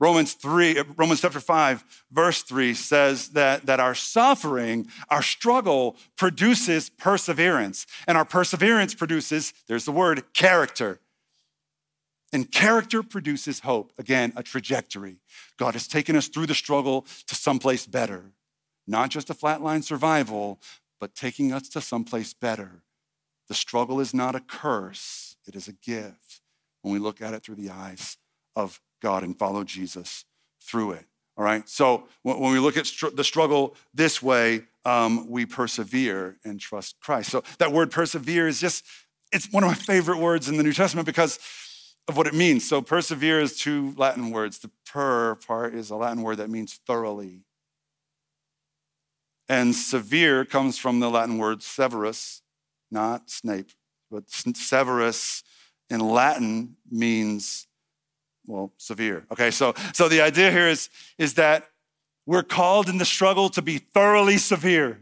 Romans 0.00 0.34
3, 0.34 0.82
Romans 0.96 1.20
chapter 1.20 1.40
5, 1.40 2.04
verse 2.10 2.42
3 2.42 2.74
says 2.74 3.30
that, 3.30 3.66
that 3.66 3.78
our 3.78 3.94
suffering, 3.94 4.88
our 5.08 5.22
struggle 5.22 5.96
produces 6.16 6.90
perseverance. 6.90 7.86
And 8.08 8.18
our 8.18 8.24
perseverance 8.24 8.94
produces, 8.94 9.54
there's 9.68 9.84
the 9.84 9.92
word, 9.92 10.34
character. 10.34 11.00
And 12.34 12.50
character 12.50 13.04
produces 13.04 13.60
hope. 13.60 13.92
Again, 13.96 14.32
a 14.34 14.42
trajectory. 14.42 15.18
God 15.56 15.74
has 15.74 15.86
taken 15.86 16.16
us 16.16 16.26
through 16.26 16.46
the 16.46 16.54
struggle 16.54 17.06
to 17.28 17.34
someplace 17.36 17.86
better. 17.86 18.32
Not 18.88 19.10
just 19.10 19.30
a 19.30 19.34
flatline 19.34 19.84
survival, 19.84 20.58
but 20.98 21.14
taking 21.14 21.52
us 21.52 21.68
to 21.68 21.80
someplace 21.80 22.34
better. 22.34 22.82
The 23.46 23.54
struggle 23.54 24.00
is 24.00 24.12
not 24.12 24.34
a 24.34 24.40
curse, 24.40 25.36
it 25.46 25.54
is 25.54 25.68
a 25.68 25.74
gift 25.74 26.40
when 26.82 26.92
we 26.92 26.98
look 26.98 27.22
at 27.22 27.34
it 27.34 27.44
through 27.44 27.54
the 27.54 27.70
eyes 27.70 28.16
of 28.56 28.80
God 29.00 29.22
and 29.22 29.38
follow 29.38 29.62
Jesus 29.62 30.24
through 30.60 30.92
it. 30.92 31.06
All 31.36 31.44
right. 31.44 31.68
So 31.68 32.08
when 32.22 32.52
we 32.52 32.58
look 32.58 32.76
at 32.76 32.86
str- 32.86 33.10
the 33.14 33.22
struggle 33.22 33.76
this 33.92 34.20
way, 34.20 34.62
um, 34.84 35.30
we 35.30 35.46
persevere 35.46 36.38
and 36.44 36.58
trust 36.58 36.96
Christ. 37.00 37.30
So 37.30 37.44
that 37.58 37.70
word 37.70 37.92
persevere 37.92 38.48
is 38.48 38.60
just, 38.60 38.84
it's 39.30 39.52
one 39.52 39.62
of 39.62 39.68
my 39.68 39.74
favorite 39.74 40.18
words 40.18 40.48
in 40.48 40.56
the 40.56 40.64
New 40.64 40.72
Testament 40.72 41.06
because 41.06 41.38
of 42.08 42.16
what 42.16 42.26
it 42.26 42.34
means. 42.34 42.68
So 42.68 42.82
persevere 42.82 43.40
is 43.40 43.58
two 43.58 43.94
Latin 43.96 44.30
words. 44.30 44.58
The 44.58 44.70
per 44.86 45.36
part 45.36 45.74
is 45.74 45.90
a 45.90 45.96
Latin 45.96 46.22
word 46.22 46.36
that 46.36 46.50
means 46.50 46.80
thoroughly. 46.86 47.40
And 49.48 49.74
severe 49.74 50.44
comes 50.44 50.78
from 50.78 51.00
the 51.00 51.10
Latin 51.10 51.38
word 51.38 51.62
severus, 51.62 52.42
not 52.90 53.30
Snape, 53.30 53.70
but 54.10 54.24
severus 54.28 55.42
in 55.90 56.00
Latin 56.00 56.76
means 56.90 57.66
well, 58.46 58.72
severe. 58.76 59.26
Okay, 59.32 59.50
so 59.50 59.74
so 59.92 60.08
the 60.08 60.20
idea 60.20 60.50
here 60.50 60.68
is 60.68 60.90
is 61.18 61.34
that 61.34 61.68
we're 62.26 62.42
called 62.42 62.88
in 62.88 62.98
the 62.98 63.04
struggle 63.04 63.48
to 63.50 63.62
be 63.62 63.78
thoroughly 63.78 64.38
severe, 64.38 65.00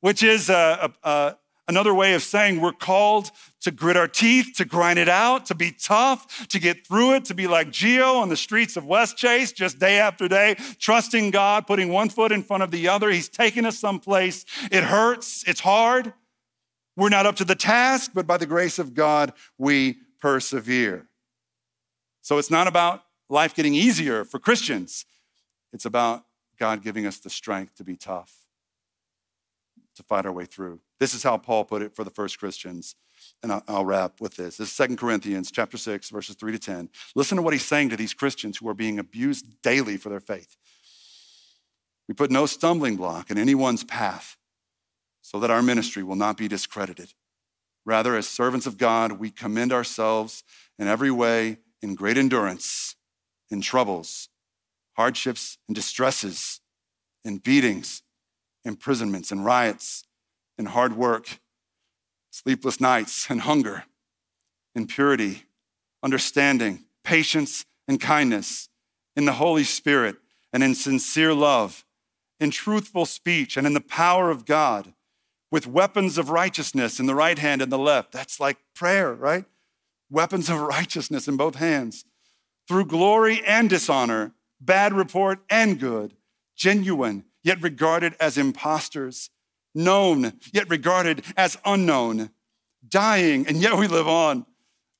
which 0.00 0.22
is 0.22 0.50
a, 0.50 0.92
a, 1.02 1.08
a, 1.08 1.36
another 1.68 1.94
way 1.94 2.14
of 2.14 2.22
saying 2.22 2.60
we're 2.60 2.72
called 2.72 3.30
to 3.62 3.70
grit 3.70 3.96
our 3.96 4.08
teeth, 4.08 4.54
to 4.56 4.64
grind 4.64 4.98
it 4.98 5.08
out, 5.08 5.46
to 5.46 5.54
be 5.54 5.72
tough, 5.72 6.46
to 6.48 6.58
get 6.58 6.86
through 6.86 7.14
it, 7.14 7.24
to 7.26 7.34
be 7.34 7.46
like 7.46 7.70
Geo 7.70 8.16
on 8.16 8.28
the 8.28 8.36
streets 8.36 8.76
of 8.76 8.84
Westchase, 8.84 9.52
just 9.54 9.78
day 9.78 9.98
after 9.98 10.28
day, 10.28 10.56
trusting 10.78 11.30
God, 11.30 11.66
putting 11.66 11.88
one 11.88 12.08
foot 12.08 12.32
in 12.32 12.42
front 12.42 12.62
of 12.62 12.70
the 12.70 12.88
other. 12.88 13.10
He's 13.10 13.28
taking 13.28 13.64
us 13.64 13.78
someplace. 13.78 14.44
It 14.70 14.84
hurts. 14.84 15.44
It's 15.46 15.60
hard. 15.60 16.12
We're 16.96 17.10
not 17.10 17.26
up 17.26 17.36
to 17.36 17.44
the 17.44 17.54
task, 17.54 18.12
but 18.14 18.26
by 18.26 18.38
the 18.38 18.46
grace 18.46 18.78
of 18.78 18.94
God, 18.94 19.32
we 19.58 19.98
persevere. 20.20 21.06
So 22.22 22.38
it's 22.38 22.50
not 22.50 22.66
about 22.66 23.02
life 23.28 23.54
getting 23.54 23.74
easier 23.74 24.24
for 24.24 24.38
Christians, 24.38 25.04
it's 25.72 25.84
about 25.84 26.24
God 26.58 26.82
giving 26.82 27.06
us 27.06 27.18
the 27.18 27.28
strength 27.28 27.74
to 27.76 27.84
be 27.84 27.96
tough, 27.96 28.45
to 29.96 30.02
fight 30.02 30.26
our 30.26 30.32
way 30.32 30.44
through. 30.44 30.80
This 31.00 31.14
is 31.14 31.22
how 31.22 31.36
Paul 31.36 31.64
put 31.64 31.82
it 31.82 31.94
for 31.94 32.04
the 32.04 32.10
first 32.10 32.38
Christians. 32.38 32.94
And 33.42 33.62
I'll, 33.66 33.84
wrap 33.84 34.20
with 34.20 34.36
this. 34.36 34.56
This 34.56 34.78
is 34.78 34.88
2 34.88 34.96
Corinthians 34.96 35.50
chapter 35.50 35.76
6, 35.76 36.10
verses 36.10 36.36
3 36.36 36.52
to 36.52 36.58
10. 36.58 36.88
Listen 37.14 37.36
to 37.36 37.42
what 37.42 37.52
he's 37.52 37.64
saying 37.64 37.90
to 37.90 37.96
these 37.96 38.14
Christians 38.14 38.58
who 38.58 38.68
are 38.68 38.74
being 38.74 38.98
abused 38.98 39.62
daily 39.62 39.96
for 39.96 40.08
their 40.08 40.20
faith. 40.20 40.56
We 42.08 42.14
put 42.14 42.30
no 42.30 42.46
stumbling 42.46 42.96
block 42.96 43.30
in 43.30 43.38
anyone's 43.38 43.84
path 43.84 44.36
so 45.22 45.40
that 45.40 45.50
our 45.50 45.62
ministry 45.62 46.02
will 46.02 46.16
not 46.16 46.36
be 46.36 46.48
discredited. 46.48 47.14
Rather, 47.84 48.16
as 48.16 48.28
servants 48.28 48.66
of 48.66 48.78
God, 48.78 49.12
we 49.12 49.30
commend 49.30 49.72
ourselves 49.72 50.44
in 50.78 50.88
every 50.88 51.10
way 51.10 51.58
in 51.82 51.94
great 51.94 52.18
endurance, 52.18 52.96
in 53.50 53.60
troubles, 53.60 54.28
hardships, 54.96 55.58
and 55.68 55.74
distresses, 55.74 56.60
in 57.24 57.38
beatings, 57.38 58.02
imprisonments, 58.66 59.30
and 59.30 59.44
riots, 59.44 60.04
and 60.58 60.68
hard 60.68 60.96
work, 60.96 61.38
sleepless 62.30 62.80
nights, 62.80 63.28
and 63.30 63.42
hunger, 63.42 63.84
in 64.74 64.86
purity, 64.86 65.44
understanding, 66.02 66.84
patience, 67.04 67.64
and 67.88 68.00
kindness, 68.00 68.68
in 69.14 69.24
the 69.24 69.32
Holy 69.32 69.64
Spirit, 69.64 70.16
and 70.52 70.62
in 70.62 70.74
sincere 70.74 71.32
love, 71.32 71.84
in 72.38 72.50
truthful 72.50 73.06
speech, 73.06 73.56
and 73.56 73.66
in 73.66 73.72
the 73.72 73.80
power 73.80 74.30
of 74.30 74.44
God, 74.44 74.92
with 75.50 75.66
weapons 75.66 76.18
of 76.18 76.28
righteousness 76.28 77.00
in 77.00 77.06
the 77.06 77.14
right 77.14 77.38
hand 77.38 77.62
and 77.62 77.72
the 77.72 77.78
left. 77.78 78.12
That's 78.12 78.38
like 78.38 78.58
prayer, 78.74 79.14
right? 79.14 79.46
weapons 80.10 80.48
of 80.48 80.60
righteousness 80.60 81.28
in 81.28 81.36
both 81.36 81.56
hands, 81.56 82.04
through 82.68 82.86
glory 82.86 83.42
and 83.44 83.70
dishonor, 83.70 84.32
bad 84.60 84.92
report 84.92 85.40
and 85.50 85.78
good, 85.78 86.14
genuine, 86.56 87.24
yet 87.46 87.62
regarded 87.62 88.16
as 88.18 88.36
impostors, 88.36 89.30
known, 89.72 90.32
yet 90.52 90.68
regarded 90.68 91.24
as 91.36 91.56
unknown, 91.64 92.28
dying, 92.88 93.46
and 93.46 93.58
yet 93.58 93.78
we 93.78 93.86
live 93.86 94.08
on, 94.08 94.44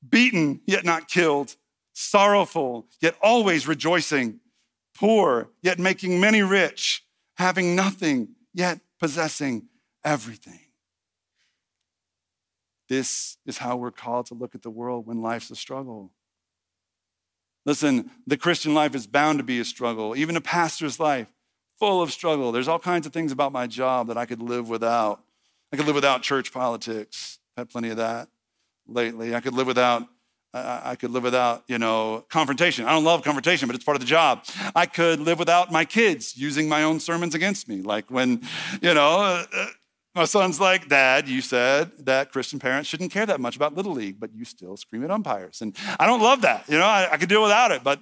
beaten, 0.09 0.61
yet 0.65 0.85
not 0.85 1.09
killed, 1.09 1.57
sorrowful, 1.93 2.87
yet 3.01 3.17
always 3.21 3.67
rejoicing, 3.67 4.39
poor, 4.95 5.51
yet 5.61 5.81
making 5.81 6.21
many 6.21 6.41
rich, 6.41 7.05
having 7.37 7.75
nothing, 7.75 8.29
yet 8.55 8.79
possessing 9.01 9.67
everything. 10.05 10.61
This 12.89 13.39
is 13.45 13.59
how 13.59 13.77
we're 13.77 13.91
called 13.91 14.27
to 14.27 14.35
look 14.35 14.55
at 14.55 14.63
the 14.63 14.71
world 14.71 15.05
when 15.09 15.21
life's 15.21 15.51
a 15.51 15.57
struggle. 15.57 16.13
Listen, 17.65 18.09
the 18.25 18.37
Christian 18.37 18.73
life 18.73 18.95
is 18.95 19.09
bound 19.09 19.41
to 19.41 19.45
be 19.45 19.59
a 19.59 19.65
struggle, 19.65 20.15
even 20.15 20.37
a 20.37 20.41
pastor's 20.41 21.01
life, 21.01 21.27
full 21.79 22.03
of 22.03 22.11
struggle. 22.11 22.53
There's 22.53 22.69
all 22.69 22.79
kinds 22.79 23.07
of 23.07 23.13
things 23.13 23.33
about 23.33 23.53
my 23.53 23.67
job 23.67 24.09
that 24.09 24.17
I 24.17 24.27
could 24.27 24.43
live 24.43 24.69
without. 24.69 25.23
I 25.73 25.77
could 25.77 25.87
live 25.87 25.95
without 25.95 26.23
church 26.23 26.53
politics. 26.53 27.39
I've 27.57 27.63
had 27.63 27.71
plenty 27.71 27.91
of 27.91 27.97
that 27.97 28.29
lately. 28.87 29.35
I 29.35 29.41
could 29.41 29.55
live 29.55 29.67
without 29.67 30.07
I 30.55 30.97
could 30.97 31.11
live 31.11 31.23
without, 31.23 31.65
you 31.69 31.79
know, 31.79 32.25
confrontation. 32.31 32.87
I 32.87 32.93
don't 32.93 33.05
love 33.05 33.23
confrontation, 33.23 33.69
but 33.69 33.75
it's 33.75 33.85
part 33.85 33.97
of 33.97 34.01
the 34.01 34.07
job. 34.07 34.45
I 34.75 34.87
could 34.87 35.21
live 35.21 35.39
without 35.39 35.71
my 35.71 35.85
kids 35.85 36.37
using 36.37 36.69
my 36.69 36.83
own 36.83 36.99
sermons 36.99 37.35
against 37.35 37.69
me. 37.69 37.83
Like 37.83 38.11
when, 38.11 38.43
you 38.81 38.95
know, 38.95 39.19
uh, 39.53 39.67
my 40.15 40.25
son's 40.25 40.59
like, 40.59 40.89
Dad, 40.89 41.29
you 41.29 41.43
said 41.43 41.91
that 42.07 42.33
Christian 42.33 42.59
parents 42.59 42.89
shouldn't 42.89 43.11
care 43.11 43.27
that 43.27 43.39
much 43.39 43.55
about 43.55 43.75
Little 43.75 43.93
League, 43.93 44.19
but 44.19 44.35
you 44.35 44.47
still 44.47 44.79
scream 44.79 45.05
at 45.05 45.11
umpires. 45.11 45.61
And 45.61 45.77
I 46.01 46.07
don't 46.07 46.23
love 46.23 46.41
that. 46.43 46.67
You 46.69 46.79
know, 46.79 46.87
I, 46.87 47.09
I 47.13 47.17
could 47.19 47.29
deal 47.29 47.43
without 47.43 47.71
it, 47.71 47.85
but 47.85 48.01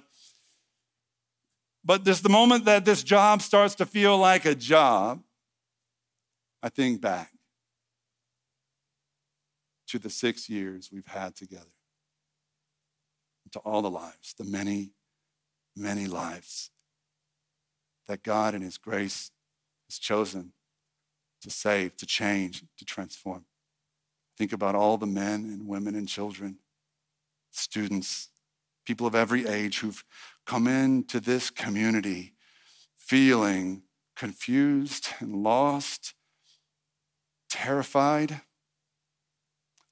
but 1.85 2.03
this 2.03 2.19
the 2.19 2.29
moment 2.29 2.65
that 2.65 2.83
this 2.83 3.03
job 3.03 3.43
starts 3.43 3.75
to 3.75 3.85
feel 3.85 4.17
like 4.17 4.45
a 4.45 4.55
job, 4.55 5.21
I 6.63 6.69
think 6.69 6.99
back 6.99 7.31
to 9.87 9.99
the 9.99 10.09
six 10.09 10.49
years 10.49 10.89
we've 10.91 11.05
had 11.05 11.35
together, 11.35 11.65
to 13.51 13.59
all 13.59 13.83
the 13.83 13.91
lives, 13.91 14.33
the 14.37 14.43
many, 14.43 14.91
many 15.77 16.07
lives 16.07 16.71
that 18.07 18.23
God 18.23 18.55
in 18.55 18.61
His 18.61 18.77
grace 18.79 19.31
has 19.87 19.99
chosen 19.99 20.53
to 21.41 21.51
save, 21.51 21.95
to 21.97 22.07
change, 22.07 22.63
to 22.77 22.85
transform. 22.85 23.45
Think 24.37 24.51
about 24.51 24.73
all 24.73 24.97
the 24.97 25.05
men 25.05 25.45
and 25.45 25.67
women 25.67 25.95
and 25.95 26.07
children, 26.07 26.57
students, 27.51 28.29
people 28.85 29.07
of 29.07 29.15
every 29.15 29.47
age 29.47 29.79
who've 29.79 30.03
come 30.45 30.67
into 30.67 31.19
this 31.19 31.49
community 31.49 32.33
feeling 32.95 33.83
confused 34.15 35.09
and 35.19 35.35
lost, 35.43 36.13
terrified, 37.49 38.41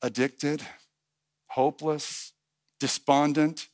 addicted, 0.02 0.62
hopeless, 1.48 2.34
despondent, 2.80 3.70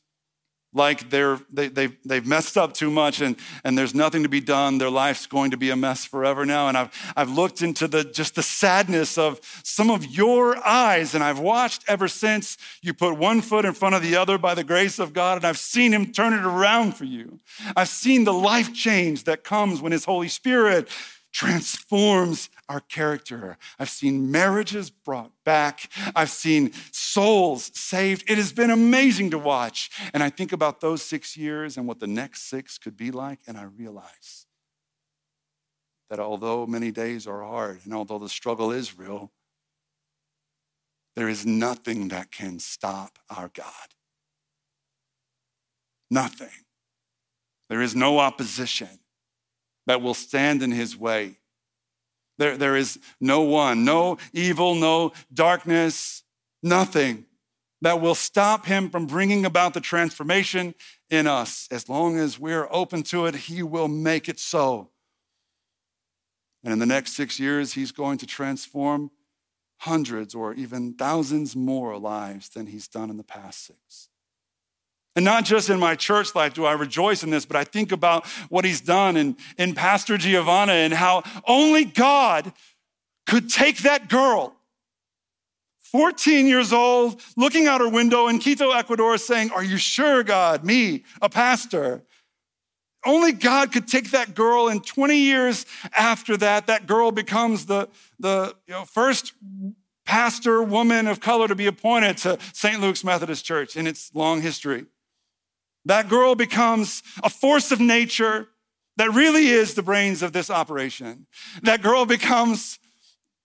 like 0.72 1.10
they're, 1.10 1.38
they, 1.52 1.68
they've, 1.68 1.96
they've 2.04 2.26
messed 2.26 2.56
up 2.56 2.74
too 2.74 2.90
much 2.90 3.20
and, 3.20 3.36
and 3.64 3.76
there's 3.76 3.94
nothing 3.94 4.22
to 4.22 4.28
be 4.28 4.40
done. 4.40 4.78
Their 4.78 4.90
life's 4.90 5.26
going 5.26 5.50
to 5.50 5.56
be 5.56 5.70
a 5.70 5.76
mess 5.76 6.04
forever 6.04 6.46
now. 6.46 6.68
And 6.68 6.76
I've, 6.76 7.12
I've 7.16 7.30
looked 7.30 7.60
into 7.60 7.88
the, 7.88 8.04
just 8.04 8.36
the 8.36 8.42
sadness 8.42 9.18
of 9.18 9.40
some 9.64 9.90
of 9.90 10.06
your 10.06 10.56
eyes 10.66 11.14
and 11.14 11.24
I've 11.24 11.40
watched 11.40 11.84
ever 11.88 12.06
since 12.06 12.56
you 12.82 12.94
put 12.94 13.16
one 13.16 13.40
foot 13.40 13.64
in 13.64 13.72
front 13.72 13.96
of 13.96 14.02
the 14.02 14.16
other 14.16 14.38
by 14.38 14.54
the 14.54 14.64
grace 14.64 14.98
of 14.98 15.12
God 15.12 15.38
and 15.38 15.44
I've 15.44 15.58
seen 15.58 15.92
him 15.92 16.12
turn 16.12 16.32
it 16.32 16.44
around 16.44 16.96
for 16.96 17.04
you. 17.04 17.40
I've 17.74 17.88
seen 17.88 18.24
the 18.24 18.32
life 18.32 18.72
change 18.72 19.24
that 19.24 19.42
comes 19.42 19.82
when 19.82 19.92
his 19.92 20.04
Holy 20.04 20.28
Spirit 20.28 20.88
transforms 21.32 22.50
our 22.68 22.80
character. 22.80 23.56
I've 23.78 23.90
seen 23.90 24.30
marriages 24.30 24.90
brought 24.90 25.32
back. 25.44 25.90
I've 26.14 26.30
seen 26.30 26.72
souls 26.92 27.70
saved. 27.74 28.30
It 28.30 28.38
has 28.38 28.52
been 28.52 28.70
amazing 28.70 29.30
to 29.30 29.38
watch. 29.38 29.90
And 30.12 30.22
I 30.22 30.30
think 30.30 30.52
about 30.52 30.80
those 30.80 31.02
six 31.02 31.36
years 31.36 31.76
and 31.76 31.86
what 31.86 32.00
the 32.00 32.06
next 32.06 32.48
six 32.48 32.78
could 32.78 32.96
be 32.96 33.10
like, 33.10 33.40
and 33.46 33.56
I 33.58 33.64
realize 33.64 34.46
that 36.08 36.20
although 36.20 36.66
many 36.66 36.90
days 36.90 37.26
are 37.26 37.42
hard 37.42 37.80
and 37.84 37.94
although 37.94 38.18
the 38.18 38.28
struggle 38.28 38.72
is 38.72 38.98
real, 38.98 39.30
there 41.16 41.28
is 41.28 41.44
nothing 41.44 42.08
that 42.08 42.30
can 42.30 42.58
stop 42.58 43.18
our 43.28 43.50
God. 43.52 43.94
Nothing. 46.10 46.64
There 47.68 47.82
is 47.82 47.94
no 47.94 48.18
opposition 48.18 48.99
that 49.86 50.02
will 50.02 50.14
stand 50.14 50.62
in 50.62 50.70
his 50.70 50.96
way. 50.96 51.36
There, 52.38 52.56
there 52.56 52.76
is 52.76 52.98
no 53.20 53.42
one, 53.42 53.84
no 53.84 54.18
evil, 54.32 54.74
no 54.74 55.12
darkness, 55.32 56.22
nothing 56.62 57.26
that 57.82 58.00
will 58.00 58.14
stop 58.14 58.66
him 58.66 58.90
from 58.90 59.06
bringing 59.06 59.44
about 59.44 59.74
the 59.74 59.80
transformation 59.80 60.74
in 61.08 61.26
us. 61.26 61.66
As 61.70 61.88
long 61.88 62.18
as 62.18 62.38
we're 62.38 62.68
open 62.70 63.02
to 63.04 63.26
it, 63.26 63.34
he 63.34 63.62
will 63.62 63.88
make 63.88 64.28
it 64.28 64.38
so. 64.38 64.90
And 66.62 66.72
in 66.72 66.78
the 66.78 66.86
next 66.86 67.14
six 67.14 67.40
years, 67.40 67.72
he's 67.72 67.92
going 67.92 68.18
to 68.18 68.26
transform 68.26 69.10
hundreds 69.78 70.34
or 70.34 70.52
even 70.52 70.92
thousands 70.92 71.56
more 71.56 71.96
lives 71.98 72.50
than 72.50 72.66
he's 72.66 72.86
done 72.86 73.08
in 73.08 73.16
the 73.16 73.24
past 73.24 73.64
six. 73.66 74.09
And 75.16 75.24
not 75.24 75.44
just 75.44 75.70
in 75.70 75.80
my 75.80 75.96
church 75.96 76.34
life 76.34 76.54
do 76.54 76.64
I 76.64 76.72
rejoice 76.72 77.22
in 77.22 77.30
this, 77.30 77.44
but 77.44 77.56
I 77.56 77.64
think 77.64 77.92
about 77.92 78.26
what 78.48 78.64
he's 78.64 78.80
done 78.80 79.16
in, 79.16 79.36
in 79.58 79.74
Pastor 79.74 80.16
Giovanna 80.16 80.72
and 80.72 80.92
how 80.92 81.22
only 81.46 81.84
God 81.84 82.52
could 83.26 83.50
take 83.50 83.78
that 83.78 84.08
girl 84.08 84.56
14 85.90 86.46
years 86.46 86.72
old, 86.72 87.20
looking 87.36 87.66
out 87.66 87.80
her 87.80 87.88
window 87.88 88.28
in 88.28 88.38
Quito, 88.38 88.70
Ecuador, 88.70 89.18
saying, 89.18 89.50
Are 89.50 89.64
you 89.64 89.76
sure, 89.76 90.22
God? 90.22 90.64
Me, 90.64 91.02
a 91.20 91.28
pastor. 91.28 92.04
Only 93.04 93.32
God 93.32 93.72
could 93.72 93.88
take 93.88 94.10
that 94.12 94.34
girl, 94.34 94.68
and 94.68 94.86
20 94.86 95.16
years 95.16 95.66
after 95.96 96.36
that, 96.36 96.68
that 96.68 96.86
girl 96.86 97.10
becomes 97.10 97.66
the, 97.66 97.88
the 98.20 98.54
you 98.68 98.74
know, 98.74 98.84
first 98.84 99.32
pastor 100.04 100.62
woman 100.62 101.08
of 101.08 101.18
color 101.18 101.48
to 101.48 101.56
be 101.56 101.66
appointed 101.66 102.18
to 102.18 102.38
St. 102.52 102.80
Luke's 102.80 103.02
Methodist 103.02 103.44
Church 103.44 103.74
in 103.74 103.86
its 103.86 104.14
long 104.14 104.42
history. 104.42 104.84
That 105.84 106.08
girl 106.08 106.34
becomes 106.34 107.02
a 107.22 107.30
force 107.30 107.72
of 107.72 107.80
nature 107.80 108.48
that 108.96 109.10
really 109.12 109.48
is 109.48 109.74
the 109.74 109.82
brains 109.82 110.22
of 110.22 110.32
this 110.32 110.50
operation. 110.50 111.26
That 111.62 111.80
girl 111.80 112.04
becomes 112.04 112.78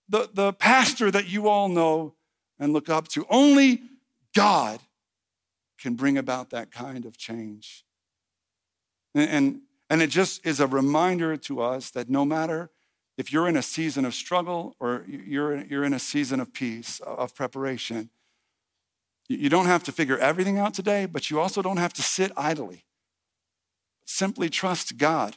the, 0.10 0.30
the 0.34 0.54
pastor 0.54 1.10
that 1.12 1.30
you 1.30 1.48
all 1.48 1.70
know 1.70 2.14
and 2.60 2.74
look 2.74 2.90
up 2.90 3.08
to. 3.10 3.26
Only 3.30 3.82
God 4.34 4.80
can 5.80 5.96
bring 5.96 6.18
about 6.18 6.50
that 6.50 6.72
kind 6.72 7.06
of 7.06 7.18
change. 7.18 7.86
And, 9.14 9.30
and, 9.30 9.62
and 9.90 10.02
it 10.02 10.10
just 10.10 10.46
is 10.46 10.60
a 10.60 10.68
reminder 10.68 11.38
to 11.38 11.62
us 11.62 11.90
that 11.92 12.10
no 12.10 12.26
matter 12.26 12.70
if 13.18 13.32
you're 13.32 13.48
in 13.48 13.56
a 13.56 13.62
season 13.62 14.04
of 14.04 14.14
struggle 14.14 14.76
or 14.80 15.06
you're, 15.08 15.64
you're 15.64 15.86
in 15.86 15.94
a 15.94 16.00
season 16.00 16.40
of 16.40 16.54
peace, 16.54 17.00
of 17.00 17.34
preparation, 17.34 18.10
you 19.28 19.50
don't 19.50 19.66
have 19.66 19.84
to 19.84 19.92
figure 19.92 20.18
everything 20.18 20.60
out 20.60 20.74
today, 20.74 21.06
but 21.06 21.30
you 21.30 21.40
also 21.40 21.62
don't 21.62 21.78
have 21.78 21.94
to 21.94 22.02
sit 22.02 22.32
idly. 22.38 22.86
Simply 24.06 24.50
trust 24.50 24.98
God 24.98 25.36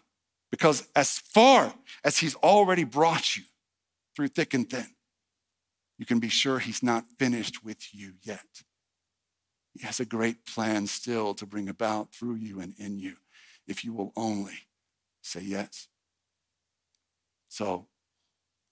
because 0.50 0.86
as 0.94 1.18
far 1.18 1.74
as 2.04 2.18
He's 2.18 2.34
already 2.36 2.84
brought 2.84 3.36
you 3.36 3.44
through 4.14 4.28
thick 4.28 4.52
and 4.52 4.68
thin, 4.68 4.86
you 5.98 6.04
can 6.04 6.18
be 6.18 6.28
sure 6.28 6.58
He's 6.58 6.82
not 6.82 7.06
finished 7.18 7.64
with 7.64 7.94
you 7.94 8.14
yet. 8.22 8.62
He 9.74 9.86
has 9.86 10.00
a 10.00 10.04
great 10.04 10.44
plan 10.44 10.86
still 10.86 11.34
to 11.34 11.46
bring 11.46 11.68
about 11.68 12.12
through 12.12 12.36
you 12.36 12.60
and 12.60 12.74
in 12.78 12.98
you 12.98 13.16
if 13.66 13.84
you 13.84 13.92
will 13.92 14.12
only 14.16 14.66
say 15.22 15.40
yes. 15.40 15.88
So, 17.48 17.86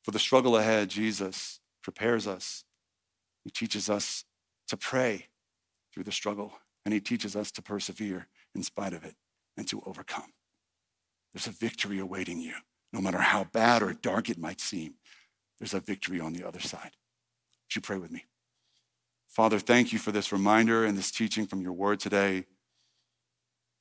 for 0.03 0.11
the 0.11 0.19
struggle 0.19 0.57
ahead, 0.57 0.91
Jesus 0.91 1.61
prepares 1.83 2.27
us. 2.27 2.65
He 3.45 3.51
teaches 3.51 3.89
us 3.89 4.25
to 4.69 4.77
pray 4.77 5.27
through 5.93 6.05
the 6.05 6.13
struggle, 6.13 6.53
and 6.85 6.93
He 6.93 7.01
teaches 7.01 7.37
us 7.37 7.51
to 7.53 7.63
persevere 7.63 8.29
in 8.55 8.63
spite 8.63 8.93
of 8.93 9.05
it 9.05 9.15
and 9.57 9.67
to 9.69 9.83
overcome. 9.87 10.33
There's 11.33 11.47
a 11.47 11.51
victory 11.51 11.99
awaiting 11.99 12.41
you, 12.41 12.55
no 12.93 13.01
matter 13.01 13.19
how 13.19 13.45
bad 13.45 13.83
or 13.83 13.93
dark 13.93 14.31
it 14.31 14.39
might 14.39 14.61
seem. 14.61 14.95
There's 15.59 15.75
a 15.75 15.81
victory 15.81 16.21
on 16.21 16.33
the 16.33 16.47
other 16.47 16.61
side. 16.61 16.93
Would 17.65 17.77
you 17.77 17.83
pray 17.83 17.99
with 17.99 18.11
me? 18.11 18.25
Father, 19.29 19.59
thank 19.59 19.93
you 19.93 19.99
for 19.99 20.13
this 20.13 20.33
reminder 20.33 20.85
and 20.85 20.97
this 20.97 21.11
teaching 21.11 21.47
from 21.47 21.61
your 21.61 21.73
word 21.73 22.01
today. 22.01 22.47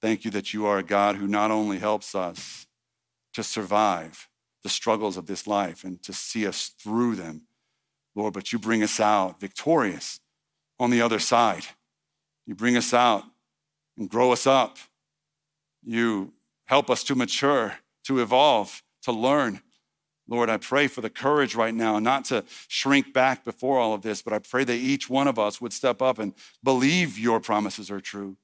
Thank 0.02 0.26
you 0.26 0.32
that 0.32 0.54
you 0.54 0.66
are 0.66 0.80
a 0.80 0.84
God 0.84 1.16
who 1.16 1.28
not 1.28 1.52
only 1.52 1.80
helps 1.80 2.14
us 2.14 2.68
to 3.34 3.44
survive 3.44 4.28
the 4.64 4.70
struggles 4.70 5.16
of 5.16 5.28
this 5.28 5.48
life 5.48 5.84
and 5.84 6.02
to 6.04 6.12
see 6.12 6.46
us 6.46 6.68
through 6.68 7.16
them, 7.16 7.44
Lord, 8.16 8.34
but 8.34 8.52
you 8.52 8.60
bring 8.60 8.84
us 8.84 9.00
out 9.00 9.40
victorious 9.40 10.20
on 10.80 10.90
the 10.90 11.02
other 11.02 11.20
side. 11.20 11.66
You 12.46 12.56
bring 12.56 12.78
us 12.78 12.94
out 12.94 13.24
and 13.98 14.10
grow 14.10 14.32
us 14.32 14.46
up. 14.46 14.78
You 15.84 16.34
help 16.66 16.90
us 16.90 17.04
to 17.06 17.16
mature, 17.16 17.78
to 18.06 18.20
evolve, 18.20 18.84
to 19.04 19.12
learn. 19.12 19.62
Lord, 20.28 20.50
I 20.50 20.58
pray 20.58 20.88
for 20.88 21.02
the 21.02 21.10
courage 21.10 21.56
right 21.56 21.74
now, 21.74 22.00
not 22.00 22.26
to 22.26 22.44
shrink 22.68 23.14
back 23.14 23.44
before 23.46 23.78
all 23.78 23.94
of 23.94 24.02
this, 24.02 24.22
but 24.22 24.34
I 24.34 24.40
pray 24.40 24.64
that 24.64 24.74
each 24.74 25.10
one 25.10 25.28
of 25.28 25.38
us 25.38 25.62
would 25.62 25.74
step 25.74 26.02
up 26.02 26.18
and 26.18 26.34
believe 26.64 27.20
your 27.20 27.40
promises 27.40 27.92
are 27.92 28.00
true, 28.00 28.38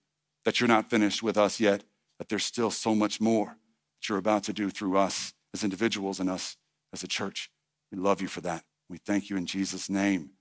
that 0.46 0.60
you're 0.60 0.68
not 0.68 0.90
finished 0.90 1.24
with 1.24 1.38
us 1.38 1.60
yet, 1.60 1.84
that 2.20 2.30
there's 2.30 2.46
still 2.46 2.70
so 2.70 2.94
much 2.94 3.20
more 3.20 3.48
that 3.48 4.10
you're 4.10 4.20
about 4.20 4.44
to 4.44 4.54
do 4.54 4.70
through 4.70 4.98
us 4.98 5.34
as 5.56 5.64
individuals 5.64 6.20
and 6.20 6.30
us 6.30 6.56
as 6.94 7.04
a 7.04 7.08
church. 7.08 7.50
We 7.92 7.98
love 7.98 8.22
you 8.22 8.28
for 8.28 8.42
that. 8.42 8.64
We 8.88 8.98
thank 8.98 9.30
you 9.30 9.38
in 9.38 9.48
Jesus' 9.48 9.90
name. 9.90 10.32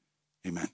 Amen. 0.47 0.69